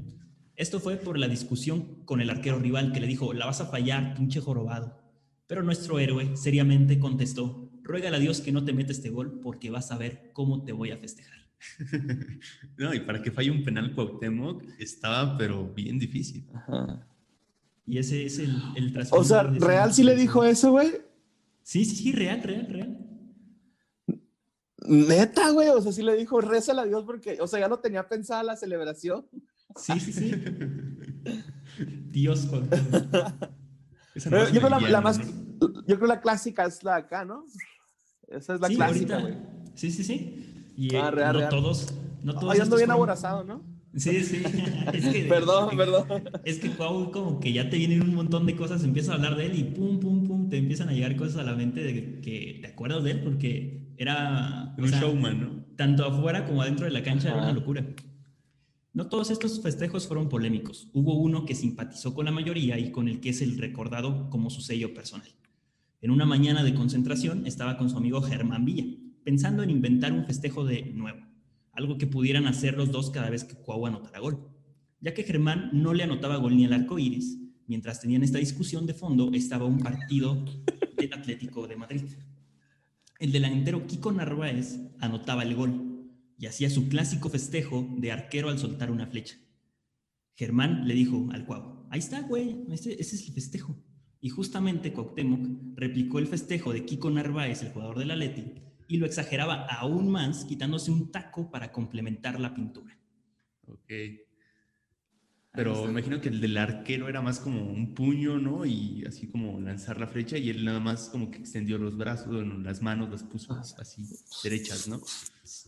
Esto 0.54 0.80
fue 0.80 0.96
por 0.96 1.18
la 1.18 1.28
discusión 1.28 2.04
con 2.04 2.20
el 2.20 2.30
arquero 2.30 2.58
rival 2.58 2.92
que 2.92 3.00
le 3.00 3.06
dijo, 3.06 3.32
la 3.32 3.46
vas 3.46 3.60
a 3.60 3.66
fallar, 3.66 4.14
pinche 4.14 4.40
jorobado. 4.40 5.02
Pero 5.46 5.62
nuestro 5.62 5.98
héroe 5.98 6.36
seriamente 6.36 6.98
contestó, 6.98 7.70
ruégale 7.82 8.16
a 8.16 8.20
Dios 8.20 8.40
que 8.40 8.52
no 8.52 8.64
te 8.64 8.72
meta 8.72 8.92
este 8.92 9.10
gol 9.10 9.40
porque 9.42 9.70
vas 9.70 9.90
a 9.92 9.98
ver 9.98 10.30
cómo 10.32 10.64
te 10.64 10.72
voy 10.72 10.90
a 10.90 10.96
festejar. 10.96 11.38
No, 12.78 12.92
y 12.92 13.00
para 13.00 13.22
que 13.22 13.30
falle 13.30 13.50
un 13.50 13.64
penal 13.64 13.94
Cuauhtémoc 13.94 14.62
estaba, 14.78 15.38
pero 15.38 15.72
bien 15.72 15.98
difícil. 15.98 16.46
Ajá. 16.52 17.06
Y 17.86 17.98
ese 17.98 18.26
es 18.26 18.38
el, 18.38 18.54
el 18.76 18.88
O 18.88 18.92
trasfondo 18.92 19.24
sea, 19.24 19.42
¿real 19.44 19.94
sí 19.94 20.02
le 20.02 20.14
dijo 20.14 20.44
eso, 20.44 20.72
güey? 20.72 21.05
Sí, 21.66 21.84
sí, 21.84 21.96
sí, 21.96 22.12
real, 22.12 22.40
real, 22.44 22.66
real. 22.70 22.96
Neta, 24.86 25.50
güey. 25.50 25.68
O 25.70 25.80
sea, 25.80 25.90
sí 25.90 26.00
le 26.00 26.14
dijo, 26.14 26.40
rézale 26.40 26.82
a 26.82 26.84
Dios 26.84 27.02
porque, 27.04 27.38
o 27.40 27.48
sea, 27.48 27.58
ya 27.58 27.66
no 27.68 27.80
tenía 27.80 28.08
pensada 28.08 28.44
la 28.44 28.54
celebración. 28.56 29.26
Sí, 29.74 29.98
sí, 29.98 30.12
sí. 30.12 30.30
Dios 32.12 32.46
con 32.46 32.68
Esa 34.14 34.42
es 34.44 34.52
yo, 34.52 34.60
creo 34.60 34.70
la, 34.70 34.78
la 34.78 35.00
más, 35.00 35.18
¿no? 35.18 35.82
yo 35.88 35.96
creo 35.96 36.06
la 36.06 36.20
clásica 36.20 36.66
es 36.66 36.84
la 36.84 36.94
acá, 36.96 37.24
¿no? 37.24 37.44
Esa 38.28 38.54
es 38.54 38.60
la 38.60 38.68
Sí, 38.68 38.76
clásica, 38.76 39.18
güey. 39.18 39.34
Sí, 39.74 39.90
sí, 39.90 40.04
sí. 40.04 40.72
Y 40.76 40.94
Ah, 40.94 41.08
eh, 41.08 41.10
real, 41.10 41.32
no 41.32 41.38
real. 41.40 41.50
todos, 41.50 41.92
no 42.22 42.32
todos. 42.38 42.54
Ay, 42.54 42.60
ando 42.60 42.76
bien 42.76 42.92
aborazado, 42.92 43.42
¿no? 43.42 43.64
Sí, 43.96 44.22
sí. 44.22 44.42
Es 44.92 45.08
que, 45.08 45.24
Perdón, 45.24 45.76
perdón. 45.76 46.06
Es 46.44 46.58
que 46.60 46.70
Cuau 46.70 47.10
como 47.10 47.40
que 47.40 47.52
ya 47.52 47.68
te 47.68 47.76
vienen 47.76 48.02
un 48.02 48.14
montón 48.14 48.46
de 48.46 48.54
cosas, 48.54 48.84
empiezas 48.84 49.10
a 49.10 49.14
hablar 49.14 49.36
de 49.36 49.46
él 49.46 49.58
y 49.58 49.64
pum, 49.64 49.98
pum, 49.98 50.25
te 50.48 50.58
empiezan 50.58 50.88
a 50.88 50.92
llegar 50.92 51.16
cosas 51.16 51.36
a 51.36 51.42
la 51.44 51.54
mente 51.54 51.82
de 51.82 52.20
que 52.20 52.58
te 52.60 52.66
acuerdas 52.68 53.04
de 53.04 53.12
él 53.12 53.20
porque 53.22 53.92
era 53.96 54.74
o 54.78 54.82
Un 54.82 54.88
sea, 54.88 55.00
showman, 55.00 55.40
¿no? 55.40 55.64
tanto 55.76 56.04
afuera 56.04 56.46
como 56.46 56.62
adentro 56.62 56.86
de 56.86 56.92
la 56.92 57.02
cancha 57.02 57.28
era 57.28 57.38
una 57.38 57.52
locura. 57.52 57.86
No 58.92 59.08
todos 59.08 59.30
estos 59.30 59.60
festejos 59.60 60.06
fueron 60.06 60.28
polémicos. 60.28 60.88
Hubo 60.94 61.14
uno 61.14 61.44
que 61.44 61.54
simpatizó 61.54 62.14
con 62.14 62.24
la 62.24 62.32
mayoría 62.32 62.78
y 62.78 62.90
con 62.90 63.08
el 63.08 63.20
que 63.20 63.28
es 63.28 63.42
el 63.42 63.58
recordado 63.58 64.30
como 64.30 64.48
su 64.48 64.62
sello 64.62 64.94
personal. 64.94 65.28
En 66.00 66.10
una 66.10 66.24
mañana 66.24 66.64
de 66.64 66.74
concentración 66.74 67.46
estaba 67.46 67.76
con 67.76 67.90
su 67.90 67.98
amigo 67.98 68.22
Germán 68.22 68.64
Villa, 68.64 68.84
pensando 69.24 69.62
en 69.62 69.70
inventar 69.70 70.12
un 70.12 70.24
festejo 70.24 70.64
de 70.64 70.92
nuevo, 70.94 71.20
algo 71.72 71.98
que 71.98 72.06
pudieran 72.06 72.46
hacer 72.46 72.76
los 72.76 72.90
dos 72.90 73.10
cada 73.10 73.28
vez 73.28 73.44
que 73.44 73.56
Cuau 73.56 73.86
anotara 73.86 74.18
gol. 74.18 74.48
Ya 75.00 75.12
que 75.12 75.24
Germán 75.24 75.70
no 75.72 75.92
le 75.92 76.04
anotaba 76.04 76.36
gol 76.36 76.56
ni 76.56 76.64
al 76.64 76.72
arco 76.72 76.98
iris, 76.98 77.38
mientras 77.66 78.00
tenían 78.00 78.22
esta 78.22 78.38
discusión 78.38 78.86
de 78.86 78.94
fondo 78.94 79.30
estaba 79.32 79.66
un 79.66 79.78
partido 79.78 80.44
del 80.96 81.12
Atlético 81.12 81.66
de 81.66 81.76
Madrid. 81.76 82.02
El 83.18 83.32
delantero 83.32 83.86
Kiko 83.86 84.12
Narváez 84.12 84.78
anotaba 85.00 85.42
el 85.42 85.54
gol 85.54 86.10
y 86.38 86.46
hacía 86.46 86.70
su 86.70 86.88
clásico 86.88 87.30
festejo 87.30 87.88
de 87.98 88.12
arquero 88.12 88.50
al 88.50 88.58
soltar 88.58 88.90
una 88.90 89.06
flecha. 89.06 89.36
Germán 90.34 90.86
le 90.86 90.94
dijo 90.94 91.28
al 91.32 91.46
Cuau, 91.46 91.86
ahí 91.90 91.98
está, 91.98 92.20
güey, 92.20 92.64
ese, 92.70 92.92
ese 92.92 93.16
es 93.16 93.26
el 93.26 93.34
festejo. 93.34 93.76
Y 94.20 94.28
justamente 94.28 94.92
Cuauhtémoc 94.92 95.76
replicó 95.76 96.18
el 96.18 96.26
festejo 96.26 96.72
de 96.72 96.84
Kiko 96.84 97.10
Narváez, 97.10 97.62
el 97.62 97.72
jugador 97.72 97.98
del 97.98 98.10
Atleti, 98.10 98.52
y 98.88 98.98
lo 98.98 99.06
exageraba 99.06 99.66
aún 99.66 100.10
más 100.10 100.44
quitándose 100.44 100.90
un 100.90 101.10
taco 101.10 101.50
para 101.50 101.72
complementar 101.72 102.38
la 102.38 102.54
pintura. 102.54 102.98
Ok. 103.66 103.92
Pero 105.56 105.88
imagino 105.88 106.20
que 106.20 106.28
el 106.28 106.40
del 106.40 106.56
arquero 106.58 107.08
era 107.08 107.22
más 107.22 107.40
como 107.40 107.64
un 107.64 107.94
puño, 107.94 108.38
¿no? 108.38 108.66
Y 108.66 109.04
así 109.08 109.26
como 109.26 109.58
lanzar 109.58 109.98
la 109.98 110.06
flecha 110.06 110.36
y 110.36 110.50
él 110.50 110.64
nada 110.64 110.80
más 110.80 111.08
como 111.08 111.30
que 111.30 111.38
extendió 111.38 111.78
los 111.78 111.96
brazos, 111.96 112.28
bueno, 112.28 112.58
las 112.58 112.82
manos 112.82 113.10
las 113.10 113.22
puso 113.22 113.54
así 113.54 114.02
derechas, 114.44 114.86
¿no? 114.86 115.00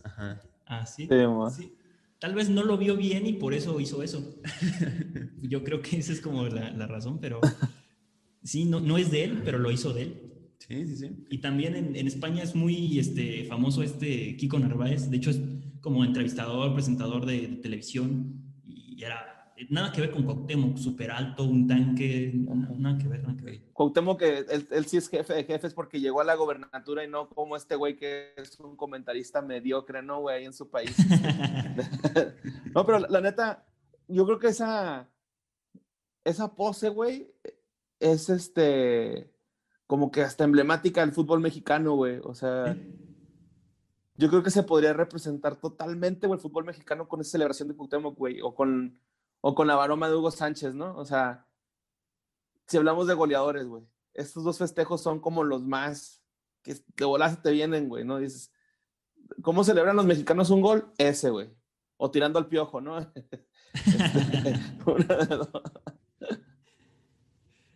Ajá. 0.05 0.43
Ah, 0.67 0.85
sí. 0.85 1.09
Sí, 1.09 1.17
mo. 1.27 1.51
Sí. 1.51 1.73
Tal 2.19 2.35
vez 2.35 2.51
no 2.51 2.65
lo 2.65 2.77
vio 2.77 2.97
bien 2.97 3.27
y 3.27 3.33
por 3.33 3.55
eso 3.55 3.81
hizo 3.81 4.03
eso. 4.03 4.39
Yo 5.41 5.65
creo 5.65 5.81
que 5.81 5.97
esa 5.99 6.13
es 6.13 6.21
como 6.21 6.47
la, 6.47 6.71
la 6.71 6.87
razón, 6.87 7.19
pero 7.19 7.41
sí, 8.43 8.67
no, 8.67 8.81
no 8.81 8.99
es 8.99 9.11
de 9.11 9.25
él, 9.25 9.43
pero 9.43 9.59
lo 9.59 9.71
hizo 9.71 9.95
de 9.95 10.03
él. 10.03 10.23
Sí, 10.59 10.87
sí, 10.87 10.97
sí. 10.97 11.11
Y 11.31 11.39
también 11.39 11.75
en, 11.77 11.97
en 11.97 12.07
España 12.07 12.43
es 12.43 12.55
muy 12.55 12.99
este, 12.99 13.45
famoso 13.45 13.83
este 13.83 14.37
Kiko 14.37 14.59
Narváez. 14.59 15.09
De 15.09 15.17
hecho, 15.17 15.31
es 15.31 15.41
como 15.81 16.05
entrevistador, 16.05 16.75
presentador 16.75 17.25
de, 17.25 17.47
de 17.47 17.57
televisión. 17.57 18.43
Y 18.67 19.03
era 19.03 19.38
nada 19.71 19.93
que 19.93 20.01
ver 20.01 20.11
con 20.11 20.25
Cuauhtémoc, 20.25 20.77
súper 20.77 21.11
alto, 21.11 21.45
un 21.45 21.67
tanque. 21.67 22.33
na- 22.35 22.69
Nada 22.79 22.99
que 22.99 23.09
ver, 23.09 23.23
nada 23.23 23.37
que 23.37 23.45
ver. 23.45 23.61
Cuauhtémoc, 23.73 24.19
que 24.19 24.39
él, 24.39 24.69
él 24.71 24.87
sí 24.87 24.97
es 24.97 25.09
jefe 25.09 25.35
de 25.35 25.45
jefes 25.45 25.75
porque 25.75 26.01
llegó 26.01 26.21
a 26.21 26.25
la 26.25 26.35
gobernatura 26.35 27.05
y 27.05 27.09
no 27.09 27.29
como 27.29 27.57
este 27.57 27.75
güey 27.77 27.97
que 27.97 28.33
es 28.37 28.59
un 28.61 28.77
comentarista 28.77 29.43
mediocre, 29.43 30.03
¿no, 30.03 30.21
güey? 30.21 30.37
Ahí 30.39 30.45
en 30.45 30.53
su 30.53 30.69
país. 30.71 30.97
no, 32.75 32.85
pero 32.87 32.99
la, 33.01 33.09
la 33.09 33.21
neta, 33.21 33.67
yo 34.09 34.25
creo 34.27 34.39
que 34.39 34.49
esa, 34.49 35.09
esa 36.25 36.55
pose, 36.55 36.89
güey, 36.89 37.33
es 38.01 38.29
este, 38.31 39.31
como 39.87 40.11
que 40.11 40.23
hasta 40.23 40.45
emblemática 40.45 41.01
del 41.01 41.13
fútbol 41.13 41.41
mexicano, 41.41 41.95
güey. 41.95 42.21
O 42.23 42.35
sea, 42.35 42.77
yo 44.17 44.29
creo 44.29 44.43
que 44.43 44.51
se 44.51 44.63
podría 44.63 44.93
representar 44.93 45.57
totalmente, 45.57 46.27
güey, 46.27 46.39
el 46.39 46.43
fútbol 46.43 46.65
mexicano 46.65 47.09
con 47.09 47.21
esa 47.21 47.33
celebración 47.33 47.69
de 47.69 47.75
Cuauhtémoc, 47.77 48.17
güey, 48.17 48.41
o 48.41 48.55
con, 48.55 48.99
o 49.41 49.55
con 49.55 49.67
la 49.67 49.77
baroma 49.77 50.09
de 50.09 50.17
Hugo 50.17 50.31
Sánchez, 50.31 50.75
¿no? 50.75 50.97
O 50.97 51.05
sea, 51.05 51.47
si 52.67 52.77
hablamos 52.77 53.07
de 53.07 53.15
goleadores, 53.15 53.67
güey, 53.67 53.85
estos 54.15 54.45
dos 54.45 54.59
festejos 54.59 55.01
son 55.01 55.21
como 55.21 55.45
los 55.45 55.65
más 55.65 56.23
que 56.63 56.77
de 56.97 57.05
bolas 57.05 57.43
te 57.43 57.53
vienen, 57.53 57.89
güey, 57.89 58.05
¿no? 58.05 58.19
Dices, 58.19 58.53
¿cómo 59.43 59.65
celebran 59.65 59.97
los 59.97 60.07
mexicanos 60.07 60.51
un 60.51 60.61
gol? 60.61 60.93
Ese, 60.99 61.31
güey. 61.31 61.51
O 61.97 62.11
tirando 62.11 62.39
al 62.39 62.49
piojo, 62.49 62.81
¿no? 62.81 62.99
Este. 63.15 63.47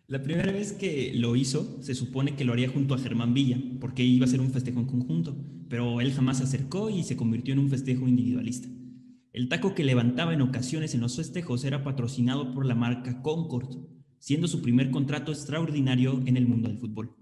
La 0.07 0.21
primera 0.21 0.51
vez 0.51 0.73
que 0.73 1.13
lo 1.15 1.35
hizo, 1.35 1.81
se 1.81 1.95
supone 1.95 2.35
que 2.35 2.43
lo 2.43 2.53
haría 2.53 2.69
junto 2.69 2.93
a 2.93 2.99
Germán 2.99 3.33
Villa, 3.33 3.57
porque 3.79 4.03
iba 4.03 4.25
a 4.25 4.29
ser 4.29 4.41
un 4.41 4.51
festejo 4.51 4.79
en 4.79 4.85
conjunto, 4.85 5.35
pero 5.69 6.01
él 6.01 6.13
jamás 6.13 6.37
se 6.37 6.43
acercó 6.43 6.89
y 6.89 7.03
se 7.03 7.15
convirtió 7.15 7.53
en 7.53 7.59
un 7.59 7.69
festejo 7.69 8.07
individualista. 8.07 8.67
El 9.33 9.49
taco 9.49 9.73
que 9.73 9.83
levantaba 9.83 10.31
en 10.35 10.43
ocasiones 10.43 10.93
en 10.93 11.01
los 11.01 11.15
festejos 11.15 11.63
era 11.63 11.83
patrocinado 11.83 12.53
por 12.53 12.67
la 12.67 12.75
marca 12.75 13.23
Concord, 13.23 13.79
siendo 14.19 14.47
su 14.47 14.61
primer 14.61 14.91
contrato 14.91 15.31
extraordinario 15.31 16.21
en 16.27 16.37
el 16.37 16.47
mundo 16.47 16.69
del 16.69 16.77
fútbol. 16.77 17.15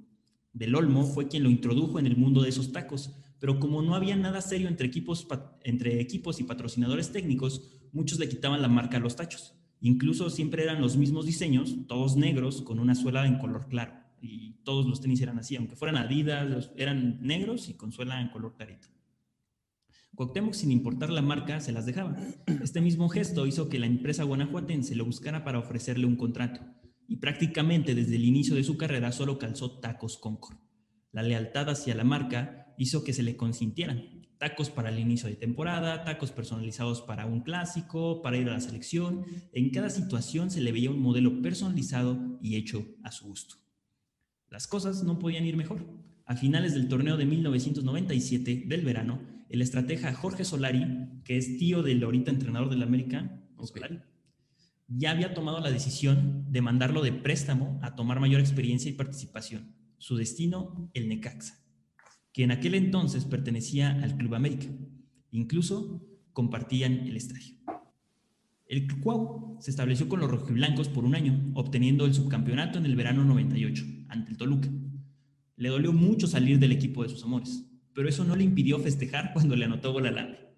Del 0.51 0.75
Olmo 0.75 1.05
fue 1.05 1.29
quien 1.29 1.43
lo 1.43 1.49
introdujo 1.49 1.99
en 1.99 2.07
el 2.07 2.17
mundo 2.17 2.41
de 2.41 2.49
esos 2.49 2.73
tacos, 2.73 3.15
pero 3.39 3.61
como 3.61 3.81
no 3.81 3.95
había 3.95 4.17
nada 4.17 4.41
serio 4.41 4.67
entre 4.67 4.87
equipos, 4.87 5.25
y 6.37 6.43
patrocinadores 6.43 7.13
técnicos, 7.13 7.71
muchos 7.93 8.19
le 8.19 8.27
quitaban 8.27 8.61
la 8.61 8.67
marca 8.67 8.97
a 8.97 8.99
los 8.99 9.15
tachos. 9.15 9.55
Incluso 9.79 10.29
siempre 10.29 10.63
eran 10.63 10.81
los 10.81 10.97
mismos 10.97 11.25
diseños, 11.25 11.77
todos 11.87 12.17
negros, 12.17 12.61
con 12.61 12.79
una 12.79 12.93
suela 12.93 13.25
en 13.25 13.39
color 13.39 13.69
claro. 13.69 13.93
Y 14.21 14.55
todos 14.65 14.85
los 14.85 14.99
tenis 14.99 15.21
eran 15.21 15.39
así, 15.39 15.55
aunque 15.55 15.77
fueran 15.77 15.95
Adidas, 15.95 16.73
eran 16.75 17.19
negros 17.21 17.69
y 17.69 17.75
con 17.75 17.93
suela 17.93 18.19
en 18.19 18.27
color 18.31 18.57
clarito. 18.57 18.89
Cuauhtémoc, 20.21 20.53
sin 20.53 20.69
importar 20.69 21.09
la 21.09 21.23
marca, 21.23 21.59
se 21.61 21.71
las 21.71 21.87
dejaba. 21.87 22.15
Este 22.61 22.79
mismo 22.79 23.09
gesto 23.09 23.47
hizo 23.47 23.69
que 23.69 23.79
la 23.79 23.87
empresa 23.87 24.23
guanajuatense 24.23 24.93
lo 24.93 25.03
buscara 25.03 25.43
para 25.43 25.57
ofrecerle 25.57 26.05
un 26.05 26.15
contrato. 26.15 26.61
Y 27.07 27.15
prácticamente 27.15 27.95
desde 27.95 28.17
el 28.17 28.25
inicio 28.25 28.53
de 28.53 28.63
su 28.63 28.77
carrera 28.77 29.11
solo 29.13 29.39
calzó 29.39 29.79
tacos 29.79 30.19
Concord. 30.19 30.59
La 31.11 31.23
lealtad 31.23 31.71
hacia 31.71 31.95
la 31.95 32.03
marca 32.03 32.71
hizo 32.77 33.03
que 33.03 33.13
se 33.13 33.23
le 33.23 33.35
consintieran 33.35 34.27
tacos 34.37 34.69
para 34.69 34.89
el 34.89 34.99
inicio 34.99 35.27
de 35.27 35.37
temporada, 35.37 36.03
tacos 36.03 36.31
personalizados 36.31 37.01
para 37.01 37.25
un 37.25 37.41
clásico, 37.41 38.21
para 38.21 38.37
ir 38.37 38.47
a 38.47 38.53
la 38.53 38.59
selección. 38.59 39.25
En 39.53 39.71
cada 39.71 39.89
situación 39.89 40.51
se 40.51 40.61
le 40.61 40.71
veía 40.71 40.91
un 40.91 41.01
modelo 41.01 41.41
personalizado 41.41 42.37
y 42.43 42.57
hecho 42.57 42.85
a 43.03 43.11
su 43.11 43.25
gusto. 43.25 43.55
Las 44.49 44.67
cosas 44.67 45.03
no 45.03 45.17
podían 45.17 45.45
ir 45.45 45.57
mejor. 45.57 45.83
A 46.27 46.35
finales 46.35 46.75
del 46.75 46.87
torneo 46.87 47.17
de 47.17 47.25
1997 47.25 48.65
del 48.67 48.85
verano, 48.85 49.30
el 49.51 49.61
estratega 49.61 50.13
Jorge 50.13 50.45
Solari, 50.45 50.85
que 51.25 51.37
es 51.37 51.57
tío 51.57 51.83
del 51.83 52.03
ahorita 52.03 52.31
entrenador 52.31 52.69
del 52.69 52.83
América, 52.83 53.37
Solari, 53.59 53.99
ya 54.87 55.11
había 55.11 55.33
tomado 55.33 55.59
la 55.59 55.71
decisión 55.71 56.45
de 56.49 56.61
mandarlo 56.61 57.01
de 57.01 57.11
préstamo 57.11 57.79
a 57.81 57.95
tomar 57.95 58.19
mayor 58.19 58.39
experiencia 58.39 58.89
y 58.89 58.93
participación. 58.93 59.75
Su 59.97 60.15
destino, 60.15 60.89
el 60.93 61.09
Necaxa, 61.09 61.63
que 62.33 62.43
en 62.43 62.51
aquel 62.51 62.75
entonces 62.75 63.25
pertenecía 63.25 63.91
al 64.01 64.17
Club 64.17 64.35
América. 64.35 64.67
Incluso 65.31 66.01
compartían 66.33 66.93
el 67.07 67.17
estadio. 67.17 67.55
El 68.67 68.87
Cuau 69.01 69.57
se 69.59 69.69
estableció 69.69 70.07
con 70.07 70.21
los 70.21 70.31
rojiblancos 70.31 70.87
por 70.87 71.03
un 71.03 71.13
año, 71.13 71.51
obteniendo 71.55 72.05
el 72.05 72.13
subcampeonato 72.13 72.79
en 72.79 72.85
el 72.85 72.95
verano 72.95 73.25
98 73.25 73.83
ante 74.07 74.31
el 74.31 74.37
Toluca. 74.37 74.69
Le 75.57 75.69
dolió 75.69 75.91
mucho 75.91 76.25
salir 76.25 76.57
del 76.57 76.71
equipo 76.71 77.03
de 77.03 77.09
sus 77.09 77.23
amores, 77.23 77.65
pero 78.01 78.09
eso 78.09 78.23
no 78.23 78.35
le 78.35 78.43
impidió 78.43 78.79
festejar 78.79 79.31
cuando 79.33 79.55
le 79.55 79.65
anotó 79.65 79.93
gol 79.93 80.07
al 80.07 80.55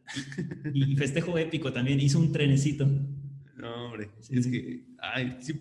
Y, 0.74 0.96
festejo 0.96 1.38
épico 1.38 1.74
también, 1.74 2.00
hizo 2.00 2.18
un 2.18 2.32
trenecito. 2.32 2.88
No, 3.58 3.88
hombre, 3.88 4.12
es 4.30 4.48
que, 4.48 4.86
ay, 4.98 5.36
sí, 5.42 5.60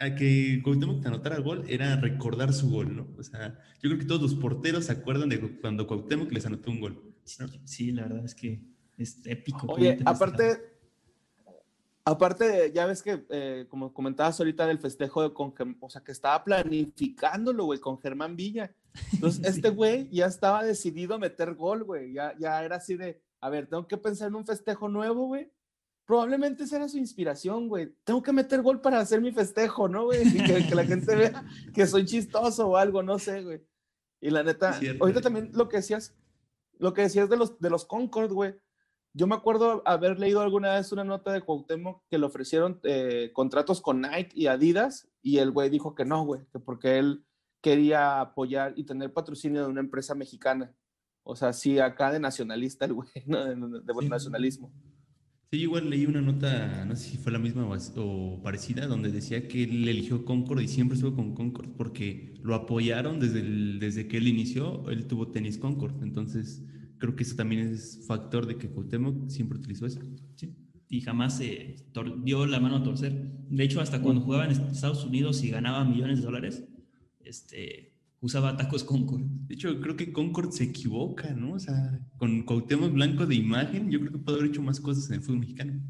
a 0.00 0.16
que 0.16 0.60
Cuauhtémoc 0.64 1.02
te 1.02 1.06
anotara 1.06 1.38
gol 1.38 1.66
era 1.68 1.94
recordar 1.94 2.52
su 2.52 2.68
gol, 2.68 2.96
¿no? 2.96 3.06
O 3.16 3.22
sea, 3.22 3.60
yo 3.80 3.90
creo 3.90 3.98
que 4.00 4.06
todos 4.06 4.22
los 4.22 4.34
porteros 4.34 4.86
se 4.86 4.92
acuerdan 4.92 5.28
de 5.28 5.38
cuando 5.60 5.86
Cuauhtémoc 5.86 6.32
les 6.32 6.46
anotó 6.46 6.72
un 6.72 6.80
gol. 6.80 7.14
Sí, 7.62 7.92
la 7.92 8.02
verdad 8.02 8.24
es 8.24 8.34
que 8.34 8.60
es 8.98 9.24
épico. 9.24 9.68
Oye, 9.68 10.00
aparte 10.04 10.74
Aparte, 12.06 12.72
ya 12.74 12.86
ves 12.86 13.04
que, 13.04 13.24
eh, 13.30 13.66
como 13.70 13.94
comentabas 13.94 14.40
ahorita 14.40 14.66
del 14.66 14.80
festejo, 14.80 15.22
de 15.22 15.32
con, 15.32 15.54
o 15.80 15.88
sea, 15.88 16.02
que 16.02 16.10
estaba 16.10 16.42
planificándolo, 16.42 17.66
güey, 17.66 17.78
con 17.78 18.00
Germán 18.00 18.34
Villa. 18.34 18.74
Entonces, 19.12 19.44
este 19.44 19.70
güey 19.70 20.08
ya 20.10 20.26
estaba 20.26 20.62
decidido 20.62 21.14
a 21.14 21.18
meter 21.18 21.54
gol, 21.54 21.84
güey. 21.84 22.12
Ya, 22.12 22.34
ya 22.38 22.64
era 22.64 22.76
así 22.76 22.96
de, 22.96 23.20
a 23.40 23.50
ver, 23.50 23.66
tengo 23.66 23.86
que 23.86 23.96
pensar 23.96 24.28
en 24.28 24.36
un 24.36 24.46
festejo 24.46 24.88
nuevo, 24.88 25.26
güey. 25.26 25.50
Probablemente 26.06 26.64
esa 26.64 26.76
era 26.76 26.88
su 26.88 26.98
inspiración, 26.98 27.68
güey. 27.68 27.94
Tengo 28.04 28.22
que 28.22 28.32
meter 28.32 28.62
gol 28.62 28.80
para 28.80 29.00
hacer 29.00 29.20
mi 29.20 29.32
festejo, 29.32 29.88
¿no, 29.88 30.04
güey? 30.04 30.26
Y 30.26 30.44
que, 30.44 30.74
la 30.74 30.84
gente 30.86 31.16
vea 31.16 31.44
que 31.72 31.86
soy 31.86 32.04
chistoso 32.04 32.68
o 32.68 32.76
algo, 32.76 33.02
no 33.02 33.18
sé, 33.18 33.42
güey. 33.42 33.62
Y 34.20 34.30
la 34.30 34.42
neta, 34.42 34.78
ahorita 35.00 35.20
también 35.20 35.50
lo 35.54 35.68
que 35.68 35.78
decías, 35.78 36.14
lo 36.78 36.94
que 36.94 37.02
decías 37.02 37.28
de 37.28 37.36
los, 37.36 37.58
de 37.58 37.70
los 37.70 37.84
Concord, 37.84 38.32
güey 38.32 38.54
yo 39.16 39.28
me 39.28 39.36
acuerdo 39.36 39.82
haber 39.84 40.18
leído 40.18 40.40
alguna 40.40 40.74
vez 40.74 40.90
una 40.90 41.04
nota 41.04 41.32
de 41.32 41.40
Cuauhtémoc 41.40 42.02
que 42.10 42.18
le 42.18 42.26
ofrecieron 42.26 42.80
eh, 42.82 43.30
contratos 43.32 43.80
con 43.80 44.00
Nike 44.00 44.32
y 44.34 44.48
Adidas 44.48 45.08
y 45.22 45.38
el 45.38 45.52
güey 45.52 45.70
dijo 45.70 45.94
que 45.94 46.04
no, 46.04 46.24
güey, 46.24 46.44
que 46.52 46.58
porque 46.58 46.98
él 46.98 47.24
quería 47.64 48.20
apoyar 48.20 48.74
y 48.76 48.84
tener 48.84 49.10
patrocinio 49.10 49.62
de 49.62 49.68
una 49.68 49.80
empresa 49.80 50.14
mexicana. 50.14 50.70
O 51.22 51.34
sea, 51.34 51.54
sí, 51.54 51.78
acá 51.78 52.12
de 52.12 52.20
nacionalista 52.20 52.84
el 52.84 52.92
güey, 52.92 53.08
¿no? 53.26 53.42
de, 53.46 54.08
nacionalismo. 54.08 54.70
Sí, 55.50 55.60
igual 55.60 55.88
leí 55.88 56.04
una 56.04 56.20
nota, 56.20 56.84
no 56.84 56.94
sé 56.94 57.12
si 57.12 57.16
fue 57.16 57.32
la 57.32 57.38
misma 57.38 57.66
o, 57.96 58.42
parecida, 58.42 58.86
donde 58.86 59.10
decía 59.10 59.48
que 59.48 59.64
él 59.64 59.88
eligió 59.88 60.26
Concord 60.26 60.60
y 60.60 60.68
siempre 60.68 60.96
estuvo 60.96 61.16
con 61.16 61.34
Concord 61.34 61.70
porque 61.70 62.34
lo 62.42 62.54
apoyaron 62.54 63.18
desde, 63.18 63.40
desde 63.78 64.08
que 64.08 64.18
él 64.18 64.28
inició, 64.28 64.90
él 64.90 65.06
tuvo 65.06 65.28
tenis 65.28 65.56
Concord, 65.56 66.02
entonces 66.02 66.62
creo 66.98 67.16
que 67.16 67.22
eso 67.22 67.34
también 67.34 67.62
es 67.62 68.04
factor 68.06 68.44
de 68.46 68.58
que 68.58 68.68
Cuauhtémoc 68.68 69.30
siempre 69.30 69.58
utilizó 69.58 69.86
eso. 69.86 70.00
Sí. 70.34 70.54
Y 70.90 71.00
jamás 71.00 71.38
se 71.38 71.76
dio 72.24 72.44
la 72.44 72.60
mano 72.60 72.76
a 72.76 72.82
torcer. 72.82 73.12
De 73.48 73.64
hecho, 73.64 73.80
hasta 73.80 74.02
cuando 74.02 74.20
jugaba 74.20 74.44
en 74.44 74.50
Estados 74.50 75.04
Unidos 75.04 75.42
y 75.42 75.50
ganaba 75.50 75.84
millones 75.84 76.18
de 76.18 76.24
dólares, 76.24 76.64
este, 77.34 77.92
usaba 78.20 78.56
tacos 78.56 78.84
Concord. 78.84 79.22
De 79.22 79.54
hecho, 79.54 79.80
creo 79.80 79.96
que 79.96 80.12
Concord 80.12 80.52
se 80.52 80.64
equivoca, 80.64 81.34
¿no? 81.34 81.54
O 81.54 81.58
sea, 81.58 82.00
con 82.16 82.42
Cuauhtémoc 82.44 82.92
blanco 82.92 83.26
de 83.26 83.34
imagen, 83.34 83.90
yo 83.90 83.98
creo 84.00 84.12
que 84.12 84.18
puede 84.18 84.38
haber 84.38 84.50
hecho 84.50 84.62
más 84.62 84.80
cosas 84.80 85.08
en 85.08 85.16
el 85.16 85.22
fútbol 85.22 85.40
mexicano. 85.40 85.80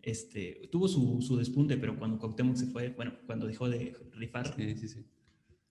Este, 0.00 0.68
tuvo 0.70 0.86
su, 0.86 1.20
su 1.22 1.36
despunte, 1.36 1.76
pero 1.76 1.98
cuando 1.98 2.18
Cuauhtémoc 2.18 2.56
se 2.56 2.66
fue, 2.66 2.90
bueno, 2.90 3.14
cuando 3.26 3.46
dejó 3.46 3.68
de 3.68 3.96
rifar. 4.12 4.54
Sí, 4.56 4.76
sí, 4.76 4.88
sí. 4.88 5.06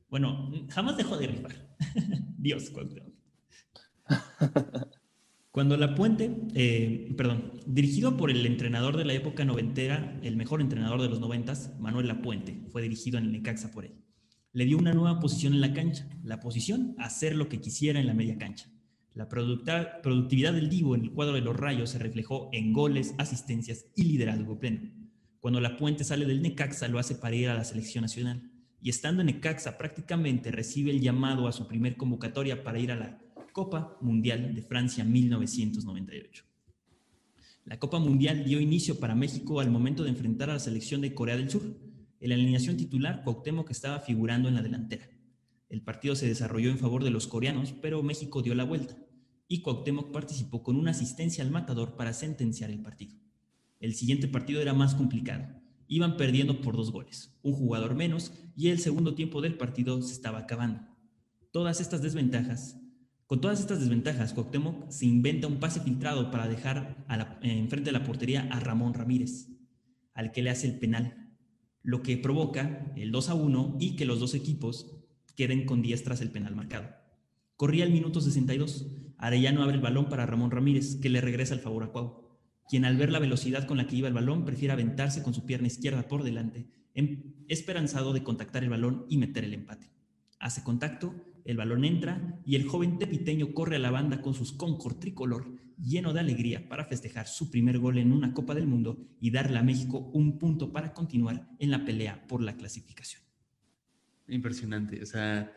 Bueno, 0.10 0.52
jamás 0.70 0.98
dejó 0.98 1.18
de 1.18 1.28
rifar. 1.28 1.76
Dios, 2.38 2.70
Cuauhtémoc. 2.70 3.14
Cuando 5.54 5.78
La 5.78 5.94
Puente, 5.94 6.36
eh, 6.56 7.14
perdón, 7.16 7.52
dirigido 7.68 8.18
por 8.18 8.32
el 8.32 8.44
entrenador 8.44 8.98
de 8.98 9.06
la 9.06 9.14
época 9.14 9.46
noventera, 9.46 10.20
el 10.24 10.36
mejor 10.36 10.62
entrenador 10.62 11.00
de 11.00 11.10
los 11.10 11.20
noventas, 11.20 11.80
Manuel 11.80 12.08
La 12.08 12.24
Puente, 12.24 12.66
fue 12.72 12.82
dirigido 12.82 13.20
en 13.20 13.26
el 13.26 13.34
Necaxa 13.34 13.70
por 13.70 13.86
él. 13.86 13.94
Le 14.54 14.66
dio 14.66 14.78
una 14.78 14.93
nueva 14.93 15.20
posición 15.20 15.54
en 15.54 15.62
la 15.62 15.74
cancha, 15.74 16.08
la 16.24 16.39
posición 16.39 16.95
hacer 16.99 17.36
lo 17.36 17.49
que 17.49 17.60
quisiera 17.60 17.99
en 17.99 18.06
la 18.06 18.14
media 18.14 18.38
cancha. 18.38 18.70
La 19.16 19.28
productividad 19.28 20.54
del 20.54 20.70
Divo 20.70 20.93
en 20.93 21.01
el 21.01 21.12
cuadro 21.12 21.34
de 21.34 21.41
los 21.41 21.56
Rayos 21.56 21.89
se 21.89 21.99
reflejó 21.99 22.49
en 22.54 22.72
goles, 22.72 23.16
asistencias 23.18 23.88
y 23.95 24.04
liderazgo 24.04 24.60
pleno. 24.60 24.91
Cuando 25.39 25.60
La 25.60 25.76
Puente 25.76 26.04
sale 26.04 26.26
del 26.26 26.41
Necaxa 26.41 26.88
lo 26.88 26.99
hace 26.99 27.16
para 27.16 27.36
ir 27.36 27.49
a 27.49 27.56
la 27.56 27.64
selección 27.64 28.04
nacional 28.04 28.51
y 28.80 28.89
estando 28.89 29.22
en 29.22 29.28
Necaxa 29.28 29.78
prácticamente 29.78 30.51
recibe 30.51 30.91
el 30.91 31.01
llamado 31.01 31.47
a 31.47 31.51
su 31.51 31.68
primer 31.68 31.97
convocatoria 31.97 32.64
para 32.64 32.80
ir 32.80 32.91
a 32.91 32.95
la 32.95 33.20
Copa 33.54 33.97
Mundial 34.01 34.54
de 34.54 34.62
Francia 34.62 35.04
1998. 35.04 36.43
La 37.66 37.80
Copa 37.80 37.97
Mundial 37.97 38.43
dio 38.43 38.60
inicio 38.60 38.99
para 38.99 39.16
México 39.16 39.60
al 39.62 39.72
momento 39.72 40.04
de 40.04 40.10
enfrentar 40.10 40.49
a 40.49 40.54
la 40.54 40.60
selección 40.60 41.01
de 41.01 41.14
Corea 41.14 41.38
del 41.38 41.49
Sur. 41.49 41.64
En 42.24 42.30
la 42.30 42.36
alineación 42.36 42.78
titular, 42.78 43.22
Cuauhtémoc 43.26 43.70
estaba 43.70 44.00
figurando 44.00 44.48
en 44.48 44.56
la 44.56 44.62
delantera. 44.62 45.10
El 45.68 45.82
partido 45.82 46.16
se 46.16 46.26
desarrolló 46.26 46.70
en 46.70 46.80
favor 46.80 47.04
de 47.04 47.10
los 47.10 47.28
coreanos, 47.28 47.74
pero 47.74 48.02
México 48.02 48.42
dio 48.42 48.56
la 48.56 48.64
vuelta 48.64 48.96
y 49.50 49.62
Cuauhtémoc 49.62 50.14
participó 50.14 50.64
con 50.64 50.78
una 50.78 50.92
asistencia 50.92 51.44
al 51.44 51.52
matador 51.52 51.98
para 51.98 52.14
sentenciar 52.14 52.72
el 52.72 52.82
partido. 52.82 53.18
El 53.82 53.94
siguiente 53.94 54.30
partido 54.30 54.62
era 54.62 54.74
más 54.74 54.96
complicado. 54.96 55.50
Iban 55.90 56.16
perdiendo 56.16 56.62
por 56.62 56.78
dos 56.78 56.94
goles, 56.94 57.38
un 57.44 57.56
jugador 57.56 57.94
menos 57.94 58.32
y 58.56 58.70
el 58.70 58.80
segundo 58.80 59.16
tiempo 59.16 59.42
del 59.42 59.58
partido 59.58 60.02
se 60.02 60.14
estaba 60.14 60.40
acabando. 60.40 60.80
Todas 61.52 61.82
estas 61.82 62.02
desventajas 62.02 62.78
con 63.26 63.42
todas 63.42 63.60
estas 63.60 63.82
desventajas, 63.82 64.32
Cuauhtémoc 64.32 64.90
se 64.90 65.08
inventa 65.08 65.48
un 65.48 65.60
pase 65.60 65.82
filtrado 65.82 66.32
para 66.32 66.48
dejar 66.48 67.04
a 67.10 67.40
enfrente 67.42 67.90
de 67.90 67.98
la 67.98 68.06
portería 68.06 68.48
a 68.50 68.62
Ramón 68.62 68.94
Ramírez, 68.94 69.50
al 70.14 70.32
que 70.32 70.42
le 70.42 70.52
hace 70.52 70.68
el 70.68 70.80
penal, 70.80 71.23
lo 71.84 72.02
que 72.02 72.18
provoca 72.18 72.92
el 72.96 73.12
2 73.12 73.30
a 73.30 73.34
1 73.36 73.78
y 73.80 73.96
que 73.96 74.06
los 74.06 74.20
dos 74.20 74.34
equipos 74.34 74.96
queden 75.36 75.66
con 75.66 75.82
10 75.82 76.04
tras 76.04 76.22
el 76.22 76.32
penal 76.32 76.56
marcado. 76.56 76.90
Corría 77.58 77.84
el 77.84 77.92
minuto 77.92 78.22
62. 78.22 78.88
Arellano 79.18 79.62
abre 79.62 79.76
el 79.76 79.82
balón 79.82 80.10
para 80.10 80.26
Ramón 80.26 80.52
Ramírez, 80.52 80.96
que 80.96 81.10
le 81.10 81.22
regresa 81.22 81.54
el 81.54 81.60
favor 81.60 81.84
a 81.84 81.88
Cuau, 81.88 82.24
quien 82.70 82.86
al 82.86 82.98
ver 82.98 83.12
la 83.12 83.20
velocidad 83.20 83.68
con 83.68 83.78
la 83.78 83.88
que 83.88 83.98
iba 83.98 84.08
el 84.08 84.14
balón 84.14 84.46
prefiere 84.46 84.74
aventarse 84.74 85.24
con 85.24 85.34
su 85.34 85.46
pierna 85.46 85.68
izquierda 85.68 86.08
por 86.08 86.24
delante, 86.24 86.68
em, 86.94 87.34
esperanzado 87.48 88.14
de 88.14 88.24
contactar 88.24 88.64
el 88.64 88.70
balón 88.70 89.06
y 89.10 89.18
meter 89.18 89.44
el 89.44 89.54
empate. 89.54 89.92
Hace 90.40 90.64
contacto 90.64 91.14
el 91.46 91.58
balón 91.58 91.86
entra 91.86 92.39
y 92.46 92.56
el 92.56 92.68
joven 92.68 92.98
tepiteño 92.98 93.54
corre 93.54 93.76
a 93.76 93.80
la 93.80 93.91
banda 93.91 94.22
con 94.22 94.34
sus 94.34 94.54
Concord 94.54 95.00
tricolor, 95.00 95.56
lleno 95.78 96.14
de 96.14 96.20
alegría 96.20 96.68
para 96.70 96.86
festejar 96.86 97.28
su 97.28 97.52
primer 97.52 97.80
gol 97.80 97.98
en 97.98 98.12
una 98.12 98.34
Copa 98.34 98.56
del 98.56 98.68
Mundo 98.68 99.06
y 99.20 99.32
darle 99.32 99.58
a 99.58 99.64
México 99.64 100.00
un 100.14 100.39
punto 100.39 100.72
para 100.72 100.94
continuar 100.94 101.50
en 101.60 101.72
la 101.72 101.84
pelea 101.86 102.26
por 102.28 102.41
la 102.41 102.56
clasificación. 102.56 103.22
Impresionante, 104.28 105.02
o 105.02 105.06
sea, 105.06 105.52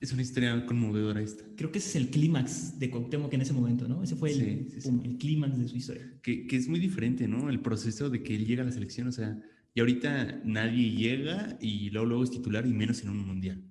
es 0.00 0.12
una 0.12 0.22
historia 0.22 0.64
conmovedora 0.66 1.20
esta. 1.20 1.44
Creo 1.56 1.70
que 1.70 1.78
ese 1.78 1.90
es 1.90 1.96
el 1.96 2.10
clímax 2.10 2.78
de 2.78 2.90
Cuauhtémoc 2.90 3.32
en 3.34 3.40
ese 3.42 3.52
momento, 3.52 3.86
¿no? 3.86 4.02
Ese 4.02 4.16
fue 4.16 4.32
el, 4.32 4.68
el 5.04 5.18
clímax 5.18 5.58
de 5.58 5.68
su 5.68 5.76
historia. 5.76 6.10
Que, 6.22 6.46
que, 6.46 6.56
es 6.56 6.68
muy 6.68 6.80
diferente, 6.80 7.28
¿no? 7.28 7.50
El 7.50 7.60
proceso 7.60 8.10
de 8.10 8.22
que 8.22 8.34
él 8.34 8.46
llega 8.46 8.62
a 8.62 8.66
la 8.66 8.72
selección, 8.72 9.08
o 9.08 9.12
sea, 9.12 9.38
y 9.74 9.80
ahorita 9.80 10.42
nadie 10.44 10.90
llega 10.90 11.58
y 11.60 11.90
luego, 11.90 12.06
luego 12.06 12.24
es 12.24 12.30
titular 12.30 12.66
y 12.66 12.72
menos 12.72 13.02
en 13.02 13.10
un 13.10 13.26
mundial. 13.26 13.62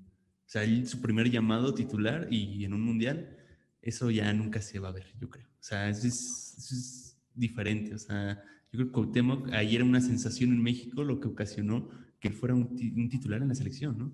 O 0.54 0.60
sea, 0.60 0.86
su 0.86 1.02
primer 1.02 1.32
llamado 1.32 1.74
titular 1.74 2.28
y 2.30 2.64
en 2.64 2.76
un 2.76 2.82
mundial, 2.82 3.36
eso 3.82 4.12
ya 4.12 4.32
nunca 4.34 4.62
se 4.62 4.78
va 4.78 4.90
a 4.90 4.92
ver, 4.92 5.08
yo 5.20 5.28
creo. 5.28 5.48
O 5.48 5.64
sea, 5.64 5.90
eso 5.90 6.06
es, 6.06 7.18
diferente. 7.34 7.96
O 7.96 7.98
sea, 7.98 8.36
yo 8.72 8.78
creo 8.78 8.86
que 8.86 8.92
Cuauhtémoc 8.92 9.52
ayer 9.52 9.78
era 9.78 9.84
una 9.84 10.00
sensación 10.00 10.52
en 10.52 10.62
México 10.62 11.04
lo 11.04 11.20
que 11.20 11.28
ocasionó 11.28 11.90
que 12.20 12.28
él 12.28 12.36
fuera 12.36 12.54
un, 12.54 12.78
titular 13.10 13.42
en 13.42 13.48
la 13.48 13.56
selección, 13.56 13.98
¿no? 13.98 14.12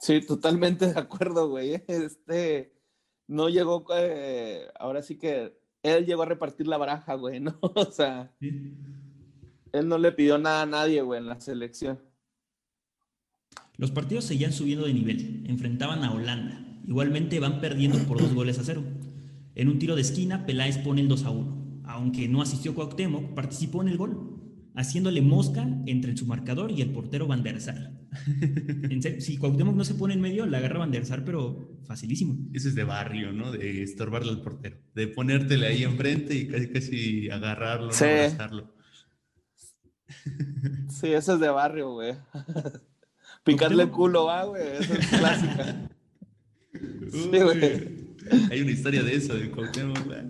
Sí, 0.00 0.24
totalmente 0.24 0.86
de 0.86 1.00
acuerdo, 1.00 1.48
güey. 1.48 1.82
Este 1.88 2.72
no 3.26 3.48
llegó, 3.48 3.84
eh, 3.96 4.68
ahora 4.78 5.02
sí 5.02 5.18
que 5.18 5.58
él 5.82 6.06
llegó 6.06 6.22
a 6.22 6.26
repartir 6.26 6.68
la 6.68 6.78
baraja, 6.78 7.14
güey, 7.14 7.40
¿no? 7.40 7.58
O 7.74 7.90
sea, 7.90 8.32
él 8.40 9.88
no 9.88 9.98
le 9.98 10.12
pidió 10.12 10.38
nada 10.38 10.62
a 10.62 10.66
nadie, 10.66 11.02
güey, 11.02 11.18
en 11.18 11.26
la 11.26 11.40
selección. 11.40 12.13
Los 13.76 13.90
partidos 13.90 14.24
seguían 14.24 14.52
subiendo 14.52 14.86
de 14.86 14.94
nivel, 14.94 15.44
enfrentaban 15.46 16.04
a 16.04 16.12
Holanda. 16.12 16.60
Igualmente 16.86 17.40
van 17.40 17.60
perdiendo 17.60 17.98
por 18.00 18.20
dos 18.20 18.32
goles 18.34 18.58
a 18.58 18.64
cero. 18.64 18.84
En 19.54 19.68
un 19.68 19.78
tiro 19.78 19.94
de 19.96 20.02
esquina, 20.02 20.46
Peláez 20.46 20.78
pone 20.78 21.00
el 21.00 21.08
2 21.08 21.24
a 21.24 21.30
1. 21.30 21.80
Aunque 21.84 22.28
no 22.28 22.42
asistió 22.42 22.74
Cuauhtémoc, 22.74 23.34
participó 23.34 23.82
en 23.82 23.88
el 23.88 23.96
gol. 23.96 24.30
haciéndole 24.76 25.22
mosca 25.22 25.68
entre 25.86 26.16
su 26.16 26.26
marcador 26.26 26.72
y 26.72 26.82
el 26.82 26.90
portero 26.90 27.28
Van 27.28 27.42
der 27.44 27.60
Sar. 27.60 27.92
En 28.90 29.00
serio, 29.02 29.20
si 29.20 29.36
Cuauhtémoc 29.38 29.76
no 29.76 29.84
se 29.84 29.94
pone 29.94 30.14
en 30.14 30.20
medio, 30.20 30.46
la 30.46 30.58
agarra 30.58 30.80
Van 30.80 30.90
der 30.90 31.06
Sar, 31.06 31.24
pero 31.24 31.78
facilísimo. 31.84 32.36
Eso 32.52 32.68
es 32.68 32.74
de 32.74 32.82
barrio, 32.84 33.32
¿no? 33.32 33.52
De 33.52 33.82
estorbarle 33.84 34.30
al 34.30 34.40
portero. 34.42 34.76
De 34.94 35.06
ponértele 35.06 35.66
ahí 35.68 35.84
enfrente 35.84 36.34
y 36.36 36.48
casi, 36.48 36.68
casi 36.68 37.30
agarrarlo, 37.30 37.92
Sí. 37.92 38.04
abrazarlo. 38.04 38.74
Sí, 40.90 41.08
eso 41.08 41.34
es 41.34 41.40
de 41.40 41.48
barrio, 41.48 41.92
güey. 41.92 42.14
Picarle 43.44 43.84
el 43.84 43.90
culo, 43.90 44.26
va, 44.26 44.44
güey. 44.44 44.62
Eso 44.78 44.94
es 44.94 45.06
clásica. 45.08 45.80
Sí, 47.10 47.28
güey. 47.28 48.16
Hay 48.50 48.60
una 48.62 48.72
historia 48.72 49.04
de 49.04 49.14
eso, 49.14 49.34
de 49.34 49.48
Cuauhtémoc, 49.48 50.04
güey. 50.06 50.22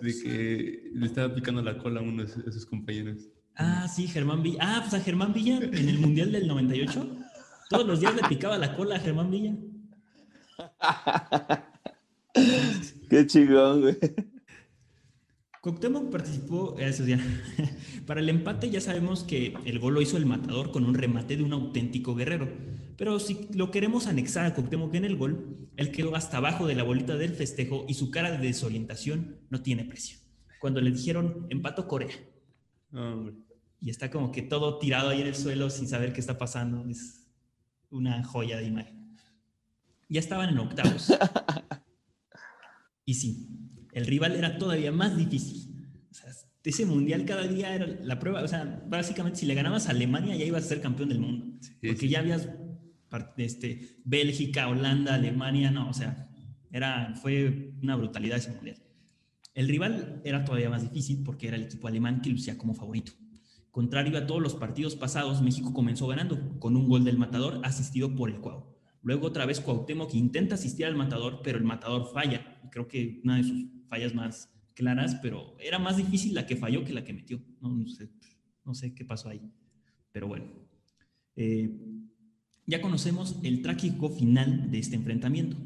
De 0.00 0.22
que 0.22 0.90
le 0.92 1.06
estaba 1.06 1.32
picando 1.32 1.62
la 1.62 1.78
cola 1.78 2.00
a 2.00 2.02
uno 2.02 2.24
de 2.24 2.28
sus, 2.28 2.44
de 2.44 2.50
sus 2.50 2.66
compañeros. 2.66 3.28
Ah, 3.54 3.86
sí, 3.86 4.08
Germán 4.08 4.42
Villa. 4.42 4.58
Ah, 4.60 4.78
pues 4.80 4.94
a 4.94 5.00
Germán 5.00 5.32
Villa 5.32 5.58
en 5.58 5.88
el 5.88 6.00
Mundial 6.00 6.32
del 6.32 6.48
98. 6.48 7.18
Todos 7.70 7.86
los 7.86 8.00
días 8.00 8.16
le 8.16 8.28
picaba 8.28 8.58
la 8.58 8.74
cola 8.74 8.96
a 8.96 8.98
Germán 8.98 9.30
Villa. 9.30 9.54
Qué 13.08 13.26
chingón, 13.26 13.82
güey. 13.82 13.96
Cuauhtémoc 15.66 16.12
participó, 16.12 16.76
eso 16.78 17.04
ya. 17.04 17.18
Para 18.06 18.20
el 18.20 18.28
empate 18.28 18.70
ya 18.70 18.80
sabemos 18.80 19.24
que 19.24 19.52
el 19.64 19.80
gol 19.80 19.94
lo 19.94 20.00
hizo 20.00 20.16
el 20.16 20.24
matador 20.24 20.70
con 20.70 20.84
un 20.84 20.94
remate 20.94 21.36
de 21.36 21.42
un 21.42 21.52
auténtico 21.52 22.14
guerrero. 22.14 22.48
Pero 22.96 23.18
si 23.18 23.48
lo 23.52 23.72
queremos 23.72 24.06
anexar 24.06 24.46
a 24.46 24.54
Cuauhtémoc 24.54 24.94
en 24.94 25.04
el 25.04 25.16
gol, 25.16 25.68
él 25.76 25.90
quedó 25.90 26.14
hasta 26.14 26.36
abajo 26.36 26.68
de 26.68 26.76
la 26.76 26.84
bolita 26.84 27.16
del 27.16 27.34
festejo 27.34 27.84
y 27.88 27.94
su 27.94 28.12
cara 28.12 28.30
de 28.30 28.38
desorientación 28.38 29.40
no 29.50 29.60
tiene 29.62 29.84
precio. 29.84 30.18
Cuando 30.60 30.80
le 30.80 30.92
dijeron 30.92 31.48
empato 31.50 31.88
Corea 31.88 32.14
Hombre. 32.92 33.34
y 33.80 33.90
está 33.90 34.08
como 34.08 34.30
que 34.30 34.42
todo 34.42 34.78
tirado 34.78 35.08
ahí 35.08 35.20
en 35.20 35.26
el 35.26 35.34
suelo 35.34 35.68
sin 35.68 35.88
saber 35.88 36.12
qué 36.12 36.20
está 36.20 36.38
pasando, 36.38 36.88
es 36.88 37.26
una 37.90 38.22
joya 38.22 38.58
de 38.58 38.66
imagen. 38.66 39.16
Ya 40.08 40.20
estaban 40.20 40.48
en 40.48 40.58
octavos. 40.58 41.12
Y 43.08 43.14
sí, 43.14 43.46
el 43.96 44.04
rival 44.04 44.36
era 44.36 44.58
todavía 44.58 44.92
más 44.92 45.16
difícil. 45.16 45.74
O 46.10 46.14
sea, 46.14 46.30
ese 46.62 46.84
mundial 46.84 47.24
cada 47.24 47.48
día 47.48 47.74
era 47.74 47.86
la 47.86 48.18
prueba. 48.18 48.42
O 48.42 48.48
sea, 48.48 48.84
básicamente, 48.86 49.38
si 49.38 49.46
le 49.46 49.54
ganabas 49.54 49.86
a 49.88 49.92
Alemania, 49.92 50.36
ya 50.36 50.44
ibas 50.44 50.64
a 50.64 50.68
ser 50.68 50.82
campeón 50.82 51.08
del 51.08 51.18
mundo. 51.18 51.46
Sí, 51.62 51.72
Porque 51.80 51.96
sí. 51.96 52.08
ya 52.10 52.18
habías 52.18 52.46
este, 53.38 53.96
Bélgica, 54.04 54.68
Holanda, 54.68 55.14
Alemania, 55.14 55.70
no, 55.70 55.88
o 55.88 55.94
sea, 55.94 56.28
era, 56.70 57.14
fue 57.22 57.72
una 57.82 57.96
brutalidad 57.96 58.36
ese 58.36 58.52
mundial. 58.52 58.76
El 59.54 59.66
rival 59.66 60.20
era 60.26 60.44
todavía 60.44 60.68
más 60.68 60.82
difícil 60.82 61.22
porque 61.24 61.48
era 61.48 61.56
el 61.56 61.62
equipo 61.62 61.88
alemán 61.88 62.20
que 62.20 62.28
lucía 62.28 62.58
como 62.58 62.74
favorito. 62.74 63.12
Contrario 63.70 64.18
a 64.18 64.26
todos 64.26 64.42
los 64.42 64.54
partidos 64.54 64.94
pasados, 64.94 65.40
México 65.40 65.72
comenzó 65.72 66.06
ganando 66.06 66.58
con 66.58 66.76
un 66.76 66.86
gol 66.86 67.02
del 67.02 67.16
matador 67.16 67.62
asistido 67.64 68.14
por 68.14 68.28
el 68.28 68.40
Cuau. 68.40 68.76
Luego 69.00 69.28
otra 69.28 69.46
vez 69.46 69.60
Cuauhtémoc 69.60 70.12
intenta 70.12 70.56
asistir 70.56 70.84
al 70.84 70.96
matador, 70.96 71.40
pero 71.42 71.56
el 71.56 71.64
matador 71.64 72.10
falla. 72.12 72.60
Creo 72.70 72.88
que 72.88 73.22
una 73.24 73.36
de 73.36 73.44
sus 73.44 73.75
fallas 73.88 74.14
más 74.14 74.50
claras, 74.74 75.16
pero 75.16 75.56
era 75.58 75.78
más 75.78 75.96
difícil 75.96 76.34
la 76.34 76.46
que 76.46 76.56
falló 76.56 76.84
que 76.84 76.92
la 76.92 77.04
que 77.04 77.12
metió. 77.12 77.40
No, 77.60 77.86
sé, 77.86 78.08
no 78.64 78.74
sé 78.74 78.94
qué 78.94 79.04
pasó 79.04 79.28
ahí. 79.28 79.40
Pero 80.12 80.28
bueno. 80.28 80.44
Eh, 81.34 81.70
ya 82.66 82.80
conocemos 82.80 83.38
el 83.42 83.62
trágico 83.62 84.10
final 84.10 84.70
de 84.70 84.78
este 84.78 84.96
enfrentamiento. 84.96 85.56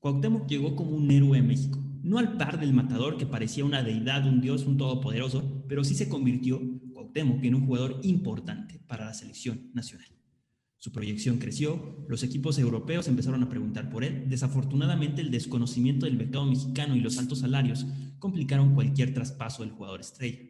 Cuauhtémoc 0.00 0.48
llegó 0.48 0.74
como 0.74 0.90
un 0.90 1.10
héroe 1.10 1.38
a 1.38 1.42
México, 1.42 1.78
no 2.02 2.18
al 2.18 2.36
par 2.36 2.58
del 2.58 2.72
matador 2.72 3.16
que 3.16 3.26
parecía 3.26 3.64
una 3.64 3.84
deidad, 3.84 4.26
un 4.26 4.40
dios, 4.40 4.66
un 4.66 4.76
todopoderoso, 4.76 5.64
pero 5.68 5.84
sí 5.84 5.94
se 5.94 6.08
convirtió 6.08 6.60
Cuauhtémoc 6.92 7.44
en 7.44 7.54
un 7.54 7.66
jugador 7.66 8.00
importante 8.02 8.80
para 8.88 9.04
la 9.04 9.14
selección 9.14 9.70
nacional. 9.72 10.08
Su 10.82 10.90
proyección 10.90 11.38
creció, 11.38 12.04
los 12.08 12.24
equipos 12.24 12.58
europeos 12.58 13.06
empezaron 13.06 13.40
a 13.44 13.48
preguntar 13.48 13.88
por 13.88 14.02
él. 14.02 14.24
Desafortunadamente, 14.26 15.20
el 15.20 15.30
desconocimiento 15.30 16.06
del 16.06 16.16
mercado 16.16 16.44
mexicano 16.44 16.96
y 16.96 17.00
los 17.00 17.18
altos 17.18 17.38
salarios 17.38 17.86
complicaron 18.18 18.74
cualquier 18.74 19.14
traspaso 19.14 19.62
del 19.62 19.70
jugador 19.70 20.00
estrella. 20.00 20.40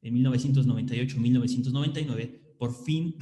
En 0.00 0.14
1998-1999, 0.14 2.56
por 2.58 2.74
fin, 2.86 3.16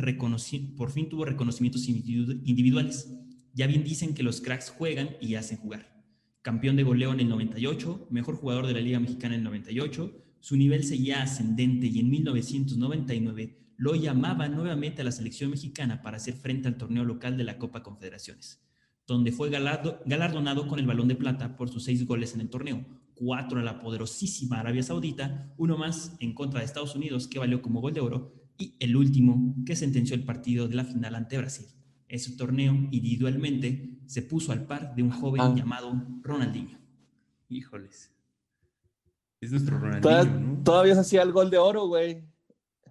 por 0.76 0.92
fin 0.92 1.08
tuvo 1.08 1.24
reconocimientos 1.24 1.88
individu- 1.88 2.40
individuales. 2.44 3.10
Ya 3.52 3.66
bien 3.66 3.82
dicen 3.82 4.14
que 4.14 4.22
los 4.22 4.40
cracks 4.40 4.70
juegan 4.70 5.10
y 5.20 5.34
hacen 5.34 5.58
jugar. 5.58 6.04
Campeón 6.40 6.76
de 6.76 6.84
goleo 6.84 7.12
en 7.12 7.18
el 7.18 7.28
98, 7.30 8.06
mejor 8.12 8.36
jugador 8.36 8.68
de 8.68 8.74
la 8.74 8.80
Liga 8.80 9.00
Mexicana 9.00 9.34
en 9.34 9.40
el 9.40 9.44
98, 9.46 10.22
su 10.38 10.56
nivel 10.56 10.84
seguía 10.84 11.20
ascendente 11.20 11.88
y 11.88 11.98
en 11.98 12.10
1999 12.10 13.63
lo 13.76 13.94
llamaba 13.94 14.48
nuevamente 14.48 15.02
a 15.02 15.04
la 15.04 15.12
selección 15.12 15.50
mexicana 15.50 16.00
para 16.02 16.16
hacer 16.18 16.34
frente 16.34 16.68
al 16.68 16.76
torneo 16.76 17.04
local 17.04 17.36
de 17.36 17.44
la 17.44 17.58
Copa 17.58 17.82
Confederaciones, 17.82 18.62
donde 19.06 19.32
fue 19.32 19.50
galardo- 19.50 20.00
galardonado 20.06 20.66
con 20.68 20.78
el 20.78 20.86
balón 20.86 21.08
de 21.08 21.16
plata 21.16 21.56
por 21.56 21.68
sus 21.68 21.84
seis 21.84 22.06
goles 22.06 22.34
en 22.34 22.40
el 22.40 22.48
torneo, 22.50 22.84
cuatro 23.14 23.58
a 23.60 23.62
la 23.62 23.80
poderosísima 23.80 24.60
Arabia 24.60 24.82
Saudita, 24.82 25.52
uno 25.56 25.76
más 25.78 26.16
en 26.20 26.34
contra 26.34 26.60
de 26.60 26.66
Estados 26.66 26.94
Unidos 26.94 27.26
que 27.28 27.38
valió 27.38 27.62
como 27.62 27.80
gol 27.80 27.94
de 27.94 28.00
oro 28.00 28.32
y 28.58 28.76
el 28.78 28.94
último 28.96 29.54
que 29.66 29.74
sentenció 29.76 30.14
el 30.14 30.24
partido 30.24 30.68
de 30.68 30.76
la 30.76 30.84
final 30.84 31.14
ante 31.14 31.36
Brasil. 31.38 31.66
Ese 32.08 32.36
torneo 32.36 32.72
individualmente 32.92 33.98
se 34.06 34.22
puso 34.22 34.52
al 34.52 34.66
par 34.66 34.94
de 34.94 35.02
un 35.02 35.10
joven 35.10 35.40
Ah. 35.42 35.54
llamado 35.56 35.92
Ronaldinho. 36.22 36.78
Híjoles. 37.48 38.12
Es 39.40 39.50
nuestro 39.50 39.78
Ronaldinho, 39.78 40.02
Todavía, 40.02 40.32
¿no? 40.38 40.62
todavía 40.62 40.94
se 40.94 41.00
hacía 41.00 41.22
el 41.22 41.32
gol 41.32 41.50
de 41.50 41.58
oro, 41.58 41.86
güey. 41.86 42.22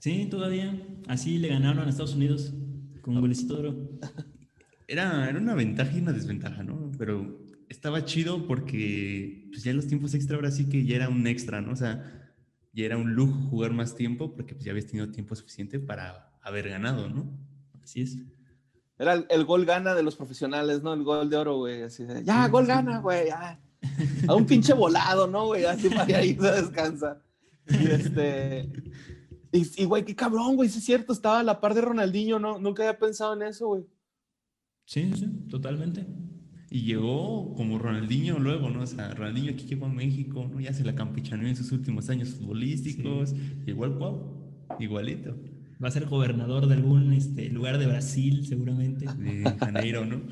Sí, 0.04 0.28
todavía. 0.30 0.78
Así 1.08 1.38
le 1.38 1.48
ganaron 1.48 1.88
a 1.88 1.90
Estados 1.90 2.14
Unidos 2.14 2.54
con 3.00 3.16
un 3.16 3.22
golecito 3.22 3.54
de 3.54 3.60
oro. 3.70 3.90
Era, 4.86 5.30
era 5.30 5.40
una 5.40 5.56
ventaja 5.56 5.96
y 5.96 6.02
una 6.02 6.12
desventaja, 6.12 6.62
¿no? 6.62 6.92
Pero 6.98 7.40
estaba 7.70 8.04
chido 8.04 8.46
porque 8.46 9.48
pues 9.50 9.64
ya 9.64 9.72
en 9.72 9.78
los 9.78 9.88
tiempos 9.88 10.14
extra 10.14 10.36
ahora 10.36 10.52
sí 10.52 10.68
que 10.68 10.84
ya 10.84 10.98
era 10.98 11.08
un 11.08 11.26
extra, 11.26 11.62
¿no? 11.62 11.72
O 11.72 11.76
sea, 11.78 12.36
ya 12.74 12.84
era 12.84 12.98
un 12.98 13.14
lujo 13.14 13.34
jugar 13.50 13.72
más 13.72 13.96
tiempo 13.96 14.36
porque 14.36 14.56
pues 14.56 14.66
ya 14.66 14.72
habías 14.72 14.88
tenido 14.88 15.10
tiempo 15.10 15.38
suficiente 15.38 15.80
para 15.80 16.34
haber 16.42 16.68
ganado, 16.68 17.08
¿no? 17.08 17.26
Así 17.82 18.02
es. 18.02 18.18
Era 19.00 19.14
el, 19.14 19.26
el 19.30 19.46
gol 19.46 19.64
gana 19.64 19.96
de 19.96 20.04
los 20.04 20.18
profesionales, 20.18 20.84
¿no? 20.84 20.94
El 20.94 21.04
gol 21.04 21.30
de 21.30 21.38
oro, 21.38 21.60
güey. 21.60 21.82
Así 21.82 22.04
de, 22.04 22.26
ya, 22.26 22.50
gol 22.50 22.66
gana, 22.66 23.00
güey, 23.00 23.28
ya. 23.28 23.58
A 24.28 24.36
un 24.36 24.46
pinche 24.46 24.74
volado, 24.74 25.28
¿no, 25.28 25.46
güey? 25.46 25.64
Así 25.64 25.88
para 25.96 26.26
irse 26.26 26.50
a 26.50 26.62
descansar. 26.62 27.24
Y 27.70 27.88
este. 27.88 28.70
Y, 29.54 29.84
y, 29.84 29.86
güey, 29.86 30.04
qué 30.04 30.16
cabrón, 30.16 30.56
güey, 30.56 30.68
sí 30.68 30.80
es 30.80 30.86
cierto, 30.86 31.14
estaba 31.14 31.40
a 31.40 31.44
la 31.44 31.62
par 31.62 31.76
de 31.76 31.82
Ronaldinho, 31.82 32.40
¿no? 32.40 32.58
Nunca 32.58 32.82
había 32.82 32.98
pensado 32.98 33.36
en 33.36 33.44
eso, 33.44 33.68
güey. 33.68 33.86
Sí, 34.86 35.12
sí, 35.16 35.28
totalmente. 35.48 36.08
Y 36.72 36.82
llegó 36.82 37.54
como 37.54 37.78
Ronaldinho 37.78 38.40
luego, 38.40 38.72
¿no? 38.72 38.82
O 38.82 38.88
sea, 38.88 39.14
Ronaldinho 39.14 39.52
aquí 39.52 39.66
llegó 39.66 39.86
a 39.86 39.90
México, 39.90 40.50
¿no? 40.52 40.60
Ya 40.60 40.74
se 40.74 40.84
la 40.84 40.96
campechaneó 40.96 41.48
en 41.48 41.56
sus 41.56 41.72
últimos 41.72 42.10
años 42.10 42.30
futbolísticos. 42.30 43.36
Llegó 43.64 43.86
al 43.86 43.96
Cuau, 43.96 44.56
igualito. 44.80 45.36
Va 45.82 45.90
a 45.90 45.92
ser 45.92 46.08
gobernador 46.08 46.66
de 46.66 46.74
algún 46.74 47.14
este, 47.14 47.48
lugar 47.50 47.78
de 47.78 47.86
Brasil, 47.86 48.48
seguramente. 48.48 49.06
De 49.06 49.56
Janeiro, 49.60 50.04
¿no? 50.04 50.24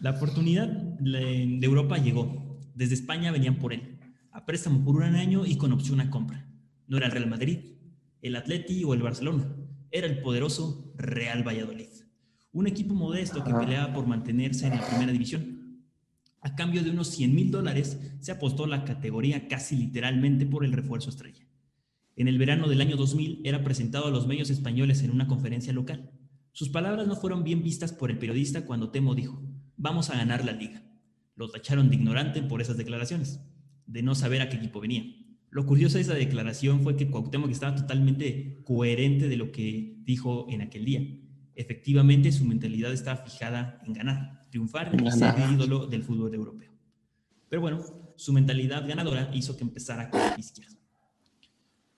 La 0.00 0.12
oportunidad 0.12 0.68
de 0.68 1.60
Europa 1.60 1.98
llegó. 1.98 2.58
Desde 2.74 2.94
España 2.94 3.30
venían 3.32 3.56
por 3.56 3.74
él, 3.74 3.98
a 4.32 4.46
préstamo 4.46 4.82
por 4.82 4.96
un 4.96 5.02
año 5.02 5.44
y 5.44 5.56
con 5.56 5.72
opción 5.72 6.00
a 6.00 6.08
compra. 6.08 6.48
No 6.86 6.96
era 6.96 7.06
el 7.06 7.12
Real 7.12 7.28
Madrid, 7.28 7.58
el 8.22 8.36
Atleti 8.36 8.84
o 8.84 8.94
el 8.94 9.02
Barcelona. 9.02 9.54
Era 9.90 10.06
el 10.06 10.20
poderoso 10.20 10.92
Real 10.96 11.46
Valladolid. 11.46 11.88
Un 12.52 12.66
equipo 12.66 12.94
modesto 12.94 13.44
que 13.44 13.54
peleaba 13.54 13.92
por 13.92 14.06
mantenerse 14.06 14.66
en 14.66 14.76
la 14.76 14.86
primera 14.86 15.12
división. 15.12 15.84
A 16.40 16.54
cambio 16.54 16.82
de 16.82 16.90
unos 16.90 17.08
100 17.08 17.34
mil 17.34 17.50
dólares, 17.50 18.00
se 18.20 18.32
apostó 18.32 18.66
la 18.66 18.84
categoría 18.84 19.48
casi 19.48 19.76
literalmente 19.76 20.46
por 20.46 20.64
el 20.64 20.72
refuerzo 20.72 21.10
estrella. 21.10 21.46
En 22.16 22.26
el 22.26 22.38
verano 22.38 22.68
del 22.68 22.80
año 22.80 22.96
2000 22.96 23.42
era 23.44 23.62
presentado 23.62 24.06
a 24.06 24.10
los 24.10 24.26
medios 24.26 24.50
españoles 24.50 25.02
en 25.02 25.10
una 25.10 25.26
conferencia 25.26 25.72
local. 25.72 26.10
Sus 26.52 26.68
palabras 26.68 27.06
no 27.06 27.14
fueron 27.14 27.44
bien 27.44 27.62
vistas 27.62 27.92
por 27.92 28.10
el 28.10 28.18
periodista 28.18 28.66
cuando 28.66 28.90
Temo 28.90 29.14
dijo, 29.14 29.40
vamos 29.76 30.10
a 30.10 30.16
ganar 30.16 30.44
la 30.44 30.52
liga. 30.52 30.82
Lo 31.36 31.48
tacharon 31.48 31.88
de 31.88 31.96
ignorante 31.96 32.42
por 32.42 32.60
esas 32.60 32.76
declaraciones, 32.76 33.40
de 33.86 34.02
no 34.02 34.16
saber 34.16 34.42
a 34.42 34.48
qué 34.48 34.56
equipo 34.56 34.80
venía. 34.80 35.04
Lo 35.50 35.64
curioso 35.64 35.96
de 35.96 36.02
esa 36.02 36.14
declaración 36.14 36.82
fue 36.82 36.96
que 36.96 37.10
Cuauhtémoc 37.10 37.50
estaba 37.50 37.74
totalmente 37.74 38.60
coherente 38.64 39.28
de 39.28 39.36
lo 39.36 39.50
que 39.50 39.96
dijo 40.04 40.46
en 40.50 40.60
aquel 40.60 40.84
día. 40.84 41.02
Efectivamente, 41.54 42.30
su 42.32 42.44
mentalidad 42.44 42.92
estaba 42.92 43.24
fijada 43.24 43.80
en 43.86 43.94
ganar, 43.94 44.42
triunfar 44.50 44.94
y 44.94 45.10
ser 45.10 45.34
el 45.38 45.54
ídolo 45.54 45.86
del 45.86 46.02
fútbol 46.02 46.34
europeo. 46.34 46.72
Pero 47.48 47.62
bueno, 47.62 47.82
su 48.16 48.32
mentalidad 48.32 48.86
ganadora 48.86 49.30
hizo 49.32 49.56
que 49.56 49.64
empezara 49.64 50.10
con 50.10 50.20
el 50.20 50.38
izquierdo. 50.38 50.76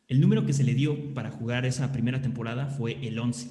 El 0.07 0.21
número 0.21 0.47
que 0.47 0.53
se 0.53 0.65
le 0.65 0.75
dio 0.75 1.15
para 1.15 1.31
jugar 1.31 1.67
esa 1.67 1.93
primera 1.93 2.21
temporada 2.21 2.67
fue 2.67 3.07
el 3.07 3.19
11. 3.19 3.51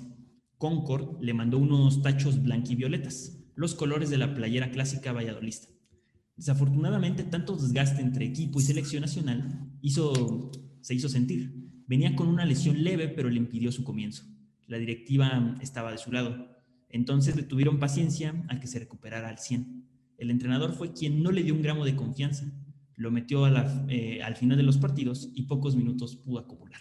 Concord 0.57 1.21
le 1.21 1.33
mandó 1.33 1.57
unos 1.57 2.01
tachos 2.01 2.41
blanquivioletas, 2.41 3.37
los 3.55 3.75
colores 3.75 4.09
de 4.09 4.17
la 4.17 4.33
playera 4.33 4.71
clásica 4.71 5.13
valladolista. 5.13 5.69
Desafortunadamente, 6.39 7.23
tanto 7.23 7.57
desgaste 7.57 8.01
entre 8.01 8.23
equipo 8.23 8.61
y 8.61 8.63
selección 8.63 9.01
nacional 9.01 9.69
hizo, 9.81 10.49
se 10.79 10.95
hizo 10.95 11.09
sentir. 11.09 11.53
Venía 11.85 12.15
con 12.15 12.29
una 12.29 12.45
lesión 12.45 12.81
leve, 12.81 13.09
pero 13.09 13.29
le 13.29 13.35
impidió 13.35 13.73
su 13.73 13.83
comienzo. 13.83 14.23
La 14.65 14.77
directiva 14.77 15.57
estaba 15.59 15.91
de 15.91 15.97
su 15.97 16.13
lado. 16.13 16.47
Entonces 16.87 17.35
le 17.35 17.43
tuvieron 17.43 17.77
paciencia 17.77 18.41
a 18.47 18.61
que 18.61 18.67
se 18.67 18.79
recuperara 18.79 19.27
al 19.27 19.37
100. 19.37 19.85
El 20.17 20.31
entrenador 20.31 20.71
fue 20.71 20.93
quien 20.93 21.21
no 21.21 21.33
le 21.33 21.43
dio 21.43 21.53
un 21.53 21.61
gramo 21.61 21.83
de 21.83 21.97
confianza. 21.97 22.49
Lo 22.95 23.11
metió 23.11 23.45
eh, 23.89 24.23
al 24.23 24.37
final 24.37 24.55
de 24.55 24.63
los 24.63 24.77
partidos 24.77 25.31
y 25.33 25.41
pocos 25.41 25.75
minutos 25.75 26.15
pudo 26.15 26.39
acumular. 26.39 26.79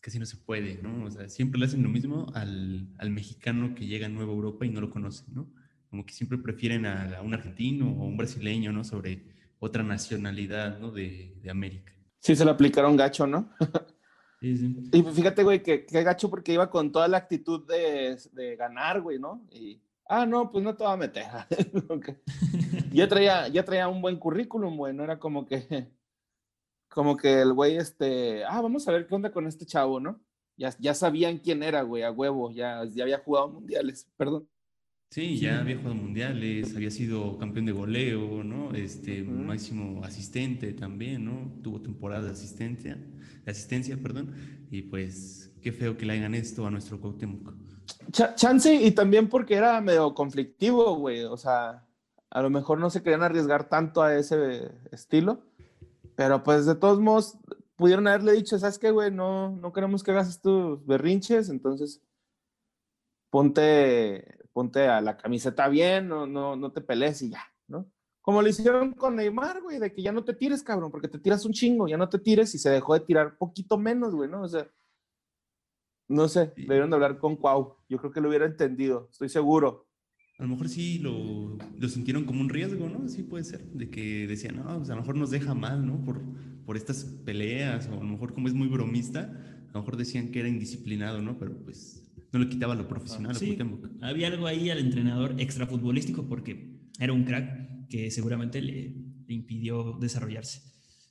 Casi 0.00 0.20
no 0.20 0.26
se 0.26 0.36
puede, 0.36 0.80
¿no? 0.80 1.06
O 1.06 1.10
sea, 1.10 1.28
siempre 1.28 1.58
le 1.58 1.66
hacen 1.66 1.82
lo 1.82 1.88
mismo 1.88 2.28
al, 2.34 2.88
al 2.98 3.10
mexicano 3.10 3.74
que 3.74 3.88
llega 3.88 4.06
a 4.06 4.10
Nueva 4.10 4.32
Europa 4.32 4.64
y 4.64 4.70
no 4.70 4.80
lo 4.80 4.90
conoce, 4.90 5.24
¿no? 5.32 5.52
Como 5.90 6.04
que 6.04 6.12
siempre 6.12 6.38
prefieren 6.38 6.86
a, 6.86 7.20
un 7.22 7.34
argentino 7.34 7.90
o 7.90 8.04
un 8.04 8.16
brasileño, 8.16 8.72
¿no? 8.72 8.84
Sobre 8.84 9.22
otra 9.58 9.82
nacionalidad, 9.82 10.78
¿no? 10.78 10.90
De, 10.90 11.38
de 11.42 11.50
América. 11.50 11.92
Sí, 12.20 12.34
se 12.34 12.44
lo 12.44 12.50
aplicaron 12.50 12.96
gacho, 12.96 13.26
¿no? 13.26 13.50
sí, 14.40 14.56
sí. 14.56 14.90
Y 14.92 15.02
fíjate, 15.02 15.44
güey, 15.44 15.62
que, 15.62 15.86
que, 15.86 16.02
gacho 16.02 16.28
porque 16.28 16.52
iba 16.52 16.68
con 16.70 16.90
toda 16.90 17.08
la 17.08 17.18
actitud 17.18 17.66
de, 17.66 18.18
de 18.32 18.56
ganar, 18.56 19.00
güey, 19.00 19.18
¿no? 19.18 19.46
Y, 19.52 19.80
ah, 20.08 20.26
no, 20.26 20.50
pues 20.50 20.64
no 20.64 20.74
te 20.74 20.84
va 20.84 20.94
a 20.94 20.96
meter. 20.96 21.24
ya, 22.92 23.08
traía, 23.08 23.48
ya 23.48 23.64
traía 23.64 23.88
un 23.88 24.02
buen 24.02 24.18
currículum, 24.18 24.76
güey, 24.76 24.92
no 24.92 25.04
era 25.04 25.18
como 25.18 25.46
que, 25.46 25.88
como 26.88 27.16
que 27.16 27.42
el 27.42 27.52
güey, 27.52 27.76
este, 27.76 28.44
ah, 28.44 28.60
vamos 28.60 28.88
a 28.88 28.92
ver 28.92 29.06
qué 29.06 29.14
onda 29.14 29.30
con 29.30 29.46
este 29.46 29.66
chavo, 29.66 30.00
¿no? 30.00 30.20
Ya, 30.56 30.74
ya 30.78 30.94
sabían 30.94 31.38
quién 31.38 31.62
era, 31.62 31.82
güey, 31.82 32.02
a 32.02 32.10
huevo, 32.10 32.50
ya, 32.50 32.82
ya 32.86 33.04
había 33.04 33.18
jugado 33.18 33.48
mundiales, 33.48 34.10
perdón. 34.16 34.48
Sí, 35.10 35.38
ya 35.38 35.60
había 35.60 35.76
jugado 35.76 35.94
mundiales, 35.94 36.74
había 36.74 36.90
sido 36.90 37.38
campeón 37.38 37.66
de 37.66 37.72
goleo, 37.72 38.42
¿no? 38.42 38.74
Este, 38.74 39.22
máximo 39.22 40.04
asistente 40.04 40.72
también, 40.72 41.24
¿no? 41.24 41.52
Tuvo 41.62 41.80
temporada 41.80 42.24
de 42.24 42.32
asistencia, 42.32 42.96
de 43.44 43.50
asistencia, 43.50 43.96
perdón, 43.96 44.34
y 44.70 44.82
pues 44.82 45.52
qué 45.62 45.72
feo 45.72 45.96
que 45.96 46.06
le 46.06 46.14
hagan 46.14 46.34
esto 46.34 46.66
a 46.66 46.70
nuestro 46.70 47.00
Cuauhtémoc. 47.00 47.54
chance 48.34 48.74
y 48.74 48.90
también 48.90 49.28
porque 49.28 49.54
era 49.54 49.80
medio 49.80 50.12
conflictivo, 50.12 50.96
güey, 50.96 51.22
o 51.22 51.36
sea, 51.36 51.86
a 52.30 52.42
lo 52.42 52.50
mejor 52.50 52.78
no 52.78 52.90
se 52.90 53.02
querían 53.02 53.22
arriesgar 53.22 53.68
tanto 53.68 54.02
a 54.02 54.14
ese 54.16 54.70
estilo, 54.90 55.40
pero 56.16 56.42
pues 56.42 56.66
de 56.66 56.74
todos 56.74 57.00
modos 57.00 57.38
pudieron 57.76 58.08
haberle 58.08 58.32
dicho, 58.32 58.58
¿sabes 58.58 58.78
qué, 58.78 58.90
güey? 58.90 59.10
No, 59.10 59.56
no 59.56 59.72
queremos 59.72 60.02
que 60.02 60.10
hagas 60.10 60.28
estos 60.28 60.84
berrinches, 60.84 61.48
entonces 61.48 62.02
ponte, 63.30 64.38
ponte 64.52 64.86
a 64.88 65.00
la 65.00 65.16
camiseta 65.16 65.68
bien, 65.68 66.08
no, 66.08 66.26
no, 66.26 66.56
no 66.56 66.72
te 66.72 66.80
pelees 66.80 67.22
y 67.22 67.30
ya, 67.30 67.42
¿no? 67.68 67.90
Como 68.20 68.42
lo 68.42 68.48
hicieron 68.48 68.92
con 68.92 69.14
Neymar, 69.16 69.62
güey, 69.62 69.78
de 69.78 69.92
que 69.92 70.02
ya 70.02 70.10
no 70.10 70.24
te 70.24 70.34
tires, 70.34 70.62
cabrón, 70.62 70.90
porque 70.90 71.06
te 71.06 71.18
tiras 71.18 71.44
un 71.44 71.52
chingo, 71.52 71.86
ya 71.86 71.96
no 71.96 72.08
te 72.08 72.18
tires 72.18 72.54
y 72.54 72.58
se 72.58 72.70
dejó 72.70 72.94
de 72.94 73.00
tirar 73.00 73.38
poquito 73.38 73.78
menos, 73.78 74.14
güey, 74.14 74.28
¿no? 74.28 74.42
O 74.42 74.48
sea, 74.48 74.68
no 76.08 76.28
sé, 76.28 76.52
debieron 76.56 76.90
de 76.90 76.96
hablar 76.96 77.18
con 77.18 77.36
Cuau. 77.36 77.76
Yo 77.88 77.98
creo 77.98 78.12
que 78.12 78.20
lo 78.20 78.28
hubiera 78.28 78.46
entendido, 78.46 79.08
estoy 79.10 79.28
seguro. 79.28 79.86
A 80.38 80.42
lo 80.42 80.48
mejor 80.48 80.68
sí 80.68 80.98
lo, 80.98 81.56
lo 81.78 81.88
sintieron 81.88 82.24
como 82.24 82.40
un 82.40 82.48
riesgo, 82.48 82.88
¿no? 82.88 83.08
Sí 83.08 83.22
puede 83.22 83.44
ser, 83.44 83.64
de 83.64 83.90
que 83.90 84.26
decían, 84.26 84.56
no, 84.56 84.76
pues 84.78 84.90
a 84.90 84.94
lo 84.94 85.02
mejor 85.02 85.16
nos 85.16 85.30
deja 85.30 85.54
mal, 85.54 85.86
¿no? 85.86 86.04
Por, 86.04 86.20
por 86.64 86.76
estas 86.76 87.04
peleas, 87.04 87.88
o 87.88 87.92
a 87.92 87.96
lo 87.96 88.02
mejor 88.02 88.34
como 88.34 88.48
es 88.48 88.54
muy 88.54 88.68
bromista, 88.68 89.20
a 89.20 89.72
lo 89.72 89.80
mejor 89.80 89.96
decían 89.96 90.32
que 90.32 90.40
era 90.40 90.48
indisciplinado, 90.48 91.22
¿no? 91.22 91.38
Pero 91.38 91.56
pues 91.64 92.05
no 92.32 92.38
le 92.38 92.48
quitaba 92.48 92.74
lo 92.74 92.88
profesional 92.88 93.36
sí, 93.36 93.56
Había 94.00 94.28
algo 94.28 94.46
ahí 94.46 94.70
al 94.70 94.78
entrenador 94.78 95.34
extrafutbolístico 95.38 96.28
porque 96.28 96.76
era 96.98 97.12
un 97.12 97.24
crack 97.24 97.88
que 97.88 98.10
seguramente 98.10 98.60
le, 98.60 98.94
impidió 99.28 99.98
desarrollarse. 100.00 100.62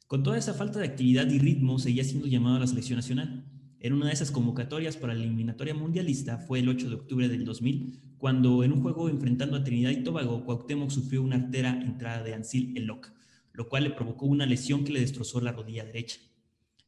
Con 0.08 0.24
toda 0.24 0.38
esa 0.38 0.54
falta 0.54 0.80
de 0.80 0.86
actividad 0.86 1.30
y 1.30 1.40
ritmo, 1.40 1.80
seguía 1.80 2.04
siendo 2.04 2.28
llamado 2.28 2.58
a 2.58 2.60
la 2.60 2.68
selección 2.68 2.98
nacional. 2.98 3.46
En 3.82 3.94
una 3.94 4.08
de 4.08 4.14
esas 4.14 4.32
convocatorias 4.32 4.96
para 4.96 5.14
la 5.14 5.24
eliminatoria 5.24 5.74
mundialista 5.74 6.38
fue 6.38 6.60
el 6.60 6.70
8 6.70 6.90
de 6.90 6.96
octubre 6.96 7.28
del 7.28 7.44
2000, 7.44 8.00
cuando 8.18 8.64
en 8.64 8.72
un 8.72 8.82
juego 8.82 9.10
enfrentando 9.10 9.58
a 9.58 9.64
Trinidad 9.64 9.92
y 9.92 10.04
Tobago, 10.04 10.46
Cuauhtémoc 10.46 10.90
sufrió 10.92 11.22
una 11.22 11.36
artera 11.36 11.82
entrada 11.82 12.24
de 12.24 12.34
Ansil 12.34 12.76
Eloc, 12.78 13.12
lo 13.52 13.68
cual 13.68 13.84
le 13.84 13.92
provocó 13.92 14.26
una 14.26 14.46
lesión 14.46 14.84
que 14.86 14.94
le 14.94 15.02
destrozó 15.02 15.42
la 15.42 15.52
rodilla 15.52 15.84
derecha. 15.84 16.20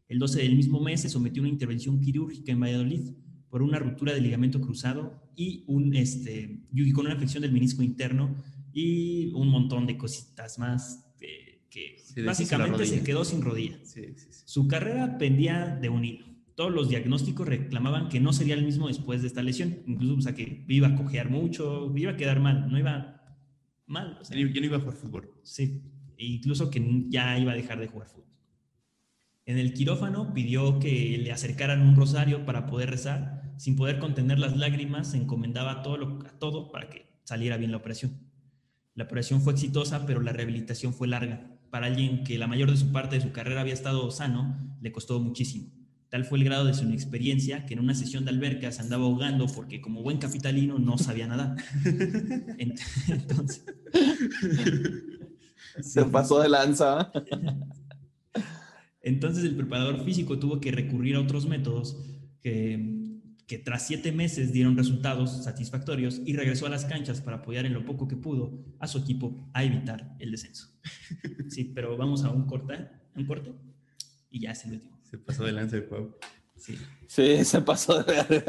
El 0.08 0.20
12 0.20 0.42
del 0.42 0.56
mismo 0.56 0.80
mes 0.80 1.02
se 1.02 1.10
sometió 1.10 1.42
a 1.42 1.46
una 1.46 1.52
intervención 1.52 2.00
quirúrgica 2.00 2.54
en 2.54 2.62
Valladolid, 2.62 3.10
por 3.50 3.62
una 3.62 3.80
ruptura 3.80 4.14
del 4.14 4.24
ligamento 4.24 4.60
cruzado 4.60 5.22
y, 5.36 5.64
un, 5.68 5.96
este, 5.96 6.62
y 6.74 6.92
con 6.92 7.06
una 7.06 7.16
afección 7.16 7.42
del 7.42 7.52
menisco 7.52 7.84
interno 7.84 8.36
y 8.74 9.32
un 9.34 9.50
montón 9.50 9.88
de 9.88 9.98
cositas 9.98 10.60
más 10.60 11.04
que, 11.70 12.24
básicamente 12.26 12.86
se 12.86 13.04
quedó 13.04 13.24
sin 13.24 13.42
rodilla. 13.42 13.80
Su 14.46 14.68
carrera 14.68 15.18
pendía 15.18 15.78
de 15.82 15.90
un 15.90 16.06
hilo. 16.06 16.26
Todos 16.56 16.72
los 16.72 16.90
diagnósticos 16.90 17.48
reclamaban 17.48 18.10
que 18.10 18.20
no 18.20 18.34
sería 18.34 18.56
el 18.56 18.64
mismo 18.64 18.88
después 18.88 19.22
de 19.22 19.28
esta 19.28 19.44
lesión, 19.44 19.78
incluso 19.86 20.16
o 20.16 20.22
sea, 20.22 20.34
que 20.34 20.66
iba 20.68 20.88
a 20.88 20.96
cojear 20.96 21.30
mucho, 21.30 21.94
iba 21.96 22.14
a 22.14 22.18
quedar 22.18 22.40
mal, 22.40 22.72
no 22.72 22.80
iba 22.80 23.22
mal. 23.86 24.18
O 24.20 24.26
sea, 24.26 24.36
ya 24.36 24.44
no 24.44 24.66
iba 24.66 24.78
a 24.78 24.80
jugar 24.80 24.96
fútbol. 24.96 25.32
Sí, 25.44 25.84
e 26.18 26.26
incluso 26.26 26.72
que 26.72 27.06
ya 27.10 27.38
iba 27.38 27.52
a 27.52 27.56
dejar 27.56 27.80
de 27.80 27.88
jugar 27.88 28.08
fútbol. 28.08 28.26
En 29.48 29.58
el 29.58 29.74
quirófano 29.74 30.34
pidió 30.34 30.78
que 30.78 31.18
le 31.18 31.32
acercaran 31.32 31.82
un 31.82 31.96
rosario 31.96 32.46
para 32.46 32.66
poder 32.66 32.90
rezar. 32.90 33.54
Sin 33.56 33.78
poder 33.78 33.98
contener 33.98 34.40
las 34.40 34.58
lágrimas, 34.58 35.12
se 35.12 35.18
encomendaba 35.18 35.84
todo, 35.84 35.96
lo, 35.96 36.20
a 36.28 36.38
todo 36.38 36.70
para 36.70 36.90
que 36.90 37.06
saliera 37.24 37.56
bien 37.56 37.72
la 37.72 37.78
operación. 37.78 38.20
La 38.94 39.06
operación 39.06 39.42
fue 39.42 39.54
exitosa, 39.54 40.06
pero 40.06 40.20
la 40.20 40.34
rehabilitación 40.34 40.94
fue 40.94 41.08
larga. 41.08 41.50
Para 41.70 41.86
alguien 41.86 42.26
que 42.26 42.38
la 42.38 42.48
mayor 42.48 42.70
de 42.70 42.76
su 42.76 42.92
parte 42.92 43.16
de 43.16 43.22
su 43.22 43.32
carrera 43.32 43.62
había 43.62 43.74
estado 43.74 44.12
sano, 44.12 44.58
le 44.82 44.92
costó 44.92 45.18
muchísimo. 45.22 45.72
Tal 46.10 46.26
fue 46.26 46.40
el 46.40 46.44
grado 46.44 46.66
de 46.66 46.74
su 46.74 46.84
inexperiencia 46.84 47.66
que 47.66 47.74
en 47.74 47.80
una 47.80 47.96
sesión 47.96 48.26
de 48.26 48.32
alberca 48.32 48.70
se 48.74 48.82
andaba 48.82 49.06
ahogando 49.06 49.48
porque 49.48 49.80
como 49.80 50.04
buen 50.04 50.18
capitalino 50.18 50.78
no 50.78 50.98
sabía 50.98 51.26
nada. 51.26 51.56
Entonces... 52.58 53.64
Se 55.80 56.04
pasó 56.04 56.42
de 56.42 56.50
lanza. 56.50 57.14
Entonces 59.02 59.44
el 59.44 59.56
preparador 59.56 60.04
físico 60.04 60.40
tuvo 60.40 60.60
que 60.60 60.72
recurrir 60.72 61.16
a 61.16 61.22
otros 61.22 61.48
métodos 61.48 61.98
que, 62.42 62.98
que 63.48 63.58
tras 63.58 63.88
siete 63.88 64.12
meses 64.12 64.52
dieron 64.52 64.76
resultados 64.76 65.44
satisfactorios 65.44 66.22
y 66.26 66.36
regresó 66.36 66.66
a 66.66 66.70
las 66.70 66.86
canchas 66.86 67.22
para 67.22 67.38
apoyar 67.38 67.66
en 67.66 67.74
lo 67.74 67.86
poco 67.86 68.08
que 68.08 68.18
pudo 68.18 68.66
a 68.80 68.88
su 68.88 68.98
equipo 68.98 69.50
a 69.54 69.64
evitar 69.64 70.16
el 70.20 70.32
descenso. 70.32 70.70
Sí, 71.50 71.64
pero 71.64 71.96
vamos 71.96 72.26
a 72.26 72.30
un 72.30 72.46
corte, 72.46 72.90
un 73.16 73.26
corte 73.26 73.54
y 74.30 74.42
ya 74.42 74.52
es 74.52 74.66
el 74.66 74.74
último. 74.74 75.00
Se 75.04 75.18
pasó 75.18 75.46
de 75.46 75.54
lanza 75.54 75.78
de 75.78 75.84
juego. 75.84 76.18
Sí. 76.58 76.78
sí, 77.08 77.46
se 77.46 77.62
pasó 77.62 78.04
de 78.04 78.44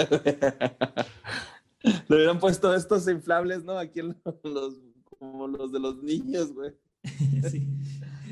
Le 2.08 2.16
hubieran 2.16 2.40
puesto 2.40 2.74
estos 2.74 3.06
inflables, 3.08 3.62
¿no? 3.62 3.78
Aquí 3.78 4.00
los, 4.02 4.74
como 5.04 5.46
los 5.46 5.70
de 5.70 5.78
los 5.78 6.02
niños, 6.02 6.52
güey. 6.52 6.72
sí 7.48 7.68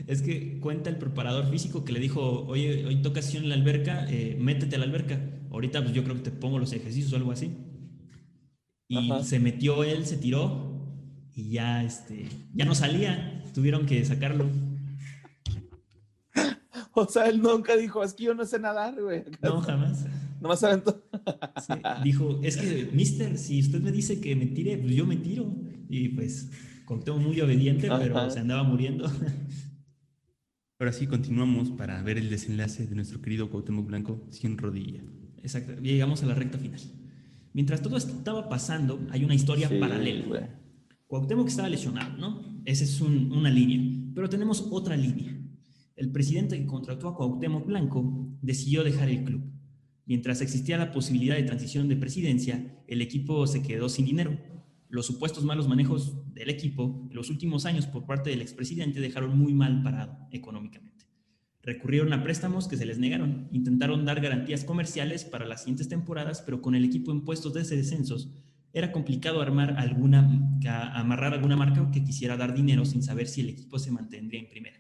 es 0.06 0.22
que 0.22 0.60
cuenta 0.60 0.88
el 0.88 0.96
preparador 0.96 1.50
físico 1.50 1.84
que 1.84 1.92
le 1.92 2.00
dijo, 2.00 2.46
oye, 2.46 2.84
hoy 2.86 3.02
toca 3.02 3.22
sesión 3.22 3.44
en 3.44 3.48
la 3.50 3.54
alberca, 3.56 4.06
eh, 4.08 4.36
métete 4.38 4.76
a 4.76 4.78
la 4.78 4.84
alberca. 4.84 5.20
Ahorita 5.50 5.82
pues 5.82 5.94
yo 5.94 6.04
creo 6.04 6.16
que 6.16 6.22
te 6.22 6.30
pongo 6.30 6.58
los 6.58 6.72
ejercicios 6.72 7.12
o 7.12 7.16
algo 7.16 7.32
así. 7.32 7.56
Y 8.88 9.10
se 9.24 9.40
metió 9.40 9.82
él, 9.82 10.06
se 10.06 10.16
tiró 10.16 10.76
y 11.34 11.50
ya, 11.50 11.82
este, 11.82 12.28
ya 12.54 12.64
no 12.64 12.74
salía. 12.74 13.42
Tuvieron 13.52 13.86
que 13.86 14.04
sacarlo. 14.04 14.46
O 16.98 17.06
sea, 17.06 17.28
él 17.28 17.42
nunca 17.42 17.76
dijo, 17.76 18.02
es 18.02 18.14
que 18.14 18.24
yo 18.24 18.34
no 18.34 18.46
sé 18.46 18.58
nadar, 18.58 18.98
güey. 18.98 19.22
No, 19.42 19.60
jamás. 19.60 20.06
Nomás 20.40 20.64
aventó. 20.64 21.02
Sí, 21.66 21.74
dijo, 22.02 22.40
es 22.42 22.56
que, 22.56 22.88
mister, 22.90 23.36
si 23.36 23.60
usted 23.60 23.82
me 23.82 23.92
dice 23.92 24.18
que 24.18 24.34
me 24.34 24.46
tire, 24.46 24.78
pues 24.78 24.94
yo 24.94 25.04
me 25.04 25.16
tiro. 25.16 25.44
Y 25.90 26.08
pues, 26.08 26.50
todo 27.04 27.18
muy 27.18 27.38
obediente, 27.42 27.90
pero 27.98 28.30
se 28.30 28.38
andaba 28.40 28.62
muriendo. 28.62 29.10
Ahora 30.78 30.92
sí, 30.92 31.06
continuamos 31.06 31.70
para 31.70 32.02
ver 32.02 32.18
el 32.18 32.28
desenlace 32.28 32.86
de 32.86 32.94
nuestro 32.94 33.22
querido 33.22 33.48
Cuauhtémoc 33.48 33.86
Blanco 33.86 34.26
sin 34.28 34.58
rodilla. 34.58 35.00
Exacto, 35.42 35.80
llegamos 35.80 36.22
a 36.22 36.26
la 36.26 36.34
recta 36.34 36.58
final. 36.58 36.78
Mientras 37.54 37.80
todo 37.80 37.96
esto 37.96 38.12
estaba 38.12 38.50
pasando, 38.50 39.00
hay 39.10 39.24
una 39.24 39.34
historia 39.34 39.70
paralela. 39.80 40.50
Cuauhtémoc 41.06 41.48
estaba 41.48 41.70
lesionado, 41.70 42.18
¿no? 42.18 42.60
Esa 42.66 42.84
es 42.84 43.00
una 43.00 43.48
línea. 43.48 44.10
Pero 44.14 44.28
tenemos 44.28 44.68
otra 44.70 44.98
línea. 44.98 45.34
El 45.96 46.12
presidente 46.12 46.58
que 46.58 46.66
contrató 46.66 47.08
a 47.08 47.16
Cuauhtémoc 47.16 47.64
Blanco 47.64 48.36
decidió 48.42 48.84
dejar 48.84 49.08
el 49.08 49.24
club. 49.24 49.50
Mientras 50.04 50.42
existía 50.42 50.76
la 50.76 50.92
posibilidad 50.92 51.36
de 51.36 51.44
transición 51.44 51.88
de 51.88 51.96
presidencia, 51.96 52.84
el 52.86 53.00
equipo 53.00 53.46
se 53.46 53.62
quedó 53.62 53.88
sin 53.88 54.04
dinero 54.04 54.36
los 54.88 55.06
supuestos 55.06 55.44
malos 55.44 55.68
manejos 55.68 56.32
del 56.34 56.50
equipo 56.50 57.06
en 57.10 57.16
los 57.16 57.30
últimos 57.30 57.66
años 57.66 57.86
por 57.86 58.06
parte 58.06 58.30
del 58.30 58.42
expresidente 58.42 59.00
dejaron 59.00 59.36
muy 59.38 59.52
mal 59.54 59.82
parado 59.82 60.16
económicamente. 60.30 61.06
Recurrieron 61.62 62.12
a 62.12 62.22
préstamos 62.22 62.68
que 62.68 62.76
se 62.76 62.86
les 62.86 62.98
negaron, 62.98 63.48
intentaron 63.50 64.04
dar 64.04 64.20
garantías 64.20 64.62
comerciales 64.62 65.24
para 65.24 65.46
las 65.46 65.62
siguientes 65.62 65.88
temporadas, 65.88 66.42
pero 66.42 66.62
con 66.62 66.76
el 66.76 66.84
equipo 66.84 67.10
en 67.10 67.24
puestos 67.24 67.54
de 67.54 67.64
descensos 67.64 68.30
era 68.72 68.92
complicado 68.92 69.40
armar 69.40 69.76
alguna, 69.78 70.58
amarrar 70.94 71.34
alguna 71.34 71.56
marca 71.56 71.90
que 71.90 72.04
quisiera 72.04 72.36
dar 72.36 72.54
dinero 72.54 72.84
sin 72.84 73.02
saber 73.02 73.26
si 73.26 73.40
el 73.40 73.48
equipo 73.48 73.78
se 73.78 73.90
mantendría 73.90 74.38
en 74.38 74.48
primera. 74.48 74.76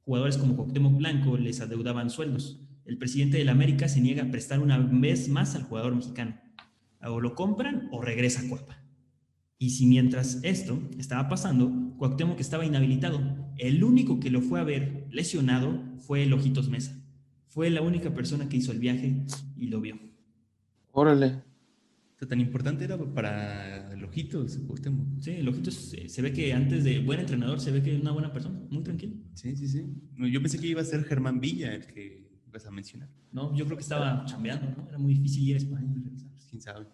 Jugadores 0.00 0.36
como 0.36 0.56
Cuauhtémoc 0.56 0.96
Blanco 0.96 1.36
les 1.36 1.60
adeudaban 1.60 2.10
sueldos, 2.10 2.60
el 2.84 2.98
presidente 2.98 3.38
de 3.38 3.44
la 3.44 3.52
América 3.52 3.88
se 3.88 4.00
niega 4.00 4.24
a 4.24 4.30
prestar 4.30 4.58
una 4.58 4.78
vez 4.78 5.28
más 5.28 5.54
al 5.54 5.62
jugador 5.62 5.94
mexicano. 5.94 6.40
O 7.02 7.20
lo 7.20 7.34
compran 7.34 7.88
o 7.92 8.02
regresa 8.02 8.40
a 8.40 8.48
Cuapa. 8.48 8.79
Y 9.62 9.70
si 9.70 9.84
mientras 9.84 10.40
esto 10.42 10.80
estaba 10.98 11.28
pasando, 11.28 11.70
Cuauhtémoc 11.98 12.40
estaba 12.40 12.64
inhabilitado. 12.64 13.20
El 13.58 13.84
único 13.84 14.18
que 14.18 14.30
lo 14.30 14.40
fue 14.40 14.58
a 14.58 14.64
ver 14.64 15.06
lesionado 15.10 15.84
fue 15.98 16.22
el 16.22 16.32
Ojitos 16.32 16.70
Mesa. 16.70 16.98
Fue 17.46 17.68
la 17.68 17.82
única 17.82 18.14
persona 18.14 18.48
que 18.48 18.56
hizo 18.56 18.72
el 18.72 18.78
viaje 18.78 19.26
y 19.58 19.66
lo 19.66 19.82
vio. 19.82 19.98
Órale. 20.92 21.42
Tan 22.26 22.40
importante 22.40 22.84
era 22.84 22.96
para 22.96 23.92
el 23.92 24.02
Ojitos, 24.02 24.56
Cuauhtémoc. 24.66 25.20
Sí, 25.20 25.32
el 25.32 25.48
Ojitos 25.50 25.92
eh, 25.92 26.08
se 26.08 26.22
ve 26.22 26.32
que 26.32 26.54
antes 26.54 26.82
de 26.82 27.00
buen 27.00 27.20
entrenador 27.20 27.60
se 27.60 27.70
ve 27.70 27.82
que 27.82 27.94
es 27.94 28.00
una 28.00 28.12
buena 28.12 28.32
persona, 28.32 28.58
muy 28.70 28.82
tranquilo. 28.82 29.16
Sí, 29.34 29.54
sí, 29.56 29.68
sí. 29.68 29.84
Yo 30.32 30.40
pensé 30.40 30.58
que 30.58 30.68
iba 30.68 30.80
a 30.80 30.84
ser 30.84 31.04
Germán 31.04 31.38
Villa 31.38 31.74
el 31.74 31.86
que 31.86 32.30
ibas 32.48 32.64
a 32.64 32.70
mencionar. 32.70 33.10
No, 33.30 33.54
yo 33.54 33.66
creo 33.66 33.76
que 33.76 33.82
estaba 33.82 34.24
chambeando, 34.24 34.70
¿no? 34.74 34.88
Era 34.88 34.96
muy 34.96 35.12
difícil 35.12 35.46
ir 35.50 35.56
a 35.56 35.58
España 35.58 35.92
y 35.94 36.02
regresar. 36.02 36.30
Pues, 36.30 36.46
quién 36.46 36.62
sabe. 36.62 36.86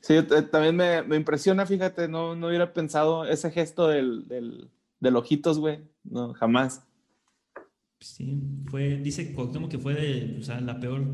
Sí, 0.00 0.22
t- 0.22 0.42
también 0.42 0.76
me, 0.76 1.02
me 1.02 1.16
impresiona, 1.16 1.66
fíjate, 1.66 2.08
no, 2.08 2.34
no 2.36 2.48
hubiera 2.48 2.72
pensado 2.72 3.24
ese 3.26 3.50
gesto 3.50 3.88
del, 3.88 4.26
del, 4.28 4.70
del 5.00 5.16
ojitos, 5.16 5.58
güey. 5.58 5.80
No, 6.04 6.32
jamás. 6.34 6.84
Sí, 8.00 8.40
fue, 8.66 8.96
dice 8.98 9.32
Cuauhtémoc 9.32 9.70
que 9.70 9.78
fue 9.78 9.94
de, 9.94 10.38
o 10.38 10.42
sea, 10.42 10.60
la 10.60 10.78
peor 10.78 11.04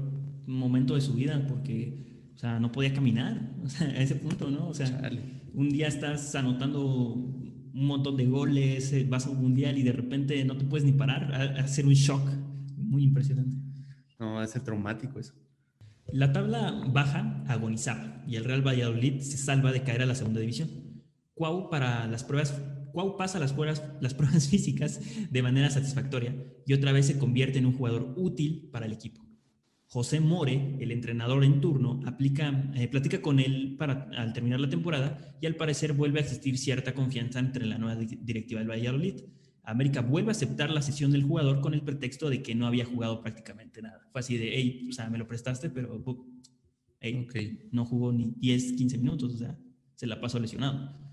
momento 0.47 0.95
de 0.95 1.01
su 1.01 1.15
vida 1.15 1.47
porque, 1.49 2.29
o 2.35 2.39
sea, 2.39 2.61
no 2.61 2.71
podía 2.73 2.93
caminar, 2.93 3.41
o 3.65 3.69
sea, 3.69 3.87
a 3.89 4.01
ese 4.03 4.17
punto, 4.17 4.51
¿no? 4.51 4.69
O 4.69 4.75
sea, 4.75 4.87
Chale. 4.87 5.23
un 5.55 5.71
día 5.71 5.89
estás 5.89 6.35
anotando 6.35 6.85
un 6.85 7.87
montón 7.87 8.17
de 8.17 8.27
goles, 8.27 8.93
eh, 8.93 9.07
vas 9.09 9.27
a 9.27 9.31
un 9.31 9.41
mundial 9.41 9.79
y 9.79 9.83
de 9.83 9.93
repente 9.93 10.45
no 10.45 10.57
te 10.59 10.65
puedes 10.67 10.85
ni 10.85 10.93
parar, 10.93 11.33
a, 11.35 11.61
a 11.61 11.65
hacer 11.65 11.87
un 11.87 11.95
shock 11.95 12.29
muy 12.77 13.03
impresionante. 13.05 13.57
No, 14.19 14.35
va 14.35 14.43
a 14.43 14.47
ser 14.47 14.63
traumático 14.63 15.19
eso. 15.19 15.35
La 16.13 16.33
tabla 16.33 16.83
baja 16.93 17.45
agonizaba 17.49 18.23
y 18.27 18.37
el 18.37 18.45
Real 18.45 18.67
Valladolid 18.67 19.21
se 19.21 19.37
salva 19.37 19.73
de 19.73 19.83
caer 19.83 20.03
a 20.03 20.07
la 20.07 20.15
segunda 20.15 20.41
división. 20.41 20.69
Cuau 21.35 21.69
para 21.71 22.07
las 22.07 22.25
pruebas 22.25 22.55
Cuau 22.95 23.17
pasa 23.17 23.41
las 23.41 23.53
pruebas, 23.53 23.83
las 24.01 24.15
pruebas 24.19 24.49
físicas 24.49 25.01
de 25.29 25.43
manera 25.43 25.69
satisfactoria 25.69 26.33
y 26.65 26.75
otra 26.75 26.93
vez 26.93 27.07
se 27.07 27.19
convierte 27.19 27.59
en 27.59 27.67
un 27.67 27.73
jugador 27.77 28.15
útil 28.17 28.69
para 28.71 28.87
el 28.87 28.93
equipo. 28.93 29.21
José 29.87 30.21
More, 30.21 30.77
el 30.81 30.93
entrenador 30.93 31.45
en 31.45 31.61
turno, 31.61 32.01
aplica, 32.07 32.71
eh, 32.75 32.87
platica 32.89 33.21
con 33.21 33.41
él 33.41 33.75
para, 33.77 34.09
al 34.17 34.33
terminar 34.33 34.61
la 34.61 34.69
temporada 34.69 35.37
y 35.41 35.47
al 35.47 35.57
parecer 35.57 35.93
vuelve 35.93 36.21
a 36.21 36.23
existir 36.23 36.57
cierta 36.57 36.95
confianza 36.95 37.41
entre 37.41 37.67
la 37.67 37.79
nueva 37.79 37.97
di- 37.97 38.19
directiva 38.23 38.61
del 38.61 38.71
Valladolid. 38.71 39.17
América 39.65 40.03
vuelve 40.03 40.29
a 40.29 40.33
aceptar 40.33 40.71
la 40.71 40.83
sesión 40.83 41.11
del 41.11 41.25
jugador 41.25 41.61
con 41.61 41.75
el 41.75 41.83
pretexto 41.83 42.29
de 42.29 42.43
que 42.43 42.55
no 42.55 42.67
había 42.67 42.85
jugado 42.85 43.21
prácticamente 43.21 43.81
nada. 43.81 44.07
Fue 44.13 44.21
así 44.21 44.37
de, 44.37 44.51
hey, 44.55 44.87
o 44.89 44.93
sea, 44.93 45.09
me 45.09 45.19
lo 45.19 45.27
prestaste, 45.27 45.71
pero 45.71 46.03
hey, 47.01 47.27
Ok. 47.27 47.71
no 47.73 47.85
jugó 47.85 48.13
ni 48.13 48.35
10, 48.37 48.73
15 48.75 48.99
minutos, 48.99 49.35
o 49.35 49.39
sea, 49.39 49.59
se 49.95 50.07
la 50.07 50.21
pasó 50.21 50.39
lesionado. 50.39 51.05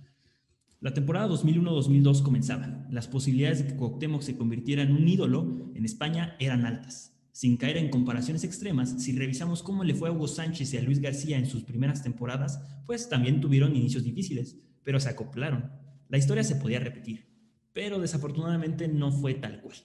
La 0.81 0.93
temporada 0.93 1.27
2001-2002 1.29 2.23
comenzaba. 2.23 2.87
Las 2.89 3.07
posibilidades 3.07 3.59
de 3.59 3.67
que 3.67 3.75
Cuauhtémoc 3.75 4.23
se 4.23 4.35
convirtiera 4.35 4.81
en 4.81 4.93
un 4.93 5.07
ídolo 5.07 5.71
en 5.75 5.85
España 5.85 6.35
eran 6.39 6.65
altas. 6.65 7.15
Sin 7.31 7.55
caer 7.55 7.77
en 7.77 7.89
comparaciones 7.89 8.43
extremas, 8.43 9.01
si 9.01 9.13
revisamos 9.13 9.63
cómo 9.63 9.83
le 9.83 9.93
fue 9.93 10.09
a 10.09 10.11
Hugo 10.11 10.27
Sánchez 10.27 10.73
y 10.73 10.77
a 10.77 10.81
Luis 10.81 10.99
García 10.99 11.37
en 11.37 11.45
sus 11.45 11.63
primeras 11.63 12.03
temporadas, 12.03 12.61
pues 12.85 13.07
también 13.07 13.39
tuvieron 13.39 13.75
inicios 13.75 14.03
difíciles, 14.03 14.57
pero 14.83 14.99
se 14.99 15.07
acoplaron. 15.09 15.71
La 16.09 16.17
historia 16.17 16.43
se 16.43 16.55
podía 16.55 16.79
repetir, 16.79 17.30
pero 17.73 17.99
desafortunadamente 17.99 18.87
no 18.87 19.11
fue 19.11 19.33
tal 19.35 19.61
cual. 19.61 19.77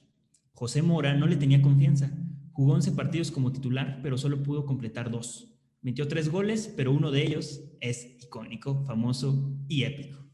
José 0.53 0.83
Mora 0.83 1.15
no 1.15 1.27
le 1.27 1.37
tenía 1.37 1.63
confianza. 1.63 2.11
Jugó 2.53 2.75
11 2.75 2.93
partidos 2.93 3.31
como 3.31 3.53
titular, 3.53 4.01
pero 4.03 4.17
solo 4.17 4.43
pudo 4.43 4.65
completar 4.65 5.11
dos. 5.11 5.53
Metió 5.83 6.09
tres 6.09 6.31
goles, 6.31 6.73
pero 6.77 6.93
uno 6.93 7.11
de 7.11 7.27
ellos 7.27 7.61
es 7.81 8.17
icónico, 8.23 8.83
famoso 8.85 9.55
y 9.69 9.85
épico. 9.85 10.27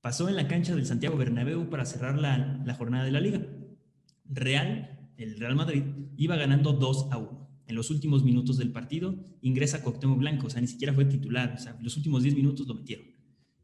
Pasó 0.00 0.28
en 0.28 0.36
la 0.36 0.46
cancha 0.46 0.74
del 0.76 0.86
Santiago 0.86 1.16
Bernabéu 1.16 1.68
para 1.68 1.84
cerrar 1.84 2.18
la, 2.18 2.74
jornada 2.78 3.04
de 3.04 3.10
la 3.10 3.20
liga. 3.20 3.44
Real, 4.26 5.10
el 5.16 5.40
Real 5.40 5.56
Madrid, 5.56 5.82
iba 6.16 6.36
ganando 6.36 6.72
2 6.74 7.08
a 7.10 7.18
1. 7.18 7.50
En 7.66 7.74
los 7.74 7.90
últimos 7.90 8.22
minutos 8.22 8.58
del 8.58 8.70
partido 8.70 9.16
ingresa 9.40 9.82
Cuauhtémoc 9.82 10.18
Blanco, 10.18 10.46
o 10.46 10.50
sea, 10.50 10.60
ni 10.60 10.68
siquiera 10.68 10.94
fue 10.94 11.06
titular, 11.06 11.54
o 11.56 11.58
sea, 11.58 11.76
los 11.82 11.96
últimos 11.96 12.22
10 12.22 12.36
minutos 12.36 12.68
lo 12.68 12.74
metieron. 12.74 13.06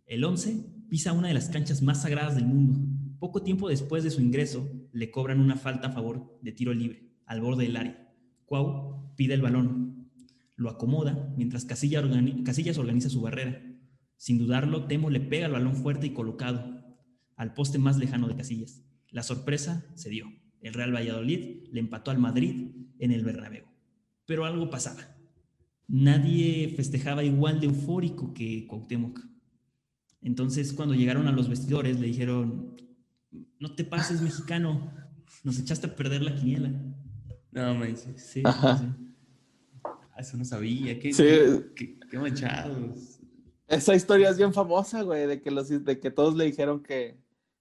El 0.06 0.24
11 0.24 0.66
pisa 0.88 1.12
una 1.12 1.28
de 1.28 1.34
las 1.34 1.48
canchas 1.48 1.82
más 1.82 2.02
sagradas 2.02 2.34
del 2.34 2.46
mundo. 2.46 2.74
Poco 3.22 3.44
tiempo 3.44 3.68
después 3.68 4.02
de 4.02 4.10
su 4.10 4.20
ingreso, 4.20 4.68
le 4.90 5.12
cobran 5.12 5.38
una 5.38 5.54
falta 5.54 5.86
a 5.86 5.92
favor 5.92 6.40
de 6.42 6.50
tiro 6.50 6.74
libre, 6.74 7.08
al 7.24 7.40
borde 7.40 7.62
del 7.62 7.76
área. 7.76 8.12
Cuau 8.46 9.14
pide 9.14 9.32
el 9.34 9.40
balón, 9.40 10.10
lo 10.56 10.68
acomoda 10.68 11.32
mientras 11.36 11.64
Casillas 11.64 12.78
organiza 12.78 13.08
su 13.08 13.20
barrera. 13.20 13.62
Sin 14.16 14.38
dudarlo, 14.38 14.88
Temo 14.88 15.08
le 15.08 15.20
pega 15.20 15.46
el 15.46 15.52
balón 15.52 15.76
fuerte 15.76 16.08
y 16.08 16.12
colocado 16.14 16.84
al 17.36 17.54
poste 17.54 17.78
más 17.78 17.96
lejano 17.96 18.26
de 18.26 18.34
Casillas. 18.34 18.82
La 19.10 19.22
sorpresa 19.22 19.86
se 19.94 20.10
dio. 20.10 20.26
El 20.60 20.74
Real 20.74 20.92
Valladolid 20.92 21.68
le 21.70 21.78
empató 21.78 22.10
al 22.10 22.18
Madrid 22.18 22.72
en 22.98 23.12
el 23.12 23.22
Bernabéu. 23.22 23.66
Pero 24.26 24.46
algo 24.46 24.68
pasaba. 24.68 25.16
Nadie 25.86 26.74
festejaba 26.74 27.22
igual 27.22 27.60
de 27.60 27.68
eufórico 27.68 28.34
que 28.34 28.66
Cuauhtémoc. 28.66 29.20
Entonces, 30.22 30.72
cuando 30.72 30.96
llegaron 30.96 31.28
a 31.28 31.32
los 31.32 31.48
vestidores, 31.48 32.00
le 32.00 32.08
dijeron, 32.08 32.82
no 33.62 33.74
te 33.74 33.84
pases, 33.84 34.20
mexicano, 34.20 34.92
nos 35.44 35.58
echaste 35.58 35.86
a 35.86 35.94
perder 35.96 36.22
la 36.22 36.34
quiniela. 36.34 36.70
No, 37.52 37.74
me 37.74 37.86
dices. 37.88 38.20
Sí, 38.22 38.42
Ajá. 38.44 38.78
sí. 38.78 38.84
Ah, 39.84 40.20
Eso 40.20 40.36
no 40.36 40.44
sabía. 40.44 40.98
Qué, 40.98 41.12
Sí. 41.12 41.22
qué, 41.22 41.72
qué- 41.74 41.98
qué 42.10 42.18
manchados. 42.18 43.18
Esa 43.68 43.94
historia 43.94 44.28
es 44.30 44.36
bien 44.36 44.52
famosa, 44.52 45.02
güey, 45.02 45.26
de 45.26 45.40
que, 45.40 45.50
los, 45.50 45.68
de 45.68 46.00
que 46.00 46.10
todos 46.10 46.36
le 46.36 46.44
dijeron 46.44 46.82
que, 46.82 47.18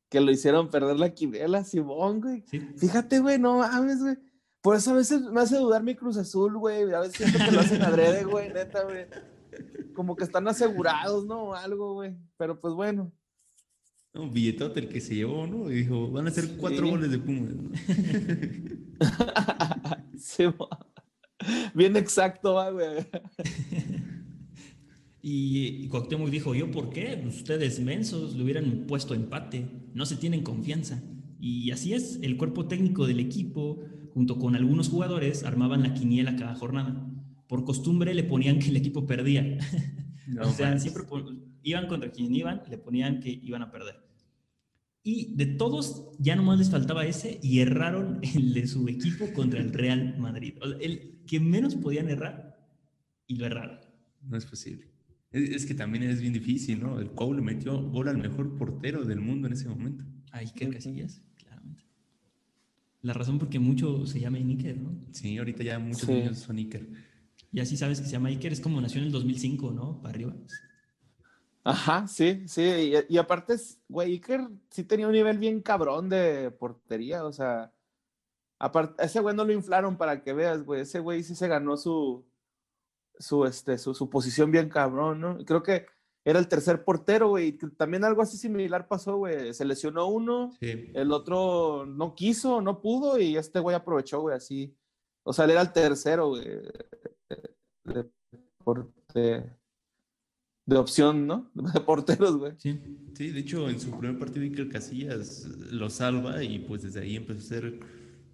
que 0.09 0.19
lo 0.19 0.31
hicieron 0.31 0.69
perder 0.69 0.97
la 0.99 1.13
quiniela, 1.13 1.63
Simón, 1.63 2.19
güey. 2.19 2.43
Sí. 2.47 2.59
Fíjate, 2.77 3.19
güey, 3.19 3.39
no 3.39 3.59
mames, 3.59 3.99
güey. 4.01 4.17
Por 4.61 4.75
eso 4.75 4.91
a 4.91 4.95
veces 4.95 5.21
me 5.21 5.39
hace 5.41 5.57
dudar 5.57 5.83
mi 5.83 5.95
Cruz 5.95 6.17
Azul, 6.17 6.57
güey. 6.57 6.91
A 6.93 6.99
veces 6.99 7.15
siento 7.17 7.39
que 7.45 7.51
lo 7.51 7.61
hacen 7.61 7.81
adrede, 7.81 8.25
güey, 8.25 8.51
neta, 8.51 8.83
güey. 8.83 9.05
Como 9.95 10.15
que 10.15 10.23
están 10.23 10.47
asegurados, 10.47 11.25
¿no? 11.25 11.43
O 11.43 11.53
algo, 11.55 11.93
güey. 11.93 12.15
Pero 12.37 12.59
pues 12.59 12.73
bueno. 12.73 13.11
No, 14.13 14.29
billetote 14.29 14.81
el 14.81 14.89
que 14.89 14.99
se 14.99 15.15
llevó, 15.15 15.47
¿no? 15.47 15.71
Y 15.71 15.75
dijo, 15.75 16.11
van 16.11 16.27
a 16.27 16.31
ser 16.31 16.57
cuatro 16.57 16.85
Sí. 16.85 16.91
goles 16.91 17.11
de 17.11 17.17
Pumas. 17.19 17.53
¿no? 17.55 17.71
Simón. 20.17 20.67
Bien 21.73 21.95
exacto, 21.95 22.55
va, 22.55 22.69
güey. 22.71 22.87
Y, 25.23 25.83
y 25.83 25.87
Cuauhtémoc 25.87 26.31
dijo, 26.31 26.55
¿yo 26.55 26.71
por 26.71 26.89
qué? 26.89 27.19
Pues 27.21 27.35
ustedes 27.37 27.79
mensos 27.79 28.35
le 28.35 28.43
hubieran 28.43 28.85
puesto 28.87 29.13
empate, 29.13 29.67
no 29.93 30.07
se 30.07 30.15
tienen 30.15 30.41
confianza. 30.41 31.03
Y 31.39 31.69
así 31.69 31.93
es, 31.93 32.17
el 32.23 32.37
cuerpo 32.37 32.67
técnico 32.67 33.05
del 33.05 33.19
equipo, 33.19 33.83
junto 34.15 34.39
con 34.39 34.55
algunos 34.55 34.89
jugadores, 34.89 35.43
armaban 35.43 35.83
la 35.83 35.93
quiniela 35.93 36.35
cada 36.35 36.55
jornada. 36.55 37.07
Por 37.47 37.65
costumbre 37.65 38.15
le 38.15 38.23
ponían 38.23 38.57
que 38.57 38.69
el 38.69 38.77
equipo 38.77 39.05
perdía. 39.05 39.59
No 40.33 40.47
o 40.47 40.51
sea, 40.51 40.67
manches. 40.71 40.91
siempre 40.93 41.03
iban 41.63 41.87
contra 41.87 42.11
quien 42.11 42.33
iban, 42.35 42.61
le 42.69 42.77
ponían 42.77 43.19
que 43.19 43.29
iban 43.29 43.61
a 43.61 43.71
perder. 43.71 43.95
Y 45.03 45.35
de 45.35 45.47
todos, 45.47 46.11
ya 46.19 46.35
nomás 46.35 46.59
les 46.59 46.69
faltaba 46.69 47.05
ese 47.05 47.39
y 47.41 47.59
erraron 47.59 48.19
el 48.35 48.53
de 48.53 48.67
su 48.67 48.87
equipo 48.87 49.31
contra 49.33 49.59
el 49.59 49.73
Real 49.73 50.17
Madrid. 50.17 50.53
O 50.61 50.67
sea, 50.69 50.77
el 50.79 51.21
que 51.27 51.39
menos 51.39 51.75
podían 51.75 52.09
errar 52.09 52.57
y 53.27 53.35
lo 53.35 53.45
erraron. 53.45 53.79
No 54.21 54.37
es 54.37 54.45
posible. 54.45 54.87
Es, 55.31 55.49
es 55.49 55.65
que 55.65 55.73
también 55.73 56.03
es 56.03 56.21
bien 56.21 56.33
difícil, 56.33 56.81
¿no? 56.81 56.99
El 56.99 57.09
Cuau 57.11 57.33
le 57.33 57.41
metió 57.41 57.81
gol 57.89 58.09
al 58.09 58.17
mejor 58.17 58.57
portero 58.57 59.03
del 59.05 59.21
mundo 59.21 59.47
en 59.47 59.53
ese 59.53 59.67
momento. 59.69 60.05
A 60.31 60.39
Iker 60.39 60.69
Casillas, 60.71 61.21
claramente. 61.37 61.83
La 63.01 63.13
razón 63.13 63.39
por 63.39 63.49
que 63.49 63.57
mucho 63.59 64.05
se 64.05 64.19
llama 64.19 64.37
Iker, 64.37 64.77
¿no? 64.77 64.93
Sí, 65.11 65.37
ahorita 65.37 65.63
ya 65.63 65.79
muchos 65.79 66.01
Sí. 66.01 66.11
niños 66.13 66.37
son 66.37 66.57
Iker. 66.57 66.87
Y 67.51 67.59
así 67.59 67.75
sabes 67.77 67.99
que 67.99 68.05
se 68.05 68.11
llama 68.13 68.29
Iker, 68.29 68.53
es 68.53 68.61
como 68.61 68.79
nació 68.79 68.99
en 69.01 69.07
el 69.07 69.11
2005, 69.11 69.71
¿no? 69.71 69.97
Para 70.01 70.09
arriba. 70.13 70.33
Ajá, 71.63 72.07
sí, 72.07 72.47
sí. 72.47 72.61
Y, 73.09 73.15
y 73.15 73.17
aparte, 73.17 73.53
es- 73.53 73.79
güey, 73.87 74.13
Iker 74.13 74.47
sí 74.69 74.83
tenía 74.83 75.07
un 75.07 75.13
nivel 75.13 75.37
bien 75.37 75.61
cabrón 75.61 76.09
de 76.09 76.49
portería. 76.51 77.23
O 77.25 77.31
sea, 77.33 77.71
aparte, 78.57 79.03
ese 79.05 79.19
güey 79.19 79.35
no 79.35 79.45
lo 79.45 79.53
inflaron 79.53 79.97
para 79.97 80.23
que 80.23 80.33
veas, 80.33 80.63
güey. 80.63 80.81
Ese 80.81 80.99
güey 80.99 81.23
sí 81.23 81.35
se 81.35 81.47
ganó 81.47 81.77
su, 81.77 82.25
su, 83.19 83.45
este, 83.45 83.77
su, 83.77 83.93
su 83.93 84.09
posición 84.09 84.49
bien 84.51 84.69
cabrón, 84.69 85.21
¿no? 85.21 85.37
Creo 85.45 85.61
que 85.61 85.85
era 86.23 86.39
el 86.39 86.47
tercer 86.47 86.83
portero, 86.83 87.29
güey. 87.29 87.57
También 87.77 88.03
algo 88.05 88.21
así 88.23 88.37
similar 88.37 88.87
pasó, 88.87 89.17
güey. 89.17 89.53
Se 89.53 89.65
lesionó 89.65 90.07
uno, 90.07 90.51
Sí. 90.59 90.89
el 90.95 91.11
otro 91.11 91.85
no 91.85 92.15
quiso, 92.15 92.61
no 92.61 92.81
pudo, 92.81 93.19
y 93.19 93.37
este 93.37 93.59
güey 93.59 93.75
aprovechó, 93.75 94.21
güey, 94.21 94.35
así. 94.35 94.75
O 95.23 95.33
sea, 95.33 95.45
él 95.45 95.51
era 95.51 95.61
el 95.61 95.71
tercero, 95.73 96.29
güey. 96.29 96.43
De, 97.93 98.05
por- 98.63 98.91
de- 99.13 100.77
opción, 100.77 101.27
¿no? 101.27 101.49
De 101.73 101.79
porteros, 101.81 102.37
güey. 102.37 102.53
Sí. 102.57 102.79
Sí, 103.13 103.29
de 103.29 103.39
hecho, 103.41 103.69
en 103.69 103.79
su 103.79 103.91
primer 103.97 104.17
partido 104.17 104.43
Iker 104.43 104.69
Casillas 104.69 105.45
lo 105.71 105.89
salva 105.89 106.43
y 106.43 106.59
pues 106.59 106.81
desde 106.83 107.01
ahí 107.01 107.15
empezó 107.17 107.39
a 107.39 107.43
ser 107.43 107.79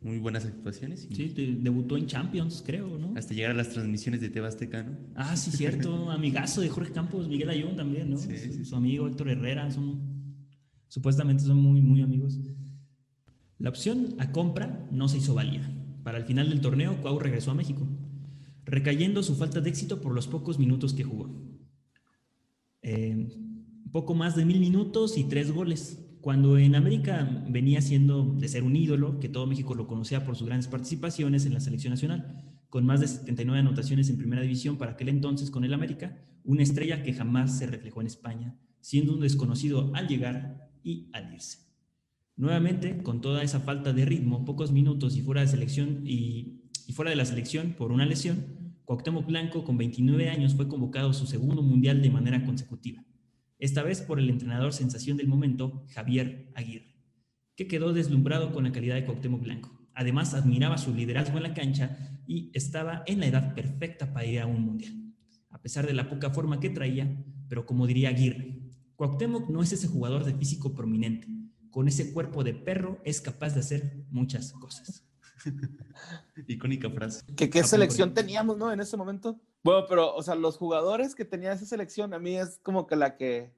muy 0.02 0.20
buenas 0.20 0.46
actuaciones. 0.46 1.08
Y 1.10 1.16
Sí, 1.16 1.30
de- 1.30 1.56
debutó 1.60 1.98
en 1.98 2.06
Champions, 2.06 2.64
creo, 2.66 2.98
¿no? 3.00 3.14
Hasta 3.18 3.34
llegar 3.34 3.52
a 3.52 3.56
las 3.56 3.70
transmisiones 3.70 4.22
de 4.22 4.30
Tebasteca, 4.30 4.84
¿no? 4.84 4.92
Ah, 5.16 5.36
sí, 5.36 5.52
cierto. 5.52 6.12
Amigazo 6.12 6.62
de 6.62 6.70
Jorge 6.70 6.92
Campos, 6.94 7.28
Miguel 7.28 7.50
Ayón 7.50 7.76
también, 7.76 8.12
¿no? 8.12 8.18
Sí, 8.18 8.38
su, 8.38 8.54
sí, 8.54 8.66
su 8.66 8.76
amigo 8.76 9.08
Héctor 9.08 9.30
Herrera, 9.30 9.72
son 9.72 10.00
supuestamente 10.88 11.44
son 11.44 11.58
muy, 11.58 11.82
muy 11.82 12.02
amigos. 12.02 12.40
La 13.60 13.70
opción 13.70 14.16
a 14.20 14.32
compra 14.32 14.88
no 14.92 15.08
se 15.10 15.18
hizo 15.18 15.34
válida. 15.34 15.68
Para 16.04 16.20
el 16.20 16.26
final 16.26 16.50
del 16.50 16.62
torneo, 16.62 17.02
Cuau 17.02 17.18
regresó 17.20 17.52
a 17.52 17.56
México, 17.56 17.86
recayendo 18.68 19.24
su 19.24 19.36
falta 19.36 19.62
de 19.62 19.70
éxito 19.70 20.02
por 20.02 20.14
los 20.14 20.28
pocos 20.28 20.60
minutos 20.60 20.94
que 20.94 21.04
jugó. 21.04 21.32
Eh, 22.84 23.30
poco 23.92 24.14
más 24.14 24.36
de 24.36 24.46
mil 24.46 24.60
minutos 24.60 25.18
y 25.18 25.24
tres 25.24 25.52
goles. 25.52 26.04
Cuando 26.22 26.58
en 26.58 26.76
América 26.76 27.46
venía 27.48 27.82
siendo 27.82 28.36
de 28.36 28.48
ser 28.50 28.64
un 28.64 28.76
ídolo, 28.76 29.20
que 29.20 29.30
todo 29.30 29.48
México 29.48 29.76
lo 29.76 29.88
conocía 29.88 30.26
por 30.26 30.36
sus 30.36 30.48
grandes 30.48 30.68
participaciones 30.68 31.46
en 31.46 31.54
la 31.54 31.62
selección 31.62 31.92
nacional, 31.92 32.44
con 32.70 32.86
más 32.86 33.00
de 33.00 33.08
79 33.08 33.60
anotaciones 33.60 34.10
en 34.10 34.18
primera 34.18 34.42
división 34.42 34.78
para 34.78 34.92
aquel 34.92 35.10
entonces 35.10 35.50
con 35.50 35.64
el 35.64 35.74
América, 35.74 36.18
una 36.44 36.64
estrella 36.64 37.02
que 37.04 37.14
jamás 37.14 37.58
se 37.58 37.68
reflejó 37.68 38.02
en 38.02 38.08
España, 38.08 38.58
siendo 38.82 39.14
un 39.14 39.22
desconocido 39.22 39.92
al 39.96 40.08
llegar 40.08 40.70
y 40.84 41.10
al 41.14 41.34
irse. 41.34 41.60
Nuevamente, 42.36 43.02
con 43.02 43.22
toda 43.22 43.42
esa 43.42 43.62
falta 43.62 43.94
de 43.94 44.06
ritmo, 44.06 44.46
pocos 44.46 44.72
minutos 44.72 45.16
y 45.16 45.22
fuera 45.22 45.42
de 45.42 45.48
selección 45.48 46.02
y, 46.06 46.57
y 46.88 46.94
fuera 46.94 47.12
de 47.12 47.18
la 47.18 47.26
selección 47.26 47.74
por 47.74 47.92
una 47.92 48.06
lesión, 48.06 48.74
Cuauhtémoc 48.86 49.28
Blanco 49.28 49.66
con 49.66 49.78
29 49.78 50.30
años 50.30 50.56
fue 50.56 50.70
convocado 50.70 51.10
a 51.10 51.14
su 51.14 51.28
segundo 51.28 51.62
mundial 51.62 52.02
de 52.02 52.10
manera 52.10 52.46
consecutiva. 52.46 53.04
Esta 53.60 53.84
vez 53.84 54.02
por 54.02 54.20
el 54.20 54.30
entrenador 54.30 54.72
sensación 54.72 55.18
del 55.18 55.28
momento, 55.28 55.84
Javier 55.90 56.50
Aguirre, 56.56 56.96
que 57.58 57.68
quedó 57.68 57.92
deslumbrado 57.92 58.54
con 58.54 58.64
la 58.64 58.72
calidad 58.72 58.96
de 58.96 59.04
Cuauhtémoc 59.04 59.42
Blanco. 59.42 59.78
Además, 59.94 60.34
admiraba 60.34 60.78
su 60.78 60.96
liderazgo 60.96 61.38
en 61.38 61.44
la 61.44 61.54
cancha 61.54 62.22
y 62.26 62.52
estaba 62.54 63.04
en 63.06 63.20
la 63.20 63.28
edad 63.28 63.54
perfecta 63.54 64.14
para 64.14 64.26
ir 64.26 64.40
a 64.40 64.46
un 64.46 64.62
mundial. 64.62 64.94
A 65.50 65.62
pesar 65.62 65.88
de 65.88 65.94
la 65.94 66.10
poca 66.10 66.30
forma 66.30 66.62
que 66.62 66.70
traía, 66.70 67.22
pero 67.50 67.66
como 67.66 67.86
diría 67.86 68.10
Aguirre, 68.10 68.62
Cuauhtémoc 68.96 69.50
no 69.50 69.62
es 69.62 69.74
ese 69.74 69.88
jugador 69.88 70.24
de 70.24 70.36
físico 70.36 70.74
prominente. 70.74 71.28
Con 71.70 71.90
ese 71.90 72.14
cuerpo 72.14 72.46
de 72.46 72.54
perro 72.54 73.02
es 73.04 73.20
capaz 73.20 73.54
de 73.56 73.60
hacer 73.60 74.06
muchas 74.10 74.54
cosas. 74.54 75.07
Icónica 76.48 76.90
frase. 76.90 77.24
¿Qué, 77.36 77.50
qué 77.50 77.64
selección 77.64 78.14
teníamos, 78.14 78.58
no? 78.58 78.72
En 78.72 78.80
ese 78.80 78.98
momento. 78.98 79.40
Bueno, 79.64 79.86
pero, 79.88 80.16
o 80.16 80.24
sea, 80.24 80.36
los 80.36 80.58
jugadores 80.58 81.16
que 81.16 81.26
tenía 81.26 81.52
esa 81.52 81.66
selección, 81.66 82.14
a 82.14 82.20
mí 82.20 82.38
es 82.38 82.60
como 82.64 82.88
que 82.88 82.96
la 82.96 83.16
que. 83.16 83.54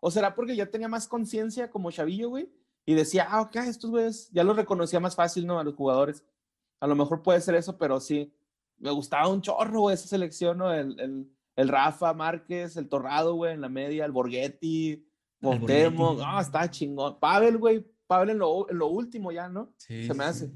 O 0.00 0.10
será 0.10 0.34
porque 0.34 0.54
ya 0.54 0.70
tenía 0.70 0.88
más 0.88 1.08
conciencia 1.08 1.70
como 1.70 1.90
chavillo, 1.90 2.30
güey. 2.30 2.48
Y 2.86 2.94
decía, 2.94 3.26
ah, 3.28 3.42
ok, 3.42 3.56
estos 3.56 3.90
güeyes, 3.90 4.30
ya 4.30 4.44
los 4.44 4.56
reconocía 4.56 5.00
más 5.00 5.14
fácil, 5.14 5.46
¿no? 5.46 5.58
A 5.58 5.64
los 5.64 5.74
jugadores. 5.74 6.24
A 6.80 6.86
lo 6.86 6.94
mejor 6.94 7.22
puede 7.22 7.40
ser 7.40 7.54
eso, 7.54 7.76
pero 7.76 8.00
sí. 8.00 8.32
Me 8.78 8.90
gustaba 8.90 9.28
un 9.28 9.42
chorro, 9.42 9.80
güey, 9.80 9.94
esa 9.94 10.06
selección, 10.06 10.58
¿no? 10.58 10.72
El, 10.72 10.98
el, 11.00 11.30
el 11.56 11.68
Rafa 11.68 12.14
Márquez, 12.14 12.76
el 12.76 12.88
Torrado, 12.88 13.34
güey, 13.34 13.54
en 13.54 13.60
la 13.60 13.68
media, 13.68 14.04
el 14.04 14.12
Borghetti, 14.12 15.04
Montemo. 15.40 16.16
Ah, 16.24 16.40
está 16.40 16.70
chingón. 16.70 17.18
Pavel, 17.18 17.58
güey. 17.58 17.84
Pavel 18.06 18.30
en 18.30 18.38
lo, 18.38 18.70
en 18.70 18.78
lo 18.78 18.86
último 18.86 19.32
ya, 19.32 19.48
¿no? 19.48 19.72
Sí, 19.76 20.06
Se 20.06 20.14
me 20.14 20.24
sí. 20.24 20.30
hace. 20.30 20.50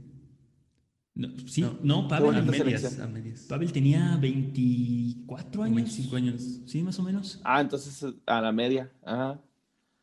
No, 1.14 1.28
sí, 1.46 1.60
No, 1.60 1.78
no, 1.82 1.98
A 2.06 2.08
Pavel, 2.08 2.42
medias, 2.44 2.98
a 2.98 3.06
medias. 3.06 3.40
Pavel 3.42 3.70
tenía 3.72 4.16
24 4.16 5.62
años. 5.64 5.76
25 5.76 6.16
años. 6.16 6.60
Sí, 6.66 6.82
más 6.82 6.98
o 6.98 7.02
menos. 7.02 7.40
Ah, 7.44 7.60
entonces 7.60 8.04
a 8.26 8.40
la 8.40 8.52
media. 8.52 8.90
Ajá. 9.04 9.40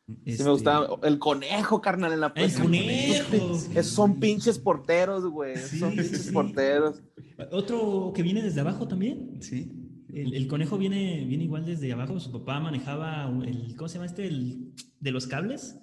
Sí 0.06 0.32
Este, 0.32 0.44
me 0.44 0.50
gustaba. 0.50 0.88
El 1.02 1.18
conejo, 1.18 1.80
carnal, 1.80 2.12
en 2.12 2.20
la 2.20 2.32
El 2.36 2.52
conejo. 2.52 3.54
Esos 3.74 3.86
son 3.86 4.20
pinches 4.20 4.58
porteros, 4.58 5.24
güey. 5.24 5.56
Son 5.56 5.90
pinches 5.90 6.26
sí. 6.26 6.32
porteros. 6.32 7.02
Otro 7.50 8.12
que 8.14 8.22
viene 8.22 8.42
desde 8.42 8.60
abajo 8.60 8.86
también. 8.86 9.38
Sí. 9.40 9.72
El, 10.12 10.34
el 10.34 10.48
conejo 10.48 10.78
viene, 10.78 11.24
viene 11.24 11.44
igual 11.44 11.64
desde 11.64 11.92
abajo. 11.92 12.18
Su 12.20 12.32
papá 12.32 12.60
manejaba 12.60 13.28
el, 13.44 13.74
¿cómo 13.76 13.88
se 13.88 13.94
llama 13.94 14.06
este? 14.06 14.26
El 14.26 14.74
de 15.00 15.10
los 15.10 15.26
cables. 15.26 15.76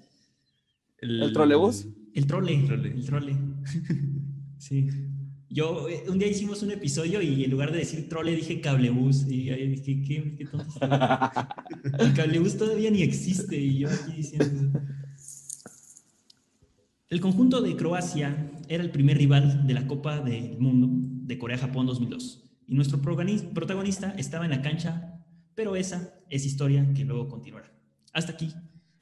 ¿El 0.99 1.31
trolebús? 1.33 1.87
El 2.13 2.27
trole. 2.27 2.63
Trole. 2.65 2.91
El 2.91 3.05
trole. 3.05 3.37
sí. 4.57 4.89
Yo, 5.49 5.87
eh, 5.87 6.03
un 6.09 6.19
día 6.19 6.27
hicimos 6.27 6.61
un 6.61 6.71
episodio 6.71 7.21
y 7.21 7.45
en 7.45 7.51
lugar 7.51 7.71
de 7.71 7.79
decir 7.79 8.09
trole 8.09 8.35
dije 8.35 8.59
cablebús. 8.59 9.25
Y 9.29 9.49
ahí 9.49 9.67
dije, 9.69 10.03
¿qué, 10.05 10.35
qué 10.37 10.45
tonto? 10.45 10.73
El 11.99 12.13
cablebús 12.13 12.57
todavía 12.57 12.91
ni 12.91 13.01
existe 13.01 13.57
y 13.57 13.79
yo 13.79 13.89
aquí 13.89 14.11
diciendo 14.17 14.45
eso. 14.45 14.97
El 17.09 17.21
conjunto 17.21 17.61
de 17.61 17.77
Croacia 17.77 18.51
era 18.67 18.83
el 18.83 18.91
primer 18.91 19.17
rival 19.17 19.65
de 19.65 19.73
la 19.73 19.87
Copa 19.87 20.19
del 20.19 20.59
Mundo 20.59 20.89
de 20.91 21.37
Corea-Japón 21.37 21.85
2002 21.85 22.43
y 22.67 22.75
nuestro 22.75 23.01
protagonista 23.01 24.13
estaba 24.17 24.43
en 24.43 24.51
la 24.51 24.61
cancha, 24.61 25.23
pero 25.55 25.77
esa 25.77 26.13
es 26.29 26.45
historia 26.45 26.85
que 26.93 27.05
luego 27.05 27.29
continuará. 27.29 27.71
Hasta 28.11 28.33
aquí 28.33 28.53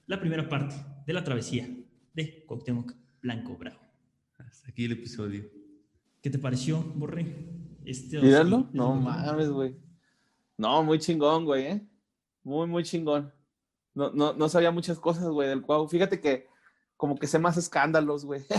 la 0.05 0.19
primera 0.19 0.47
parte 0.47 0.75
de 1.07 1.13
la 1.13 1.23
travesía 1.23 1.67
de 2.13 2.45
Cuauhtémoc 2.45 2.93
Blanco 3.23 3.57
Bravo. 3.57 3.79
Hasta 4.37 4.69
aquí 4.69 4.85
el 4.85 4.91
episodio. 4.91 5.64
¿Qué 6.25 6.31
te 6.31 6.39
pareció, 6.39 6.83
Borre? 6.95 7.27
Este. 7.85 8.19
No 8.73 8.95
mames, 8.95 9.51
güey. 9.51 9.77
No, 10.57 10.81
muy 10.81 10.97
chingón, 10.97 11.45
güey, 11.45 11.65
¿eh? 11.67 11.87
Muy, 12.41 12.65
muy 12.65 12.81
chingón. 12.81 13.31
No, 13.93 14.09
no, 14.09 14.33
no 14.33 14.49
sabía 14.49 14.71
muchas 14.71 14.97
cosas, 14.97 15.25
güey, 15.25 15.49
del 15.49 15.61
Cuau. 15.61 15.87
Fíjate 15.87 16.19
que 16.19 16.47
como 16.97 17.15
que 17.15 17.27
sé 17.27 17.37
más 17.37 17.57
escándalos, 17.57 18.25
güey. 18.25 18.43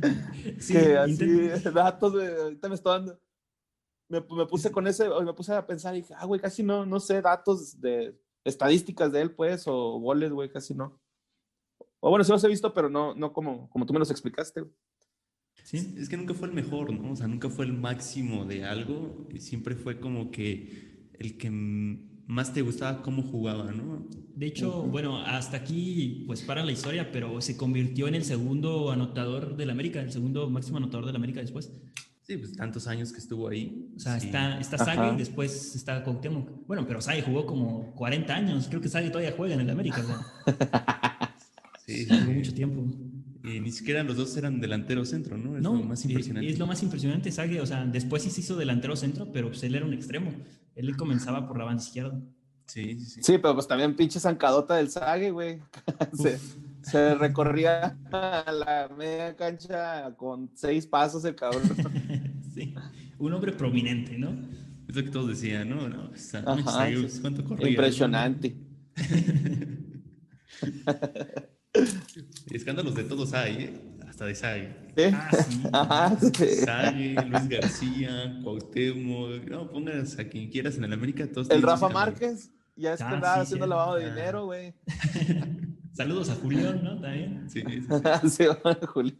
Sí, 0.58 0.72
que 0.72 0.96
así, 0.96 1.48
datos, 1.74 2.14
güey. 2.14 2.28
Ahorita 2.28 2.70
me 2.70 2.76
estoy 2.76 2.92
dando. 2.94 3.20
Me, 4.08 4.22
me 4.22 4.46
puse 4.46 4.72
con 4.72 4.86
ese, 4.86 5.06
me 5.06 5.34
puse 5.34 5.52
a 5.52 5.66
pensar 5.66 5.94
y 5.94 6.00
dije, 6.00 6.14
ah, 6.16 6.24
güey, 6.24 6.40
casi 6.40 6.62
no, 6.62 6.86
no 6.86 6.98
sé 6.98 7.20
datos 7.20 7.78
de 7.78 8.18
estadísticas 8.42 9.12
de 9.12 9.20
él, 9.20 9.34
pues, 9.34 9.64
o 9.66 9.98
goles, 9.98 10.32
güey, 10.32 10.50
casi 10.50 10.72
no. 10.72 10.98
O 12.00 12.08
bueno, 12.08 12.24
sí 12.24 12.32
los 12.32 12.42
he 12.42 12.48
visto, 12.48 12.72
pero 12.72 12.88
no, 12.88 13.14
no 13.14 13.34
como, 13.34 13.68
como 13.68 13.84
tú 13.84 13.92
me 13.92 13.98
los 13.98 14.10
explicaste, 14.10 14.62
güey. 14.62 14.74
Sí. 15.62 15.94
Es 15.98 16.08
que 16.08 16.16
nunca 16.16 16.34
fue 16.34 16.48
el 16.48 16.54
mejor, 16.54 16.92
¿no? 16.92 17.12
O 17.12 17.16
sea, 17.16 17.26
nunca 17.28 17.48
fue 17.48 17.64
el 17.64 17.72
máximo 17.72 18.44
de 18.44 18.64
algo. 18.64 19.28
y 19.32 19.40
Siempre 19.40 19.74
fue 19.74 20.00
como 20.00 20.30
que 20.30 21.10
el 21.18 21.36
que 21.36 21.50
más 22.26 22.54
te 22.54 22.62
gustaba 22.62 23.02
cómo 23.02 23.22
jugaba, 23.22 23.72
¿no? 23.72 24.06
De 24.34 24.46
hecho, 24.46 24.82
bueno, 24.84 25.18
hasta 25.18 25.56
aquí 25.58 26.24
pues 26.26 26.42
para 26.42 26.64
la 26.64 26.72
historia, 26.72 27.10
pero 27.12 27.40
se 27.40 27.56
convirtió 27.56 28.08
en 28.08 28.14
el 28.14 28.24
segundo 28.24 28.90
anotador 28.90 29.56
del 29.56 29.70
América, 29.70 30.00
el 30.00 30.12
segundo 30.12 30.48
máximo 30.48 30.78
anotador 30.78 31.06
del 31.06 31.16
América 31.16 31.40
después. 31.40 31.72
Sí, 32.22 32.36
pues 32.36 32.54
tantos 32.54 32.86
años 32.86 33.12
que 33.12 33.18
estuvo 33.18 33.48
ahí. 33.48 33.90
O 33.96 33.98
sea, 33.98 34.20
sí. 34.20 34.26
está, 34.26 34.60
está. 34.60 34.78
Sague 34.78 35.16
después 35.18 35.74
está 35.74 36.04
Cuauhtémoc. 36.04 36.64
Bueno, 36.68 36.86
pero 36.86 37.00
Sague 37.00 37.22
jugó 37.22 37.44
como 37.44 37.92
40 37.96 38.32
años. 38.32 38.68
Creo 38.68 38.80
que 38.80 38.88
Sague 38.88 39.10
todavía 39.10 39.34
juega 39.36 39.54
en 39.54 39.60
el 39.62 39.70
América. 39.70 40.00
o 40.00 40.06
sea, 40.06 41.34
Sí, 41.86 42.06
jugó 42.08 42.20
sí. 42.20 42.30
mucho 42.30 42.54
tiempo. 42.54 42.84
Y 43.42 43.60
ni 43.60 43.72
siquiera 43.72 44.02
los 44.02 44.16
dos 44.16 44.36
eran 44.36 44.60
delantero 44.60 45.04
centro, 45.04 45.38
¿no? 45.38 45.56
Es 45.56 45.62
No, 45.62 45.74
lo 45.74 45.84
más 45.84 46.04
impresionante. 46.04 46.50
Es 46.50 46.58
lo 46.58 46.66
más 46.66 46.82
impresionante, 46.82 47.32
Sague. 47.32 47.60
O 47.60 47.66
sea, 47.66 47.86
después 47.86 48.22
sí 48.22 48.30
se 48.30 48.42
hizo 48.42 48.56
delantero 48.56 48.96
centro, 48.96 49.32
pero 49.32 49.48
pues 49.48 49.62
él 49.62 49.74
era 49.74 49.86
un 49.86 49.94
extremo. 49.94 50.32
Él 50.74 50.94
comenzaba 50.96 51.48
por 51.48 51.58
la 51.58 51.64
banda 51.64 51.82
izquierda. 51.82 52.20
Sí, 52.66 53.00
sí, 53.00 53.06
sí. 53.06 53.20
Sí, 53.22 53.38
pero 53.38 53.54
pues 53.54 53.66
también 53.66 53.96
pinche 53.96 54.20
zancadota 54.20 54.76
del 54.76 54.90
Sague, 54.90 55.30
güey. 55.30 55.58
se, 56.12 56.38
se 56.82 57.14
recorría 57.14 57.98
a 58.12 58.52
la 58.52 58.94
media 58.96 59.34
cancha 59.34 60.14
con 60.16 60.50
seis 60.54 60.86
pasos 60.86 61.24
el 61.24 61.34
cabrón. 61.34 61.62
sí. 62.54 62.74
Un 63.18 63.32
hombre 63.32 63.52
prominente, 63.52 64.18
¿no? 64.18 64.36
Es 64.86 64.96
lo 64.96 65.04
que 65.04 65.10
todos 65.10 65.28
decían, 65.28 65.68
¿no? 65.68 65.88
no 65.88 66.16
sea, 66.16 66.42
Ajá. 66.46 66.88
¿Cuánto 67.20 67.44
corría? 67.44 67.70
Impresionante. 67.70 68.56
Escándalos 72.50 72.94
de 72.94 73.04
todos 73.04 73.32
hay, 73.34 73.54
¿eh? 73.64 73.80
Hasta 74.08 74.26
de. 74.26 74.34
Ah, 75.14 75.30
sí. 75.32 75.60
Ajá, 75.72 76.16
sí. 76.20 76.46
Sague, 76.64 77.14
Luis 77.28 77.48
García, 77.48 78.40
Cuauhtémoc, 78.42 79.44
no, 79.48 79.70
pongas 79.70 80.18
a 80.18 80.24
quien 80.28 80.50
quieras 80.50 80.76
en 80.76 80.84
el 80.84 80.92
América, 80.92 81.26
todos 81.32 81.48
El 81.50 81.62
Rafa. 81.62 81.88
Márquez, 81.88 82.50
ya 82.76 82.94
es 82.94 82.98
que 82.98 83.04
Ah, 83.04 83.10
andaba 83.10 83.34
sí, 83.36 83.40
haciendo 83.42 83.66
lavado 83.66 83.96
de 83.96 84.10
dinero, 84.10 84.46
güey. 84.46 84.74
Saludos 85.92 86.30
a 86.30 86.34
Julián, 86.36 86.82
¿no? 86.82 87.00
También. 87.00 87.48
Sí, 87.50 87.62
sí. 87.62 88.28
sí, 88.30 88.44
Julio. 88.88 89.14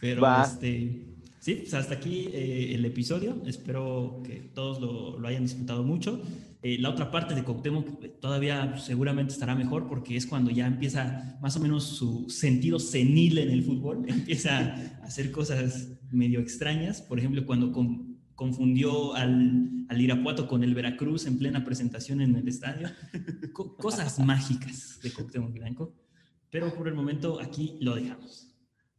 Pero 0.00 0.22
Va. 0.22 0.42
este, 0.44 1.06
sí, 1.38 1.54
pues 1.56 1.74
hasta 1.74 1.94
aquí 1.94 2.28
eh, 2.32 2.74
el 2.74 2.84
episodio. 2.84 3.42
Espero 3.46 4.22
que 4.24 4.36
todos 4.54 4.80
lo, 4.80 5.18
lo 5.18 5.28
hayan 5.28 5.42
disfrutado 5.44 5.82
mucho. 5.82 6.20
Eh, 6.62 6.78
la 6.80 6.90
otra 6.90 7.10
parte 7.10 7.34
de 7.34 7.44
Cuauhtémoc 7.44 8.02
eh, 8.02 8.08
todavía 8.20 8.76
seguramente 8.78 9.32
estará 9.32 9.54
mejor 9.54 9.86
porque 9.88 10.16
es 10.16 10.26
cuando 10.26 10.50
ya 10.50 10.66
empieza 10.66 11.38
más 11.40 11.56
o 11.56 11.60
menos 11.60 11.84
su 11.84 12.28
sentido 12.28 12.78
senil 12.78 13.38
en 13.38 13.50
el 13.50 13.62
fútbol. 13.62 14.04
Empieza 14.08 14.58
a 14.58 15.04
hacer 15.04 15.30
cosas 15.30 15.88
medio 16.10 16.40
extrañas. 16.40 17.02
Por 17.02 17.18
ejemplo, 17.18 17.44
cuando 17.46 17.72
con- 17.72 18.16
confundió 18.34 19.14
al, 19.14 19.86
al 19.88 20.00
Irapuato 20.00 20.46
con 20.48 20.62
el 20.64 20.74
Veracruz 20.74 21.26
en 21.26 21.38
plena 21.38 21.64
presentación 21.64 22.20
en 22.20 22.34
el 22.36 22.48
estadio. 22.48 22.88
Co- 23.52 23.76
cosas 23.76 24.18
mágicas 24.18 24.98
de 25.02 25.12
Cuauhtémoc 25.12 25.52
Blanco. 25.52 25.94
Pero 26.50 26.74
por 26.74 26.88
el 26.88 26.94
momento 26.94 27.40
aquí 27.40 27.76
lo 27.80 27.94
dejamos. 27.94 28.55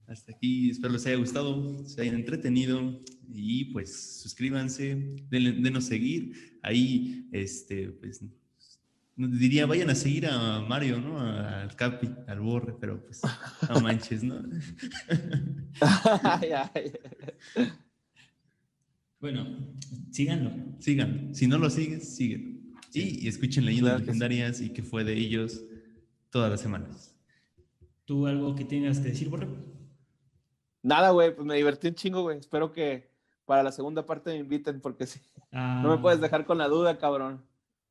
Hasta 0.08 0.32
aquí. 0.32 0.70
Espero 0.72 0.94
les 0.94 1.06
haya 1.06 1.18
gustado, 1.18 1.86
se 1.86 2.02
hayan 2.02 2.16
entretenido 2.16 3.02
y 3.30 3.66
pues 3.66 4.20
suscríbanse, 4.22 4.96
denle- 5.30 5.62
denos 5.62 5.84
seguir. 5.86 6.60
Ahí, 6.64 7.28
este, 7.32 7.90
pues 7.90 8.22
diría, 9.16 9.66
vayan 9.66 9.90
a 9.90 9.96
seguir 9.96 10.28
a 10.28 10.62
Mario, 10.62 11.00
¿no? 11.02 11.20
Al 11.20 11.76
Capi, 11.76 12.10
al 12.28 12.40
Borre, 12.40 12.76
pero 12.80 13.04
pues 13.06 13.22
no 13.70 13.82
manches, 13.82 14.24
¿no? 14.24 14.42
Bueno, 19.20 19.76
síganlo. 20.12 20.52
Sigan, 20.80 21.34
si 21.34 21.48
no 21.48 21.58
lo 21.58 21.70
sigues, 21.70 22.16
síguelo. 22.16 22.58
Y, 22.94 23.26
y 23.26 23.28
escuchen 23.28 23.66
leyendas 23.66 23.94
Claro 23.94 24.00
sí. 24.00 24.06
legendarias 24.06 24.62
y 24.62 24.70
que 24.70 24.84
fue 24.84 25.04
de 25.04 25.18
ellos 25.18 25.64
todas 26.30 26.50
las 26.52 26.62
semanas. 26.62 27.16
¿Tú 28.06 28.26
algo 28.28 28.56
que 28.56 28.64
tengas 28.64 29.00
que 29.00 29.10
decir, 29.10 29.30
Borre? 29.30 29.48
Nada, 30.88 31.10
güey, 31.10 31.36
pues 31.36 31.46
me 31.46 31.56
divertí 31.56 31.90
un 31.90 31.96
chingo, 31.96 32.22
güey. 32.22 32.38
Espero 32.38 32.72
que 32.72 33.12
para 33.46 33.62
la 33.62 33.74
segunda 33.74 34.06
parte 34.06 34.32
me 34.32 34.38
inviten, 34.38 34.80
porque 34.80 35.06
sí. 35.06 35.20
No 35.52 35.90
me 35.90 35.98
puedes 35.98 36.22
dejar 36.22 36.46
con 36.46 36.58
la 36.58 36.70
duda, 36.70 36.98
cabrón. 36.98 37.46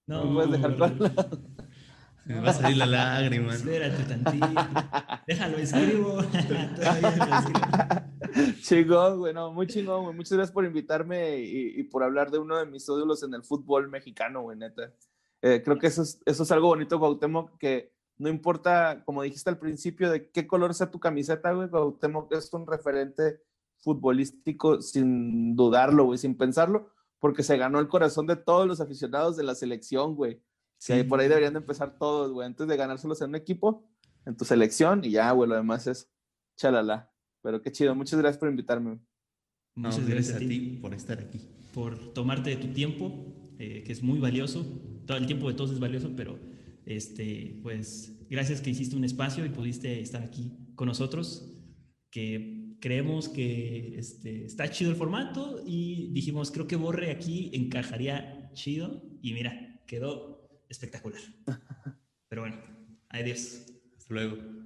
No, 0.06 0.24
me 0.24 0.34
puedes 0.34 0.52
dejar 0.52 0.78
con 0.78 0.98
la 0.98 1.10
Se 1.10 2.32
me 2.32 2.40
va 2.40 2.50
a 2.50 2.52
salir 2.54 2.76
la 2.78 2.86
lágrima. 2.86 3.54
Espérate 3.54 4.02
tantito. 4.02 4.46
Déjalo, 5.26 5.58
escribo. 5.58 6.22
Todavía 6.76 7.10
lo 7.16 7.36
escribo. 7.36 8.56
Chingón, 8.62 9.18
güey, 9.18 9.34
no, 9.34 9.52
muy 9.52 9.66
chingón, 9.66 10.04
güey. 10.04 10.16
Muchas 10.16 10.32
gracias 10.32 10.52
por 10.52 10.64
invitarme 10.64 11.38
y, 11.38 11.78
y 11.78 11.82
por 11.84 12.02
hablar 12.02 12.30
de 12.30 12.38
uno 12.38 12.56
de 12.56 12.64
mis 12.64 12.88
ídolos 12.88 13.22
en 13.22 13.34
el 13.34 13.42
fútbol 13.42 13.90
mexicano, 13.90 14.40
güey, 14.40 14.56
neta. 14.56 14.90
Eh, 15.42 15.62
creo 15.62 15.78
que 15.78 15.88
eso 15.88 16.00
es, 16.00 16.22
eso 16.24 16.44
es 16.44 16.50
algo 16.50 16.68
bonito, 16.68 16.98
Cuauhtémoc, 16.98 17.58
que 17.58 17.92
no 18.18 18.28
importa, 18.28 19.02
como 19.04 19.22
dijiste 19.22 19.50
al 19.50 19.58
principio, 19.58 20.10
de 20.10 20.30
qué 20.30 20.46
color 20.46 20.74
sea 20.74 20.90
tu 20.90 20.98
camiseta, 20.98 21.52
güey, 21.52 21.68
Cuauhtémoc 21.68 22.32
es 22.32 22.52
un 22.52 22.66
referente 22.66 23.42
futbolístico 23.78 24.80
sin 24.80 25.54
dudarlo, 25.54 26.04
güey, 26.04 26.18
sin 26.18 26.36
pensarlo, 26.36 26.90
porque 27.18 27.42
se 27.42 27.56
ganó 27.56 27.78
el 27.78 27.88
corazón 27.88 28.26
de 28.26 28.36
todos 28.36 28.66
los 28.66 28.80
aficionados 28.80 29.36
de 29.36 29.44
la 29.44 29.54
selección, 29.54 30.14
güey. 30.14 30.42
Que 30.84 31.04
por 31.04 31.20
ahí 31.20 31.28
deberían 31.28 31.54
de 31.54 31.60
empezar 31.60 31.98
todos, 31.98 32.32
güey, 32.32 32.46
antes 32.46 32.66
de 32.66 32.76
ganárselos 32.76 33.20
en 33.20 33.30
un 33.30 33.36
equipo, 33.36 33.88
en 34.24 34.36
tu 34.36 34.44
selección, 34.44 35.04
y 35.04 35.10
ya, 35.10 35.30
güey, 35.32 35.48
lo 35.48 35.56
demás 35.56 35.86
es 35.86 36.10
chalala. 36.56 37.10
Pero 37.42 37.62
qué 37.62 37.70
chido, 37.70 37.94
muchas 37.94 38.18
gracias 38.18 38.38
por 38.38 38.48
invitarme. 38.48 38.98
No, 39.74 39.90
Muchas 39.90 40.08
gracias 40.08 40.36
a 40.36 40.38
ti 40.38 40.78
por 40.80 40.94
estar 40.94 41.18
aquí. 41.20 41.40
por 41.72 42.14
tomarte 42.14 42.50
de 42.50 42.56
tu 42.56 42.68
tiempo, 42.68 43.12
eh, 43.58 43.82
que 43.84 43.92
es 43.92 44.02
muy 44.02 44.18
valioso. 44.18 44.64
Todo 45.06 45.18
el 45.18 45.26
tiempo 45.26 45.48
de 45.48 45.54
todos 45.54 45.70
es 45.70 45.78
valioso, 45.78 46.10
pero 46.16 46.38
este, 46.86 47.58
pues 47.62 48.16
gracias 48.30 48.60
que 48.60 48.70
hiciste 48.70 48.96
un 48.96 49.04
espacio 49.04 49.44
y 49.44 49.50
pudiste 49.50 50.00
estar 50.00 50.22
aquí 50.22 50.52
con 50.74 50.88
nosotros, 50.88 51.52
que 52.10 52.76
creemos 52.80 53.28
que 53.28 53.98
este, 53.98 54.44
está 54.44 54.70
chido 54.70 54.90
el 54.90 54.96
formato 54.96 55.62
y 55.66 56.08
dijimos, 56.12 56.50
creo 56.50 56.66
que 56.66 56.76
Borre 56.76 57.10
aquí 57.10 57.50
encajaría 57.52 58.50
chido 58.54 59.02
y 59.20 59.32
mira, 59.34 59.82
quedó 59.86 60.48
espectacular. 60.68 61.20
Pero 62.28 62.42
bueno, 62.42 62.56
adiós. 63.08 63.66
Hasta 63.98 64.14
luego. 64.14 64.65